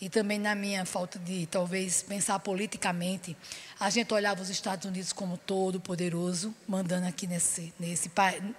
e 0.00 0.08
também 0.08 0.38
na 0.38 0.54
minha 0.54 0.84
falta 0.84 1.18
de 1.18 1.46
talvez 1.46 2.02
pensar 2.02 2.38
politicamente, 2.38 3.36
a 3.78 3.90
gente 3.90 4.12
olhava 4.14 4.40
os 4.40 4.48
Estados 4.48 4.86
Unidos 4.86 5.12
como 5.12 5.36
todo 5.36 5.78
poderoso, 5.78 6.54
mandando 6.66 7.06
aqui 7.06 7.26
nesse, 7.26 7.72
nesse, 7.78 8.10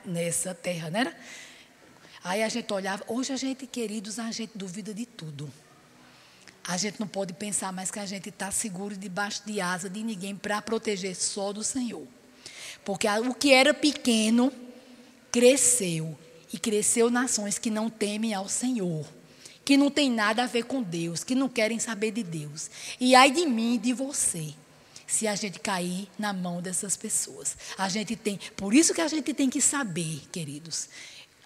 nessa 0.05 0.53
terra, 0.53 0.89
né? 0.89 1.15
Aí 2.23 2.43
a 2.43 2.49
gente 2.49 2.71
olhava, 2.71 3.03
hoje 3.07 3.33
a 3.33 3.37
gente, 3.37 3.65
queridos, 3.65 4.19
a 4.19 4.31
gente 4.31 4.51
duvida 4.55 4.93
de 4.93 5.05
tudo. 5.05 5.51
A 6.63 6.77
gente 6.77 6.99
não 6.99 7.07
pode 7.07 7.33
pensar 7.33 7.73
mais 7.73 7.89
que 7.89 7.99
a 7.99 8.05
gente 8.05 8.29
está 8.29 8.51
seguro 8.51 8.95
debaixo 8.95 9.41
de 9.45 9.59
asa 9.59 9.89
de 9.89 10.03
ninguém 10.03 10.35
para 10.35 10.61
proteger 10.61 11.15
só 11.15 11.51
do 11.51 11.63
Senhor. 11.63 12.07
Porque 12.85 13.07
o 13.07 13.33
que 13.33 13.51
era 13.51 13.73
pequeno 13.73 14.51
cresceu. 15.31 16.17
E 16.53 16.59
cresceu 16.59 17.09
nações 17.09 17.57
que 17.57 17.69
não 17.69 17.89
temem 17.89 18.33
ao 18.33 18.49
Senhor 18.49 19.05
que 19.63 19.77
não 19.77 19.89
tem 19.89 20.09
nada 20.09 20.43
a 20.43 20.47
ver 20.47 20.63
com 20.63 20.81
Deus, 20.81 21.23
que 21.23 21.35
não 21.35 21.47
querem 21.47 21.79
saber 21.79 22.11
de 22.11 22.23
Deus. 22.23 22.69
E 22.99 23.15
ai 23.15 23.31
de 23.31 23.45
mim 23.45 23.75
e 23.75 23.77
de 23.77 23.93
você, 23.93 24.53
se 25.07 25.27
a 25.27 25.35
gente 25.35 25.59
cair 25.59 26.09
na 26.17 26.33
mão 26.33 26.61
dessas 26.61 26.97
pessoas. 26.97 27.55
A 27.77 27.87
gente 27.87 28.15
tem, 28.15 28.39
por 28.55 28.73
isso 28.73 28.93
que 28.93 29.01
a 29.01 29.07
gente 29.07 29.33
tem 29.33 29.49
que 29.49 29.61
saber, 29.61 30.23
queridos. 30.31 30.89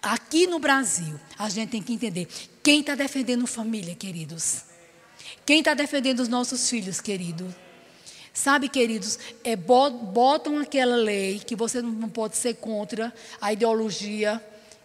Aqui 0.06 0.46
no 0.46 0.60
Brasil, 0.60 1.18
a 1.36 1.48
gente 1.48 1.70
tem 1.70 1.82
que 1.82 1.92
entender 1.92 2.28
quem 2.62 2.80
está 2.80 2.94
defendendo 2.94 3.44
família, 3.46 3.94
queridos. 3.94 4.62
Quem 5.44 5.58
está 5.58 5.74
defendendo 5.74 6.20
os 6.20 6.28
nossos 6.28 6.70
filhos, 6.70 7.00
querido? 7.00 7.52
Sabe, 8.32 8.68
queridos, 8.68 9.18
é, 9.42 9.56
botam 9.56 10.58
aquela 10.58 10.94
lei 10.94 11.40
que 11.40 11.56
você 11.56 11.82
não 11.82 12.08
pode 12.08 12.36
ser 12.36 12.54
contra 12.54 13.12
a 13.40 13.52
ideologia 13.52 14.40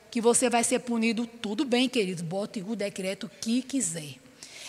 que 0.09 0.19
você 0.19 0.49
vai 0.49 0.63
ser 0.63 0.79
punido, 0.79 1.27
tudo 1.27 1.63
bem, 1.63 1.87
querido, 1.87 2.23
bote 2.23 2.65
o 2.67 2.75
decreto 2.75 3.29
que 3.39 3.61
quiser. 3.61 4.15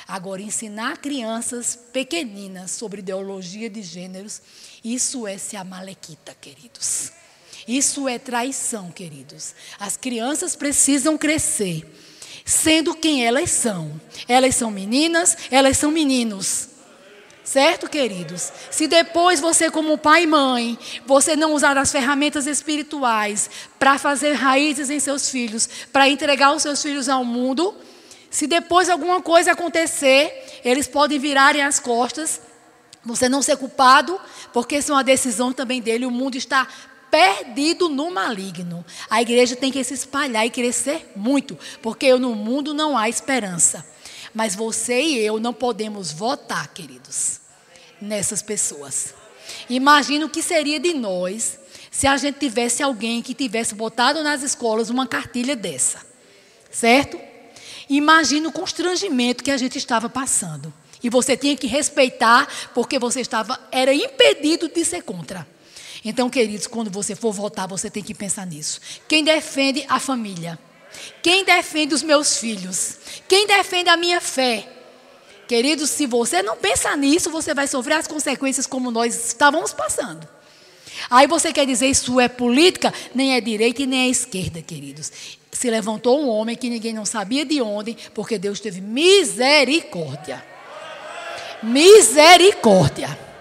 Agora, 0.06 0.42
ensinar 0.42 0.98
crianças 0.98 1.74
pequeninas 1.74 2.72
sobre 2.72 3.00
ideologia 3.00 3.70
de 3.70 3.82
gêneros, 3.82 4.42
isso 4.84 5.26
é 5.26 5.38
ser 5.38 5.56
amalequita, 5.56 6.36
queridos. 6.40 7.21
Isso 7.66 8.08
é 8.08 8.18
traição, 8.18 8.90
queridos. 8.90 9.54
As 9.78 9.96
crianças 9.96 10.56
precisam 10.56 11.16
crescer, 11.16 11.84
sendo 12.44 12.94
quem 12.94 13.24
elas 13.24 13.50
são. 13.50 14.00
Elas 14.28 14.54
são 14.56 14.70
meninas, 14.70 15.36
elas 15.50 15.78
são 15.78 15.90
meninos. 15.90 16.68
Certo, 17.44 17.88
queridos? 17.88 18.52
Se 18.70 18.86
depois 18.86 19.40
você, 19.40 19.70
como 19.70 19.98
pai 19.98 20.22
e 20.22 20.26
mãe, 20.26 20.78
você 21.04 21.34
não 21.34 21.54
usar 21.54 21.76
as 21.76 21.90
ferramentas 21.90 22.46
espirituais 22.46 23.50
para 23.78 23.98
fazer 23.98 24.32
raízes 24.34 24.90
em 24.90 25.00
seus 25.00 25.28
filhos, 25.28 25.68
para 25.92 26.08
entregar 26.08 26.54
os 26.54 26.62
seus 26.62 26.80
filhos 26.80 27.08
ao 27.08 27.24
mundo, 27.24 27.74
se 28.30 28.46
depois 28.46 28.88
alguma 28.88 29.20
coisa 29.20 29.52
acontecer, 29.52 30.60
eles 30.64 30.86
podem 30.86 31.18
virarem 31.18 31.62
as 31.62 31.80
costas, 31.80 32.40
você 33.04 33.28
não 33.28 33.42
ser 33.42 33.56
culpado, 33.56 34.18
porque 34.52 34.76
isso 34.76 34.92
é 34.92 34.94
uma 34.94 35.04
decisão 35.04 35.52
também 35.52 35.82
dele, 35.82 36.06
o 36.06 36.10
mundo 36.10 36.36
está 36.36 36.68
perdido 37.12 37.90
no 37.90 38.10
maligno. 38.10 38.82
A 39.10 39.20
igreja 39.20 39.54
tem 39.54 39.70
que 39.70 39.84
se 39.84 39.92
espalhar 39.92 40.46
e 40.46 40.50
crescer 40.50 41.12
muito, 41.14 41.58
porque 41.82 42.14
no 42.14 42.34
mundo 42.34 42.72
não 42.72 42.96
há 42.96 43.06
esperança. 43.06 43.86
Mas 44.32 44.54
você 44.54 44.98
e 45.02 45.18
eu 45.18 45.38
não 45.38 45.52
podemos 45.52 46.10
votar, 46.10 46.66
queridos, 46.68 47.38
nessas 48.00 48.40
pessoas. 48.40 49.12
Imagina 49.68 50.24
o 50.24 50.30
que 50.30 50.40
seria 50.42 50.80
de 50.80 50.94
nós 50.94 51.58
se 51.90 52.06
a 52.06 52.16
gente 52.16 52.38
tivesse 52.38 52.82
alguém 52.82 53.20
que 53.20 53.34
tivesse 53.34 53.74
botado 53.74 54.22
nas 54.22 54.42
escolas 54.42 54.88
uma 54.88 55.06
cartilha 55.06 55.54
dessa. 55.54 56.00
Certo? 56.70 57.20
Imagina 57.90 58.48
o 58.48 58.52
constrangimento 58.52 59.44
que 59.44 59.50
a 59.50 59.58
gente 59.58 59.76
estava 59.76 60.08
passando. 60.08 60.72
E 61.02 61.10
você 61.10 61.36
tinha 61.36 61.54
que 61.58 61.66
respeitar, 61.66 62.48
porque 62.72 62.98
você 62.98 63.20
estava 63.20 63.60
era 63.70 63.92
impedido 63.92 64.66
de 64.66 64.82
ser 64.82 65.02
contra. 65.02 65.46
Então, 66.04 66.28
queridos, 66.28 66.66
quando 66.66 66.90
você 66.90 67.14
for 67.14 67.32
votar, 67.32 67.68
você 67.68 67.88
tem 67.88 68.02
que 68.02 68.14
pensar 68.14 68.46
nisso. 68.46 68.80
Quem 69.06 69.22
defende 69.22 69.84
a 69.88 70.00
família? 70.00 70.58
Quem 71.22 71.44
defende 71.44 71.94
os 71.94 72.02
meus 72.02 72.36
filhos? 72.36 72.98
Quem 73.28 73.46
defende 73.46 73.88
a 73.88 73.96
minha 73.96 74.20
fé? 74.20 74.68
Queridos, 75.46 75.90
se 75.90 76.06
você 76.06 76.42
não 76.42 76.56
pensa 76.56 76.96
nisso, 76.96 77.30
você 77.30 77.54
vai 77.54 77.66
sofrer 77.66 77.94
as 77.94 78.06
consequências 78.06 78.66
como 78.66 78.90
nós 78.90 79.14
estávamos 79.28 79.72
passando. 79.72 80.26
Aí 81.10 81.26
você 81.26 81.52
quer 81.52 81.66
dizer 81.66 81.86
isso 81.86 82.18
é 82.20 82.28
política? 82.28 82.92
Nem 83.14 83.34
é 83.34 83.40
direita 83.40 83.82
e 83.82 83.86
nem 83.86 84.06
é 84.06 84.08
esquerda, 84.08 84.60
queridos. 84.60 85.10
Se 85.50 85.70
levantou 85.70 86.20
um 86.20 86.28
homem 86.28 86.56
que 86.56 86.68
ninguém 86.68 86.92
não 86.92 87.04
sabia 87.04 87.44
de 87.44 87.60
onde, 87.60 87.96
porque 88.14 88.38
Deus 88.38 88.60
teve 88.60 88.80
misericórdia. 88.80 90.44
Misericórdia. 91.62 93.31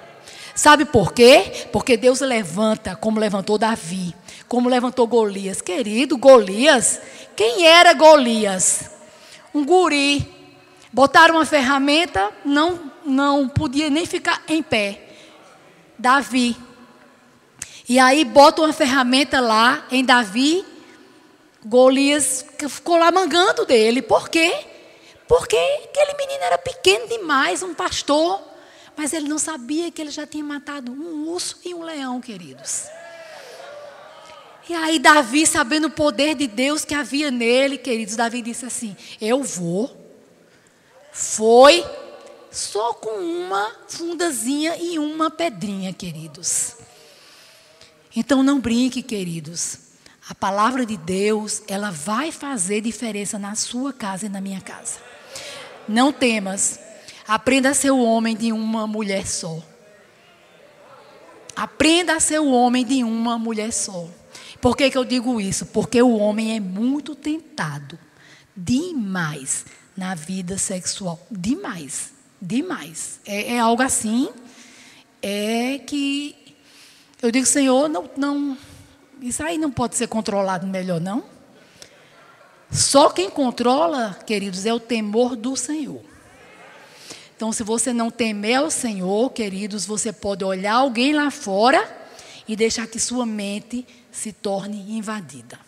Sabe 0.54 0.86
por 0.86 1.14
quê? 1.14 1.68
Porque 1.72 1.96
Deus 1.96 2.20
levanta, 2.20 2.96
como 2.96 3.20
levantou 3.20 3.58
Davi, 3.58 4.14
como 4.48 4.70
levantou 4.70 5.08
Golias. 5.08 5.62
Querido, 5.62 6.18
Golias, 6.18 7.02
quem 7.36 7.66
era 7.66 7.94
Golias? 7.94 8.92
Um 9.54 9.66
guri. 9.66 10.28
Botaram 10.94 11.36
uma 11.36 11.46
ferramenta, 11.46 12.32
não, 12.44 12.92
não 13.06 13.48
podia 13.48 13.90
nem 13.90 14.06
ficar 14.06 14.44
em 14.48 14.62
pé. 14.62 15.10
Davi. 15.98 16.58
E 17.88 17.98
aí 17.98 18.26
botam 18.26 18.66
uma 18.66 18.74
ferramenta 18.74 19.40
lá 19.40 19.86
em 19.92 20.04
Davi. 20.04 20.66
Golias 21.66 22.46
ficou 22.70 22.98
lá 22.98 23.12
mangando 23.12 23.66
dele. 23.66 24.02
Por 24.02 24.30
quê? 24.30 24.54
Porque 25.28 25.56
aquele 25.56 26.14
menino 26.18 26.44
era 26.44 26.58
pequeno 26.58 27.08
demais, 27.08 27.64
um 27.64 27.74
pastor. 27.74 28.51
Mas 28.96 29.14
ele 29.14 29.28
não 29.28 29.38
sabia 29.38 29.92
que 29.92 30.02
ele 30.02 30.12
já 30.12 30.28
tinha 30.28 30.44
matado 30.44 30.92
um 30.92 31.28
urso 31.30 31.60
e 31.66 31.74
um 31.74 31.84
leão, 31.84 32.20
queridos. 32.22 32.86
E 34.70 34.74
aí, 34.74 35.00
Davi, 35.00 35.46
sabendo 35.46 35.88
o 35.88 35.92
poder 35.92 36.36
de 36.36 36.48
Deus 36.48 36.86
que 36.86 36.94
havia 36.94 37.30
nele, 37.30 37.78
queridos, 37.78 38.16
Davi 38.16 38.42
disse 38.42 38.66
assim: 38.66 38.96
Eu 39.20 39.44
vou. 39.44 39.98
Foi 41.12 41.84
só 42.50 42.94
com 42.94 43.10
uma 43.10 43.70
fundazinha 43.88 44.78
e 44.78 44.98
uma 44.98 45.30
pedrinha, 45.30 45.92
queridos. 45.94 46.76
Então 48.16 48.44
não 48.44 48.60
brinque, 48.60 49.02
queridos. 49.02 49.80
A 50.30 50.36
palavra 50.36 50.86
de 50.86 50.96
Deus, 50.96 51.62
ela 51.68 51.92
vai 51.92 52.32
fazer 52.32 52.82
diferença 52.82 53.38
na 53.40 53.56
sua 53.56 53.92
casa 53.92 54.28
e 54.28 54.30
na 54.30 54.40
minha 54.40 54.62
casa. 54.62 55.00
Não 55.88 56.14
temas. 56.14 56.80
Aprenda 57.28 57.70
a 57.70 57.74
ser 57.74 57.92
o 57.92 58.02
homem 58.02 58.36
de 58.36 58.52
uma 58.52 58.86
mulher 58.88 59.28
só. 59.28 59.62
Aprenda 61.56 62.16
a 62.16 62.20
ser 62.20 62.40
o 62.40 62.52
homem 62.52 62.86
de 62.86 63.04
uma 63.04 63.38
mulher 63.38 63.72
só. 63.72 64.08
Por 64.60 64.76
que, 64.78 64.90
que 64.90 64.98
eu 64.98 65.06
digo 65.06 65.42
isso? 65.42 65.66
Porque 65.68 66.02
o 66.02 66.18
homem 66.18 66.56
é 66.56 66.60
muito 66.60 67.16
tentado 67.16 67.98
demais 68.56 69.66
na 69.96 70.16
vida 70.16 70.58
sexual. 70.58 71.20
Demais. 71.30 72.14
Demais. 72.42 73.20
É, 73.26 73.56
é 73.56 73.60
algo 73.60 73.82
assim. 73.82 74.30
É 75.22 75.80
que 75.80 76.36
eu 77.22 77.32
digo, 77.32 77.46
Senhor, 77.46 77.88
não, 77.88 78.10
não, 78.18 78.58
isso 79.22 79.44
aí 79.44 79.58
não 79.58 79.70
pode 79.70 79.96
ser 79.96 80.08
controlado 80.08 80.66
melhor, 80.66 81.00
não. 81.00 81.24
Só 82.72 83.10
quem 83.10 83.30
controla, 83.30 84.18
queridos, 84.26 84.66
é 84.66 84.74
o 84.74 84.80
temor 84.80 85.36
do 85.36 85.56
Senhor. 85.56 86.02
Então, 87.42 87.52
se 87.52 87.64
você 87.64 87.92
não 87.92 88.12
temer 88.12 88.60
ao 88.60 88.70
Senhor, 88.70 89.32
queridos, 89.32 89.84
você 89.84 90.14
pode 90.14 90.46
olhar 90.46 90.76
alguém 90.76 91.12
lá 91.12 91.32
fora 91.32 91.92
e 92.48 92.56
deixar 92.56 92.86
que 92.86 93.00
sua 93.00 93.26
mente 93.26 93.84
se 94.12 94.32
torne 94.32 94.96
invadida. 94.96 95.60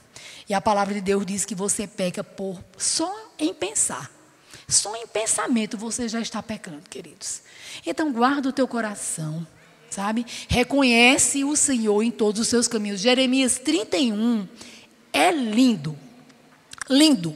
E 0.47 0.53
a 0.53 0.61
palavra 0.61 0.93
de 0.93 1.01
Deus 1.01 1.25
diz 1.25 1.45
que 1.45 1.55
você 1.55 1.87
peca 1.87 2.23
por 2.23 2.63
só 2.77 3.11
em 3.39 3.55
pensar. 3.55 4.11
Só 4.67 4.95
em 4.95 5.07
pensamento 5.07 5.75
você 5.75 6.07
já 6.07 6.21
está 6.21 6.43
pecando, 6.43 6.83
queridos. 6.87 7.41
Então 7.83 8.13
guarda 8.13 8.49
o 8.49 8.53
teu 8.53 8.67
coração, 8.67 9.43
sabe? 9.89 10.27
Reconhece 10.47 11.43
o 11.43 11.55
Senhor 11.55 12.03
em 12.03 12.11
todos 12.11 12.39
os 12.39 12.47
seus 12.49 12.67
caminhos. 12.67 13.01
Jeremias 13.01 13.57
31 13.57 14.47
é 15.11 15.31
lindo. 15.31 15.97
Lindo. 16.87 17.35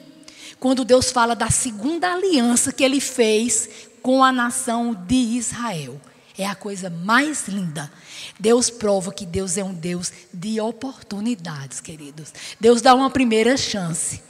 Quando 0.59 0.85
Deus 0.85 1.11
fala 1.11 1.35
da 1.35 1.49
segunda 1.49 2.13
aliança 2.13 2.71
que 2.71 2.83
ele 2.83 2.99
fez 2.99 3.88
com 4.08 4.24
a 4.24 4.32
nação 4.32 4.93
de 4.93 5.16
Israel. 5.16 5.99
É 6.38 6.45
a 6.45 6.55
coisa 6.55 6.89
mais 6.89 7.49
linda. 7.49 7.91
Deus 8.39 8.70
prova 8.70 9.12
que 9.12 9.26
Deus 9.26 9.58
é 9.58 9.64
um 9.66 9.74
Deus 9.74 10.14
de 10.34 10.62
oportunidades, 10.62 11.82
queridos. 11.82 12.34
Deus 12.58 12.82
dá 12.82 12.95
uma 12.95 13.10
primeira 13.10 13.58
chance. 13.58 14.22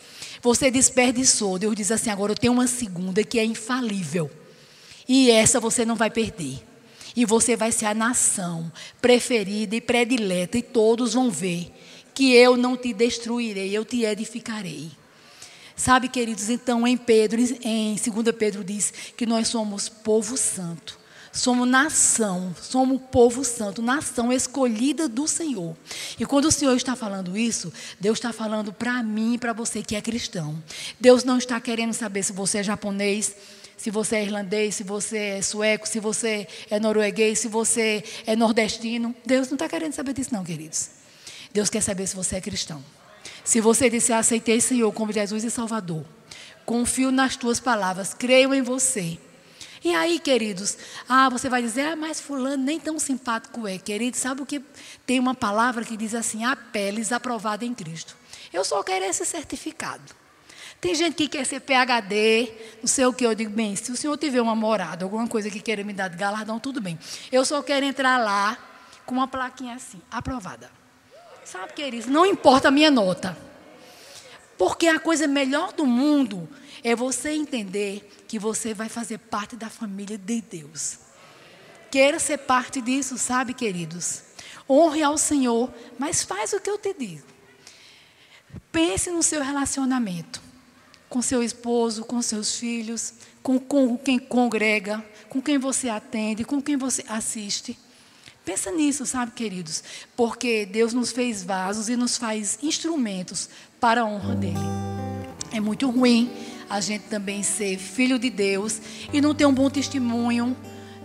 Você 0.42 0.72
desperdiçou. 0.72 1.60
Deus 1.60 1.76
diz 1.76 1.92
assim: 1.92 2.10
agora 2.10 2.32
eu 2.32 2.36
tenho 2.36 2.54
uma 2.54 2.66
segunda 2.66 3.24
que 3.24 3.38
é 3.38 3.46
infalível. 3.46 4.32
E 5.08 5.30
essa 5.30 5.60
você 5.60 5.86
não 5.86 5.96
vai 5.96 6.10
perder. 6.10 6.58
E 7.16 7.24
você 7.24 7.56
vai 7.56 7.72
ser 7.72 7.86
a 7.86 7.94
nação 7.94 8.72
preferida 9.00 9.76
e 9.76 9.82
predileta. 9.82 10.58
E 10.58 10.64
todos 10.64 11.14
vão 11.14 11.30
ver 11.30 11.72
que 12.16 12.34
eu 12.34 12.58
não 12.58 12.76
te 12.76 12.94
destruirei, 12.94 13.78
eu 13.78 13.86
te 13.86 14.06
edificarei. 14.06 14.90
Sabe, 15.78 16.10
queridos, 16.10 16.50
então 16.50 16.88
em 16.88 16.98
Pedro, 16.98 17.40
em 17.62 17.96
2 17.96 18.36
Pedro 18.36 18.64
diz 18.64 18.92
que 19.16 19.28
nós 19.28 19.48
somos 19.48 19.88
povo 19.88 20.36
santo. 20.36 20.98
Somos 21.32 21.68
nação, 21.68 22.56
somos 22.60 23.00
povo 23.12 23.44
santo, 23.44 23.80
nação 23.80 24.34
escolhida 24.34 25.08
do 25.08 25.28
Senhor. 25.28 25.78
E 26.20 26.26
quando 26.26 26.46
o 26.46 26.52
Senhor 26.52 26.76
está 26.76 26.96
falando 26.96 27.38
isso, 27.38 27.72
Deus 28.00 28.18
está 28.18 28.34
falando 28.34 28.74
para 28.74 29.04
mim 29.04 29.36
e 29.36 29.38
para 29.38 29.54
você 29.54 29.84
que 29.84 29.96
é 29.96 30.02
cristão. 30.02 30.62
Deus 31.00 31.24
não 31.24 31.38
está 31.38 31.62
querendo 31.62 31.94
saber 31.94 32.24
se 32.24 32.34
você 32.34 32.58
é 32.58 32.64
japonês, 32.64 33.36
se 33.78 33.92
você 33.92 34.16
é 34.16 34.24
irlandês, 34.24 34.74
se 34.74 34.84
você 34.84 35.18
é 35.18 35.42
sueco, 35.44 35.88
se 35.88 36.00
você 36.00 36.48
é 36.72 36.80
norueguês, 36.80 37.38
se 37.38 37.48
você 37.48 38.04
é 38.26 38.36
nordestino. 38.36 39.16
Deus 39.24 39.48
não 39.48 39.56
está 39.56 39.70
querendo 39.70 39.94
saber 39.94 40.14
disso, 40.14 40.34
não, 40.34 40.44
queridos. 40.44 40.90
Deus 41.54 41.70
quer 41.70 41.82
saber 41.82 42.08
se 42.08 42.16
você 42.16 42.38
é 42.38 42.42
cristão. 42.42 42.84
Se 43.48 43.62
você 43.62 43.90
disser, 43.90 44.18
aceitei 44.18 44.60
Senhor 44.60 44.92
como 44.92 45.14
Jesus 45.14 45.46
e 45.46 45.50
Salvador, 45.50 46.04
confio 46.66 47.12
nas 47.12 47.38
tuas 47.38 47.62
palavras, 47.62 48.14
creio 48.14 48.54
em 48.54 48.62
você 48.62 49.18
e 49.84 49.94
aí, 49.96 50.20
queridos, 50.20 50.78
ah, 51.08 51.30
você 51.30 51.48
vai 51.48 51.62
dizer, 51.62 51.82
ah, 51.82 51.96
mas 51.96 52.20
fulano 52.20 52.62
nem 52.62 52.78
tão 52.78 53.00
simpático 53.00 53.66
é. 53.66 53.78
Querido, 53.78 54.18
sabe 54.18 54.42
o 54.42 54.46
que 54.46 54.62
tem 55.06 55.18
uma 55.18 55.36
palavra 55.36 55.86
que 55.86 55.96
diz 55.96 56.14
assim, 56.14 56.44
a 56.44 56.58
peles 56.58 57.12
aprovada 57.12 57.64
em 57.64 57.74
Cristo. 57.74 58.14
Eu 58.52 58.66
só 58.66 58.84
quero 58.84 59.06
esse 59.06 59.24
certificado. 59.26 60.16
Tem 60.82 60.94
gente 60.94 61.16
que 61.16 61.28
quer 61.28 61.46
ser 61.46 61.62
PHD, 61.62 62.52
não 62.82 62.88
sei 62.88 63.06
o 63.06 63.14
que. 63.14 63.26
Eu 63.26 63.34
digo, 63.34 63.52
bem, 63.52 63.76
se 63.76 63.92
o 63.92 63.96
senhor 63.96 64.18
tiver 64.18 64.42
uma 64.42 64.56
morada, 64.56 65.06
alguma 65.06 65.28
coisa 65.28 65.50
que 65.50 65.60
queira 65.60 65.84
me 65.84 65.94
dar 65.94 66.10
de 66.10 66.18
galardão, 66.18 66.60
tudo 66.60 66.82
bem. 66.82 67.00
Eu 67.32 67.46
só 67.46 67.62
quero 67.64 67.86
entrar 67.86 68.18
lá 68.18 68.58
com 69.06 69.16
uma 69.16 69.28
plaquinha 69.28 69.76
assim, 69.76 70.02
aprovada. 70.12 70.77
Sabe, 71.50 71.72
queridos, 71.74 72.08
não 72.08 72.26
importa 72.26 72.68
a 72.68 72.72
minha 72.72 72.92
nota. 72.92 73.38
Porque 74.58 74.88
a 74.88 75.00
coisa 75.00 75.28
melhor 75.28 75.72
do 75.72 75.86
mundo 75.86 76.50
é 76.84 76.94
você 76.94 77.30
entender 77.30 78.12
que 78.28 78.38
você 78.38 78.74
vai 78.74 78.90
fazer 78.90 79.18
parte 79.18 79.56
da 79.56 79.70
família 79.70 80.18
de 80.18 80.42
Deus. 80.42 81.00
Queira 81.90 82.20
ser 82.20 82.40
parte 82.40 82.82
disso, 82.82 83.18
sabe, 83.18 83.54
queridos? 83.54 84.24
Honre 84.70 85.04
ao 85.04 85.18
Senhor, 85.18 85.74
mas 85.98 86.22
faz 86.22 86.52
o 86.52 86.60
que 86.60 86.70
eu 86.70 86.78
te 86.78 86.94
digo. 86.94 87.26
Pense 88.70 89.10
no 89.10 89.24
seu 89.24 89.42
relacionamento 89.42 90.42
com 91.10 91.22
seu 91.22 91.42
esposo, 91.42 92.04
com 92.04 92.22
seus 92.22 92.58
filhos, 92.58 93.14
com, 93.42 93.58
com 93.60 93.98
quem 93.98 94.20
congrega, 94.20 95.04
com 95.30 95.42
quem 95.42 95.58
você 95.58 95.90
atende, 95.90 96.44
com 96.44 96.62
quem 96.62 96.76
você 96.76 97.04
assiste. 97.08 97.78
Pensa 98.48 98.72
nisso, 98.72 99.06
sabe, 99.06 99.34
queridos? 99.34 99.84
Porque 100.16 100.66
Deus 100.66 100.94
nos 100.94 101.12
fez 101.12 101.44
vasos 101.44 101.90
e 101.90 101.98
nos 101.98 102.16
faz 102.16 102.58
instrumentos 102.64 103.50
para 103.78 104.00
a 104.00 104.06
honra 104.06 104.34
dele. 104.36 104.56
É 105.52 105.60
muito 105.60 105.90
ruim 105.90 106.32
a 106.70 106.80
gente 106.80 107.04
também 107.10 107.44
ser 107.44 107.78
filho 107.78 108.18
de 108.18 108.30
Deus 108.30 108.80
e 109.12 109.20
não 109.20 109.36
ter 109.36 109.46
um 109.46 109.54
bom 109.54 109.70
testemunho 109.70 110.56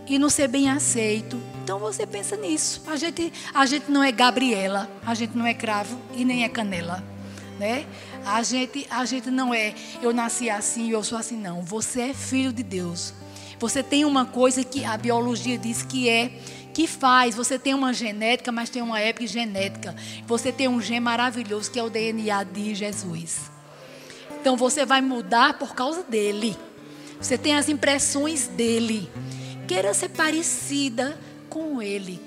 e 0.06 0.20
não 0.20 0.30
ser 0.30 0.46
bem 0.46 0.70
aceito. 0.70 1.36
Então 1.64 1.80
você 1.80 2.06
pensa 2.06 2.36
nisso. 2.36 2.80
A 2.86 2.94
gente, 2.94 3.32
a 3.52 3.66
gente 3.66 3.90
não 3.90 4.04
é 4.04 4.12
Gabriela, 4.12 4.88
a 5.04 5.12
gente 5.12 5.36
não 5.36 5.44
é 5.44 5.52
cravo 5.52 5.98
e 6.14 6.24
nem 6.24 6.44
é 6.44 6.48
canela, 6.48 7.02
né? 7.58 7.86
A 8.24 8.40
gente, 8.44 8.86
a 8.88 9.04
gente 9.04 9.32
não 9.32 9.52
é 9.52 9.74
eu 10.00 10.12
nasci 10.12 10.48
assim, 10.48 10.92
eu 10.92 11.02
sou 11.02 11.18
assim 11.18 11.38
não. 11.38 11.60
Você 11.62 12.02
é 12.02 12.14
filho 12.14 12.52
de 12.52 12.62
Deus. 12.62 13.12
Você 13.62 13.80
tem 13.80 14.04
uma 14.04 14.26
coisa 14.26 14.64
que 14.64 14.84
a 14.84 14.96
biologia 14.96 15.56
diz 15.56 15.84
que 15.84 16.08
é 16.08 16.32
que 16.74 16.88
faz. 16.88 17.36
Você 17.36 17.56
tem 17.56 17.74
uma 17.74 17.92
genética, 17.92 18.50
mas 18.50 18.68
tem 18.68 18.82
uma 18.82 19.00
epigenética. 19.00 19.94
Você 20.26 20.50
tem 20.50 20.66
um 20.66 20.80
gene 20.80 20.98
maravilhoso 20.98 21.70
que 21.70 21.78
é 21.78 21.82
o 21.84 21.88
DNA 21.88 22.42
de 22.42 22.74
Jesus. 22.74 23.52
Então 24.40 24.56
você 24.56 24.84
vai 24.84 25.00
mudar 25.00 25.60
por 25.60 25.76
causa 25.76 26.02
dele. 26.02 26.56
Você 27.20 27.38
tem 27.38 27.54
as 27.54 27.68
impressões 27.68 28.48
dele. 28.48 29.08
Queira 29.68 29.94
ser 29.94 30.08
parecida 30.08 31.16
com 31.48 31.80
ele, 31.80 32.20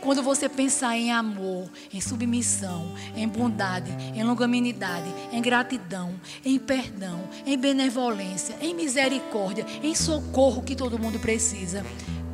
Quando 0.00 0.22
você 0.22 0.48
pensar 0.48 0.96
em 0.96 1.12
amor, 1.12 1.68
em 1.92 2.00
submissão, 2.00 2.94
em 3.16 3.26
bondade, 3.26 3.90
em 4.14 4.22
longanimidade, 4.22 5.12
em 5.32 5.40
gratidão, 5.40 6.14
em 6.44 6.58
perdão, 6.58 7.28
em 7.46 7.58
benevolência, 7.58 8.56
em 8.60 8.74
misericórdia, 8.74 9.66
em 9.82 9.94
socorro 9.94 10.62
que 10.62 10.76
todo 10.76 10.98
mundo 10.98 11.18
precisa, 11.18 11.84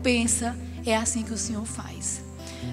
pensa, 0.02 0.56
é 0.84 0.96
assim 0.96 1.22
que 1.22 1.32
o 1.32 1.38
Senhor 1.38 1.64
faz. 1.64 2.22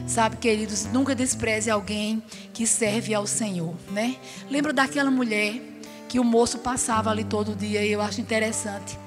Sabe, 0.05 0.37
queridos, 0.37 0.85
nunca 0.85 1.15
despreze 1.15 1.69
alguém 1.69 2.21
que 2.53 2.65
serve 2.65 3.13
ao 3.13 3.25
Senhor, 3.25 3.75
né? 3.91 4.17
Lembra 4.49 4.73
daquela 4.73 5.11
mulher 5.11 5.61
que 6.07 6.19
o 6.19 6.23
moço 6.23 6.59
passava 6.59 7.09
ali 7.09 7.23
todo 7.23 7.55
dia 7.55 7.85
e 7.85 7.91
eu 7.91 8.01
acho 8.01 8.21
interessante. 8.21 8.97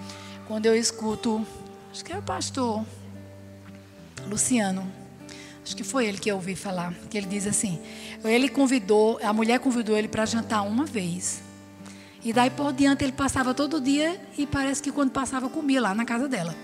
Quando 0.46 0.66
eu 0.66 0.74
escuto, 0.74 1.46
acho 1.90 2.04
que 2.04 2.12
é 2.12 2.18
o 2.18 2.22
pastor 2.22 2.84
Luciano, 4.26 4.99
acho 5.64 5.76
que 5.76 5.84
foi 5.84 6.06
ele 6.06 6.18
que 6.18 6.30
eu 6.30 6.36
ouvi 6.36 6.54
falar, 6.54 6.92
que 7.08 7.16
ele 7.16 7.26
diz 7.26 7.46
assim: 7.46 7.80
ele 8.24 8.48
convidou, 8.48 9.18
a 9.22 9.32
mulher 9.32 9.58
convidou 9.60 9.96
ele 9.96 10.08
para 10.08 10.26
jantar 10.26 10.62
uma 10.62 10.84
vez. 10.84 11.42
E 12.22 12.32
daí 12.32 12.50
por 12.50 12.72
diante 12.72 13.02
ele 13.02 13.12
passava 13.12 13.54
todo 13.54 13.80
dia 13.80 14.20
e 14.36 14.46
parece 14.46 14.82
que 14.82 14.92
quando 14.92 15.10
passava 15.10 15.48
comia 15.48 15.80
lá 15.80 15.94
na 15.94 16.04
casa 16.04 16.28
dela. 16.28 16.54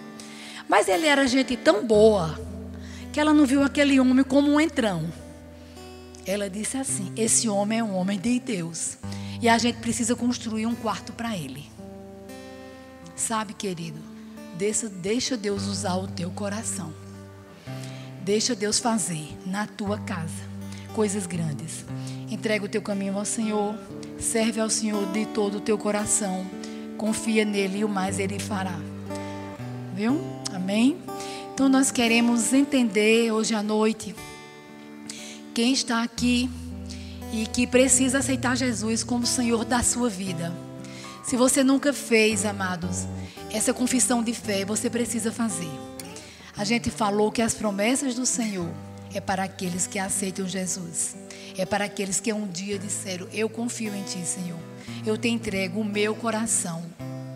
Mas 0.69 0.89
ele 0.89 1.07
era 1.07 1.27
gente 1.27 1.57
tão 1.57 1.87
boa 1.87 2.39
que 3.13 3.21
ela 3.21 3.33
não 3.33 3.47
viu 3.47 3.63
aquele 3.63 3.99
homem 3.99 4.25
como 4.25 4.53
um 4.53 4.61
entrão. 4.61 5.11
Ela 6.27 6.51
disse 6.51 6.77
assim: 6.77 7.13
Esse 7.17 7.49
homem 7.49 7.79
é 7.79 7.85
um 7.85 7.97
homem 7.97 8.19
de 8.19 8.39
Deus. 8.41 8.99
E 9.41 9.49
a 9.49 9.57
gente 9.59 9.79
precisa 9.79 10.17
construir 10.17 10.67
um 10.67 10.75
quarto 10.75 11.13
para 11.13 11.37
ele. 11.37 11.65
Sabe, 13.15 13.55
querido? 13.55 14.01
deixa, 14.57 15.37
Deus 15.37 15.65
usar 15.65 15.97
o 15.97 16.09
teu 16.09 16.31
coração. 16.31 16.93
Deixa 18.27 18.57
Deus 18.57 18.81
fazer 18.81 19.25
na 19.47 19.69
tua 19.69 20.01
casa 20.01 20.43
coisas 20.93 21.29
grandes. 21.29 21.85
Entrega 22.29 22.65
o 22.65 22.69
teu 22.69 22.83
caminho 22.83 23.17
ao 23.17 23.25
Senhor, 23.25 23.79
serve 24.19 24.59
ao 24.61 24.69
Senhor 24.69 25.07
de 25.13 25.27
todo 25.27 25.59
o 25.59 25.61
teu 25.61 25.79
coração, 25.79 26.45
confia 26.99 27.45
nele 27.45 27.79
e 27.79 27.85
o 27.85 27.89
mais 27.89 28.19
ele 28.19 28.41
fará. 28.41 28.81
Viu? 29.95 30.21
Amém? 30.53 30.97
Então 31.55 31.69
nós 31.69 31.93
queremos 31.93 32.53
entender 32.53 33.31
hoje 33.31 33.55
à 33.55 33.63
noite 33.63 34.13
quem 35.55 35.73
está 35.73 36.03
aqui 36.03 36.51
e 37.33 37.47
que 37.47 37.65
precisa 37.65 38.19
aceitar 38.19 38.57
Jesus 38.57 39.05
como 39.05 39.25
Senhor 39.25 39.65
da 39.65 39.85
sua 39.85 40.09
vida. 40.09 40.53
Se 41.23 41.37
você 41.37 41.63
nunca 41.63 41.93
fez, 41.93 42.45
amados, 42.45 43.07
essa 43.53 43.73
confissão 43.73 44.21
de 44.21 44.35
fé, 44.35 44.65
você 44.65 44.91
precisa 44.91 45.31
fazer. 45.31 45.71
A 46.57 46.65
gente 46.65 46.91
falou 46.91 47.31
que 47.31 47.43
as 47.43 47.53
promessas 47.53 48.15
do 48.15 48.25
Senhor 48.25 48.69
é 49.13 49.21
para 49.21 49.45
aqueles 49.45 49.87
que 49.87 49.99
aceitam 49.99 50.49
Jesus. 50.49 51.15
É 51.57 51.67
para 51.67 51.85
aqueles 51.85 52.19
que 52.19 52.33
um 52.33 52.47
dia 52.47 52.79
disseram: 52.79 53.29
Eu 53.33 53.49
confio 53.49 53.95
em 53.95 54.03
Ti, 54.03 54.25
Senhor. 54.25 54.59
Eu 55.05 55.19
te 55.19 55.29
entrego 55.29 55.81
o 55.81 55.85
meu 55.85 56.15
coração, 56.15 56.83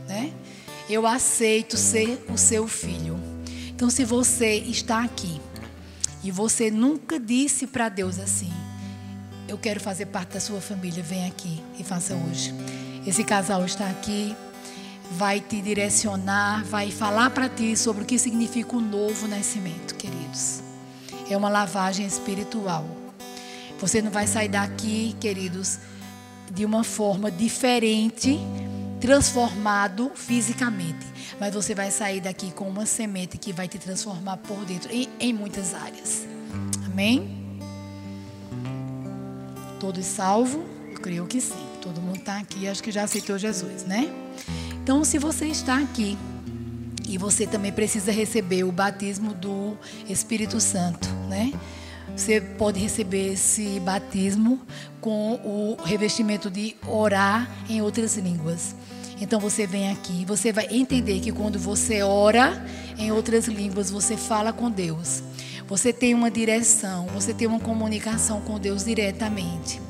né? 0.09 0.33
Eu 0.89 1.07
aceito 1.07 1.77
ser 1.77 2.25
o 2.29 2.39
seu 2.39 2.66
filho. 2.66 3.18
Então, 3.68 3.91
se 3.91 4.05
você 4.05 4.57
está 4.57 5.05
aqui 5.05 5.41
e 6.23 6.31
você 6.31 6.71
nunca 6.71 7.18
disse 7.18 7.66
para 7.66 7.89
Deus 7.89 8.18
assim: 8.18 8.53
Eu 9.47 9.59
quero 9.59 9.81
fazer 9.81 10.07
parte 10.07 10.35
da 10.35 10.41
sua 10.41 10.61
família, 10.61 11.03
vem 11.03 11.27
aqui 11.27 11.62
e 11.79 11.85
faça 11.85 12.14
hoje. 12.14 12.55
Esse 13.07 13.23
casal 13.25 13.64
está 13.64 13.89
aqui, 13.89 14.35
vai 15.11 15.41
te 15.41 15.61
direcionar, 15.61 16.65
vai 16.65 16.91
falar 16.91 17.31
para 17.31 17.49
ti 17.49 17.77
sobre 17.77 18.05
o 18.05 18.07
que 18.07 18.19
significa 18.19 18.77
o 18.77 18.81
novo 18.81 19.27
nascimento, 19.27 19.95
queridos. 19.97 20.61
É 21.29 21.37
uma 21.37 21.49
lavagem 21.49 22.07
espiritual. 22.07 22.87
Você 23.81 24.01
não 24.01 24.11
vai 24.11 24.27
sair 24.27 24.49
daqui, 24.49 25.17
queridos, 25.21 25.79
de 26.53 26.65
uma 26.65 26.85
forma 26.85 27.31
diferente, 27.31 28.39
transformado 29.01 30.11
fisicamente. 30.15 31.07
Mas 31.41 31.55
você 31.55 31.75
vai 31.75 31.91
sair 31.91 32.21
daqui 32.21 32.53
com 32.53 32.69
uma 32.69 32.87
semente 32.87 33.39
que 33.39 33.53
vai 33.53 33.67
te 33.67 33.79
transformar 33.79 34.37
por 34.37 34.65
dentro 34.65 34.93
em, 34.93 35.09
em 35.19 35.33
muitas 35.33 35.75
áreas. 35.75 36.27
Amém? 36.85 37.59
Todos 39.79 40.05
salvos? 40.05 40.63
Eu 40.93 41.01
creio 41.01 41.27
que 41.27 41.41
sim. 41.41 41.67
Todo 41.81 42.01
mundo 42.01 42.19
está 42.19 42.39
aqui, 42.39 42.69
acho 42.69 42.83
que 42.83 42.93
já 42.93 43.05
aceitou 43.05 43.39
Jesus, 43.39 43.85
né? 43.85 44.13
Então, 44.91 45.05
se 45.05 45.18
você 45.18 45.47
está 45.47 45.78
aqui 45.78 46.18
e 47.09 47.16
você 47.16 47.47
também 47.47 47.70
precisa 47.70 48.11
receber 48.11 48.64
o 48.64 48.72
batismo 48.72 49.32
do 49.32 49.76
Espírito 50.09 50.61
Santo, 50.61 51.09
né? 51.28 51.53
Você 52.16 52.41
pode 52.41 52.80
receber 52.80 53.34
esse 53.34 53.78
batismo 53.78 54.61
com 55.01 55.34
o 55.45 55.76
revestimento 55.84 56.51
de 56.51 56.74
orar 56.88 57.49
em 57.68 57.80
outras 57.80 58.16
línguas. 58.16 58.74
Então 59.20 59.38
você 59.38 59.64
vem 59.64 59.93
aqui, 59.93 60.24
você 60.24 60.53
vai 60.53 60.66
entender 60.68 61.20
que 61.20 61.30
quando 61.30 61.57
você 61.57 62.03
ora 62.03 62.61
em 62.99 63.12
outras 63.12 63.47
línguas, 63.47 63.93
você 63.93 64.16
fala 64.16 64.53
com 64.53 64.68
Deus. 64.68 65.22
Você 65.68 65.93
tem 65.93 66.14
uma 66.14 66.32
direção, 66.32 67.07
você 67.14 67.32
tem 67.32 67.47
uma 67.47 67.61
comunicação 67.61 68.41
com 68.41 68.59
Deus 68.59 68.86
diretamente. 68.86 69.80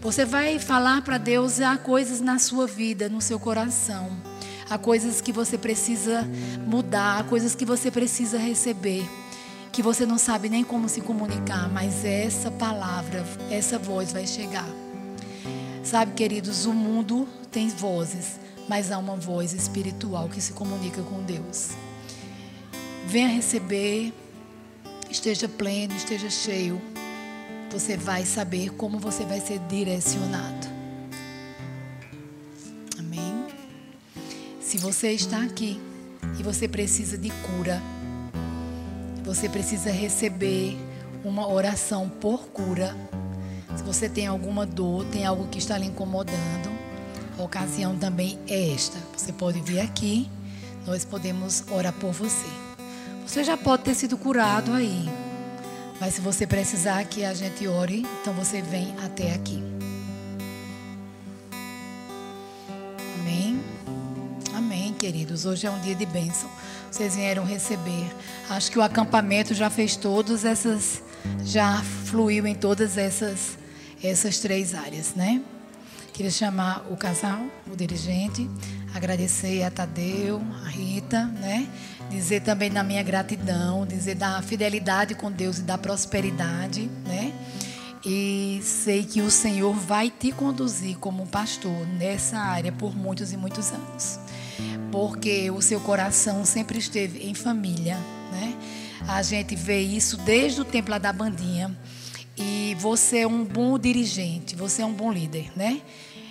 Você 0.00 0.24
vai 0.24 0.60
falar 0.60 1.02
para 1.02 1.18
Deus 1.18 1.60
há 1.60 1.76
coisas 1.76 2.20
na 2.20 2.38
sua 2.38 2.68
vida, 2.68 3.08
no 3.08 3.20
seu 3.20 3.40
coração. 3.40 4.33
Há 4.68 4.78
coisas 4.78 5.20
que 5.20 5.32
você 5.32 5.58
precisa 5.58 6.26
mudar, 6.66 7.20
há 7.20 7.24
coisas 7.24 7.54
que 7.54 7.64
você 7.64 7.90
precisa 7.90 8.38
receber 8.38 9.06
que 9.74 9.82
você 9.82 10.06
não 10.06 10.18
sabe 10.18 10.48
nem 10.48 10.62
como 10.62 10.88
se 10.88 11.00
comunicar, 11.00 11.68
mas 11.68 12.04
essa 12.04 12.48
palavra, 12.48 13.26
essa 13.50 13.76
voz 13.76 14.12
vai 14.12 14.24
chegar. 14.24 14.68
Sabe, 15.82 16.12
queridos, 16.12 16.64
o 16.64 16.72
mundo 16.72 17.26
tem 17.50 17.68
vozes, 17.68 18.38
mas 18.68 18.92
há 18.92 18.98
uma 18.98 19.16
voz 19.16 19.52
espiritual 19.52 20.28
que 20.28 20.40
se 20.40 20.52
comunica 20.52 21.02
com 21.02 21.20
Deus. 21.24 21.70
Venha 23.08 23.26
receber, 23.26 24.14
esteja 25.10 25.48
pleno, 25.48 25.96
esteja 25.96 26.30
cheio. 26.30 26.80
Você 27.72 27.96
vai 27.96 28.24
saber 28.24 28.70
como 28.74 29.00
você 29.00 29.24
vai 29.24 29.40
ser 29.40 29.58
direcionado. 29.68 30.73
Se 34.74 34.78
você 34.78 35.12
está 35.12 35.40
aqui 35.40 35.80
e 36.36 36.42
você 36.42 36.66
precisa 36.66 37.16
de 37.16 37.30
cura, 37.30 37.80
você 39.22 39.48
precisa 39.48 39.88
receber 39.88 40.76
uma 41.24 41.46
oração 41.46 42.08
por 42.08 42.48
cura. 42.48 42.92
Se 43.76 43.84
você 43.84 44.08
tem 44.08 44.26
alguma 44.26 44.66
dor, 44.66 45.04
tem 45.04 45.24
algo 45.24 45.46
que 45.46 45.58
está 45.58 45.78
lhe 45.78 45.86
incomodando, 45.86 46.76
a 47.38 47.42
ocasião 47.44 47.96
também 47.96 48.36
é 48.48 48.72
esta. 48.72 48.98
Você 49.16 49.32
pode 49.32 49.60
vir 49.60 49.78
aqui, 49.78 50.28
nós 50.84 51.04
podemos 51.04 51.62
orar 51.70 51.92
por 51.92 52.10
você. 52.10 52.48
Você 53.24 53.44
já 53.44 53.56
pode 53.56 53.84
ter 53.84 53.94
sido 53.94 54.18
curado 54.18 54.72
aí, 54.72 55.08
mas 56.00 56.14
se 56.14 56.20
você 56.20 56.48
precisar 56.48 57.04
que 57.04 57.24
a 57.24 57.32
gente 57.32 57.64
ore, 57.68 58.04
então 58.20 58.34
você 58.34 58.60
vem 58.60 58.92
até 59.04 59.34
aqui. 59.34 59.73
Queridos. 65.34 65.44
Hoje 65.44 65.66
é 65.66 65.70
um 65.70 65.80
dia 65.80 65.94
de 65.94 66.06
bênção 66.06 66.48
vocês 66.90 67.16
vieram 67.16 67.44
receber. 67.44 68.06
Acho 68.48 68.70
que 68.70 68.78
o 68.78 68.82
acampamento 68.82 69.52
já 69.52 69.68
fez 69.68 69.96
todas 69.96 70.44
essas, 70.44 71.02
já 71.44 71.82
fluiu 72.04 72.46
em 72.46 72.54
todas 72.54 72.96
essas, 72.96 73.58
essas 74.00 74.38
três 74.38 74.74
áreas, 74.74 75.12
né? 75.16 75.42
Queria 76.12 76.30
chamar 76.30 76.86
o 76.88 76.96
casal, 76.96 77.40
o 77.68 77.74
dirigente, 77.74 78.48
agradecer 78.94 79.64
a 79.64 79.72
Tadeu, 79.72 80.40
a 80.64 80.68
Rita, 80.68 81.24
né? 81.24 81.66
Dizer 82.08 82.42
também 82.42 82.70
da 82.70 82.84
minha 82.84 83.02
gratidão, 83.02 83.84
dizer 83.84 84.14
da 84.14 84.40
fidelidade 84.40 85.16
com 85.16 85.32
Deus 85.32 85.58
e 85.58 85.62
da 85.62 85.76
prosperidade, 85.76 86.88
né? 87.04 87.32
E 88.06 88.60
sei 88.62 89.02
que 89.02 89.20
o 89.20 89.32
Senhor 89.32 89.74
vai 89.74 90.10
te 90.10 90.30
conduzir 90.30 90.96
como 90.98 91.26
pastor 91.26 91.84
nessa 91.98 92.38
área 92.38 92.70
por 92.70 92.94
muitos 92.94 93.32
e 93.32 93.36
muitos 93.36 93.72
anos 93.72 94.23
porque 94.94 95.50
o 95.50 95.60
seu 95.60 95.80
coração 95.80 96.44
sempre 96.44 96.78
esteve 96.78 97.26
em 97.26 97.34
família, 97.34 97.96
né? 98.30 98.56
A 99.08 99.22
gente 99.22 99.56
vê 99.56 99.80
isso 99.80 100.16
desde 100.18 100.60
o 100.60 100.64
tempo 100.64 100.88
lá 100.88 100.98
da 100.98 101.12
bandinha. 101.12 101.76
E 102.36 102.76
você 102.78 103.18
é 103.18 103.26
um 103.26 103.44
bom 103.44 103.76
dirigente, 103.76 104.54
você 104.54 104.82
é 104.82 104.86
um 104.86 104.92
bom 104.92 105.10
líder, 105.10 105.50
né? 105.56 105.82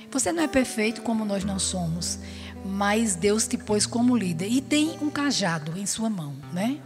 Você 0.09 0.31
não 0.31 0.41
é 0.41 0.47
perfeito 0.47 1.01
como 1.01 1.25
nós 1.25 1.43
não 1.43 1.59
somos, 1.59 2.19
mas 2.63 3.17
Deus 3.17 3.45
te 3.45 3.57
pôs 3.57 3.85
como 3.85 4.15
líder 4.15 4.47
e 4.47 4.61
tem 4.61 4.97
um 5.01 5.09
cajado 5.09 5.77
em 5.77 5.85
sua 5.85 6.09
mão, 6.09 6.33
né? 6.53 6.77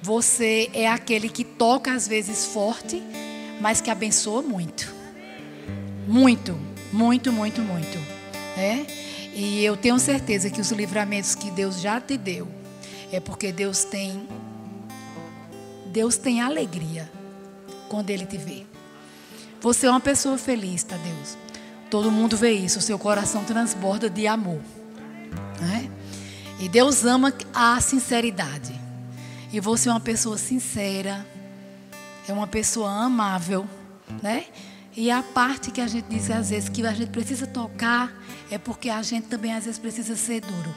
Você 0.00 0.70
é 0.72 0.88
aquele 0.88 1.28
que 1.28 1.44
toca 1.44 1.92
às 1.92 2.08
vezes 2.08 2.46
forte, 2.46 3.02
mas 3.60 3.82
que 3.82 3.90
abençoa 3.90 4.40
muito. 4.40 4.90
Muito, 6.08 6.58
muito, 6.90 7.30
muito, 7.30 7.60
muito, 7.60 7.98
né? 8.56 8.86
E 9.34 9.64
eu 9.64 9.76
tenho 9.76 9.98
certeza 9.98 10.50
que 10.50 10.60
os 10.60 10.70
livramentos 10.70 11.34
que 11.34 11.50
Deus 11.50 11.80
já 11.80 12.00
te 12.00 12.16
deu 12.16 12.48
é 13.12 13.20
porque 13.20 13.52
Deus 13.52 13.84
tem 13.84 14.28
Deus 15.86 16.16
tem 16.16 16.40
alegria 16.40 17.10
quando 17.88 18.10
ele 18.10 18.24
te 18.24 18.36
vê. 18.36 18.64
Você 19.60 19.86
é 19.86 19.90
uma 19.90 20.00
pessoa 20.00 20.38
feliz, 20.38 20.82
tá 20.82 20.96
Deus? 20.96 21.36
Todo 21.90 22.10
mundo 22.10 22.36
vê 22.36 22.52
isso, 22.52 22.78
o 22.78 22.82
seu 22.82 22.98
coração 22.98 23.44
transborda 23.44 24.08
de 24.08 24.26
amor, 24.26 24.60
né? 25.60 25.90
E 26.60 26.68
Deus 26.68 27.04
ama 27.04 27.32
a 27.52 27.80
sinceridade. 27.80 28.78
E 29.52 29.58
você 29.58 29.88
é 29.88 29.92
uma 29.92 30.00
pessoa 30.00 30.38
sincera, 30.38 31.26
é 32.28 32.32
uma 32.32 32.46
pessoa 32.46 32.88
amável, 32.88 33.66
né? 34.22 34.44
E 34.96 35.10
a 35.10 35.22
parte 35.22 35.70
que 35.70 35.80
a 35.80 35.86
gente 35.86 36.06
diz 36.08 36.30
às 36.30 36.50
vezes 36.50 36.68
que 36.68 36.84
a 36.84 36.92
gente 36.92 37.10
precisa 37.10 37.46
tocar 37.46 38.12
é 38.50 38.58
porque 38.58 38.90
a 38.90 39.02
gente 39.02 39.28
também 39.28 39.54
às 39.54 39.64
vezes 39.64 39.78
precisa 39.78 40.16
ser 40.16 40.40
duro. 40.40 40.74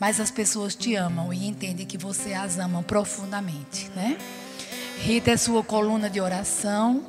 Mas 0.00 0.18
as 0.18 0.30
pessoas 0.30 0.74
te 0.74 0.94
amam 0.94 1.32
e 1.32 1.46
entendem 1.46 1.86
que 1.86 1.98
você 1.98 2.32
as 2.32 2.58
ama 2.58 2.82
profundamente, 2.82 3.90
né? 3.94 4.16
Rita 4.98 5.32
é 5.32 5.36
sua 5.36 5.62
coluna 5.62 6.08
de 6.08 6.20
oração, 6.20 7.04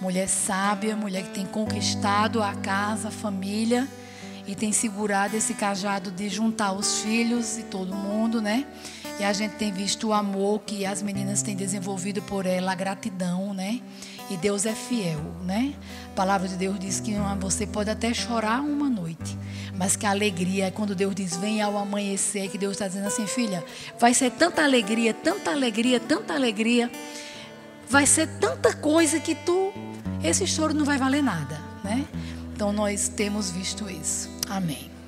mulher 0.00 0.28
sábia, 0.28 0.96
mulher 0.96 1.24
que 1.24 1.30
tem 1.30 1.46
conquistado 1.46 2.42
a 2.42 2.54
casa, 2.54 3.08
a 3.08 3.10
família 3.10 3.88
e 4.46 4.54
tem 4.54 4.72
segurado 4.72 5.36
esse 5.36 5.54
cajado 5.54 6.10
de 6.10 6.28
juntar 6.28 6.72
os 6.72 7.00
filhos 7.00 7.58
e 7.58 7.64
todo 7.64 7.94
mundo, 7.94 8.40
né? 8.40 8.66
E 9.18 9.24
a 9.24 9.32
gente 9.32 9.56
tem 9.56 9.70
visto 9.70 10.08
o 10.08 10.12
amor 10.12 10.60
que 10.60 10.86
as 10.86 11.02
meninas 11.02 11.42
têm 11.42 11.54
desenvolvido 11.54 12.22
por 12.22 12.46
ela, 12.46 12.72
a 12.72 12.74
gratidão, 12.74 13.52
né? 13.52 13.80
E 14.30 14.36
Deus 14.36 14.64
é 14.64 14.72
fiel, 14.72 15.20
né? 15.44 15.74
A 16.12 16.14
palavra 16.14 16.46
de 16.46 16.54
Deus 16.54 16.78
diz 16.78 17.00
que 17.00 17.12
você 17.40 17.66
pode 17.66 17.90
até 17.90 18.14
chorar 18.14 18.60
uma 18.60 18.88
noite, 18.88 19.36
mas 19.76 19.96
que 19.96 20.06
a 20.06 20.10
alegria 20.10 20.66
é 20.66 20.70
quando 20.70 20.94
Deus 20.94 21.14
diz: 21.16 21.36
Vem 21.36 21.60
ao 21.60 21.76
amanhecer, 21.76 22.48
que 22.48 22.56
Deus 22.56 22.72
está 22.72 22.86
dizendo 22.86 23.08
assim, 23.08 23.26
filha, 23.26 23.64
vai 23.98 24.14
ser 24.14 24.30
tanta 24.30 24.62
alegria, 24.62 25.12
tanta 25.12 25.50
alegria, 25.50 25.98
tanta 25.98 26.32
alegria, 26.32 26.88
vai 27.88 28.06
ser 28.06 28.28
tanta 28.38 28.72
coisa 28.72 29.18
que 29.18 29.34
tu, 29.34 29.72
esse 30.22 30.46
choro 30.46 30.72
não 30.72 30.84
vai 30.84 30.96
valer 30.96 31.24
nada, 31.24 31.60
né? 31.82 32.06
Então 32.54 32.72
nós 32.72 33.08
temos 33.08 33.50
visto 33.50 33.90
isso. 33.90 34.30
Amém. 34.48 34.99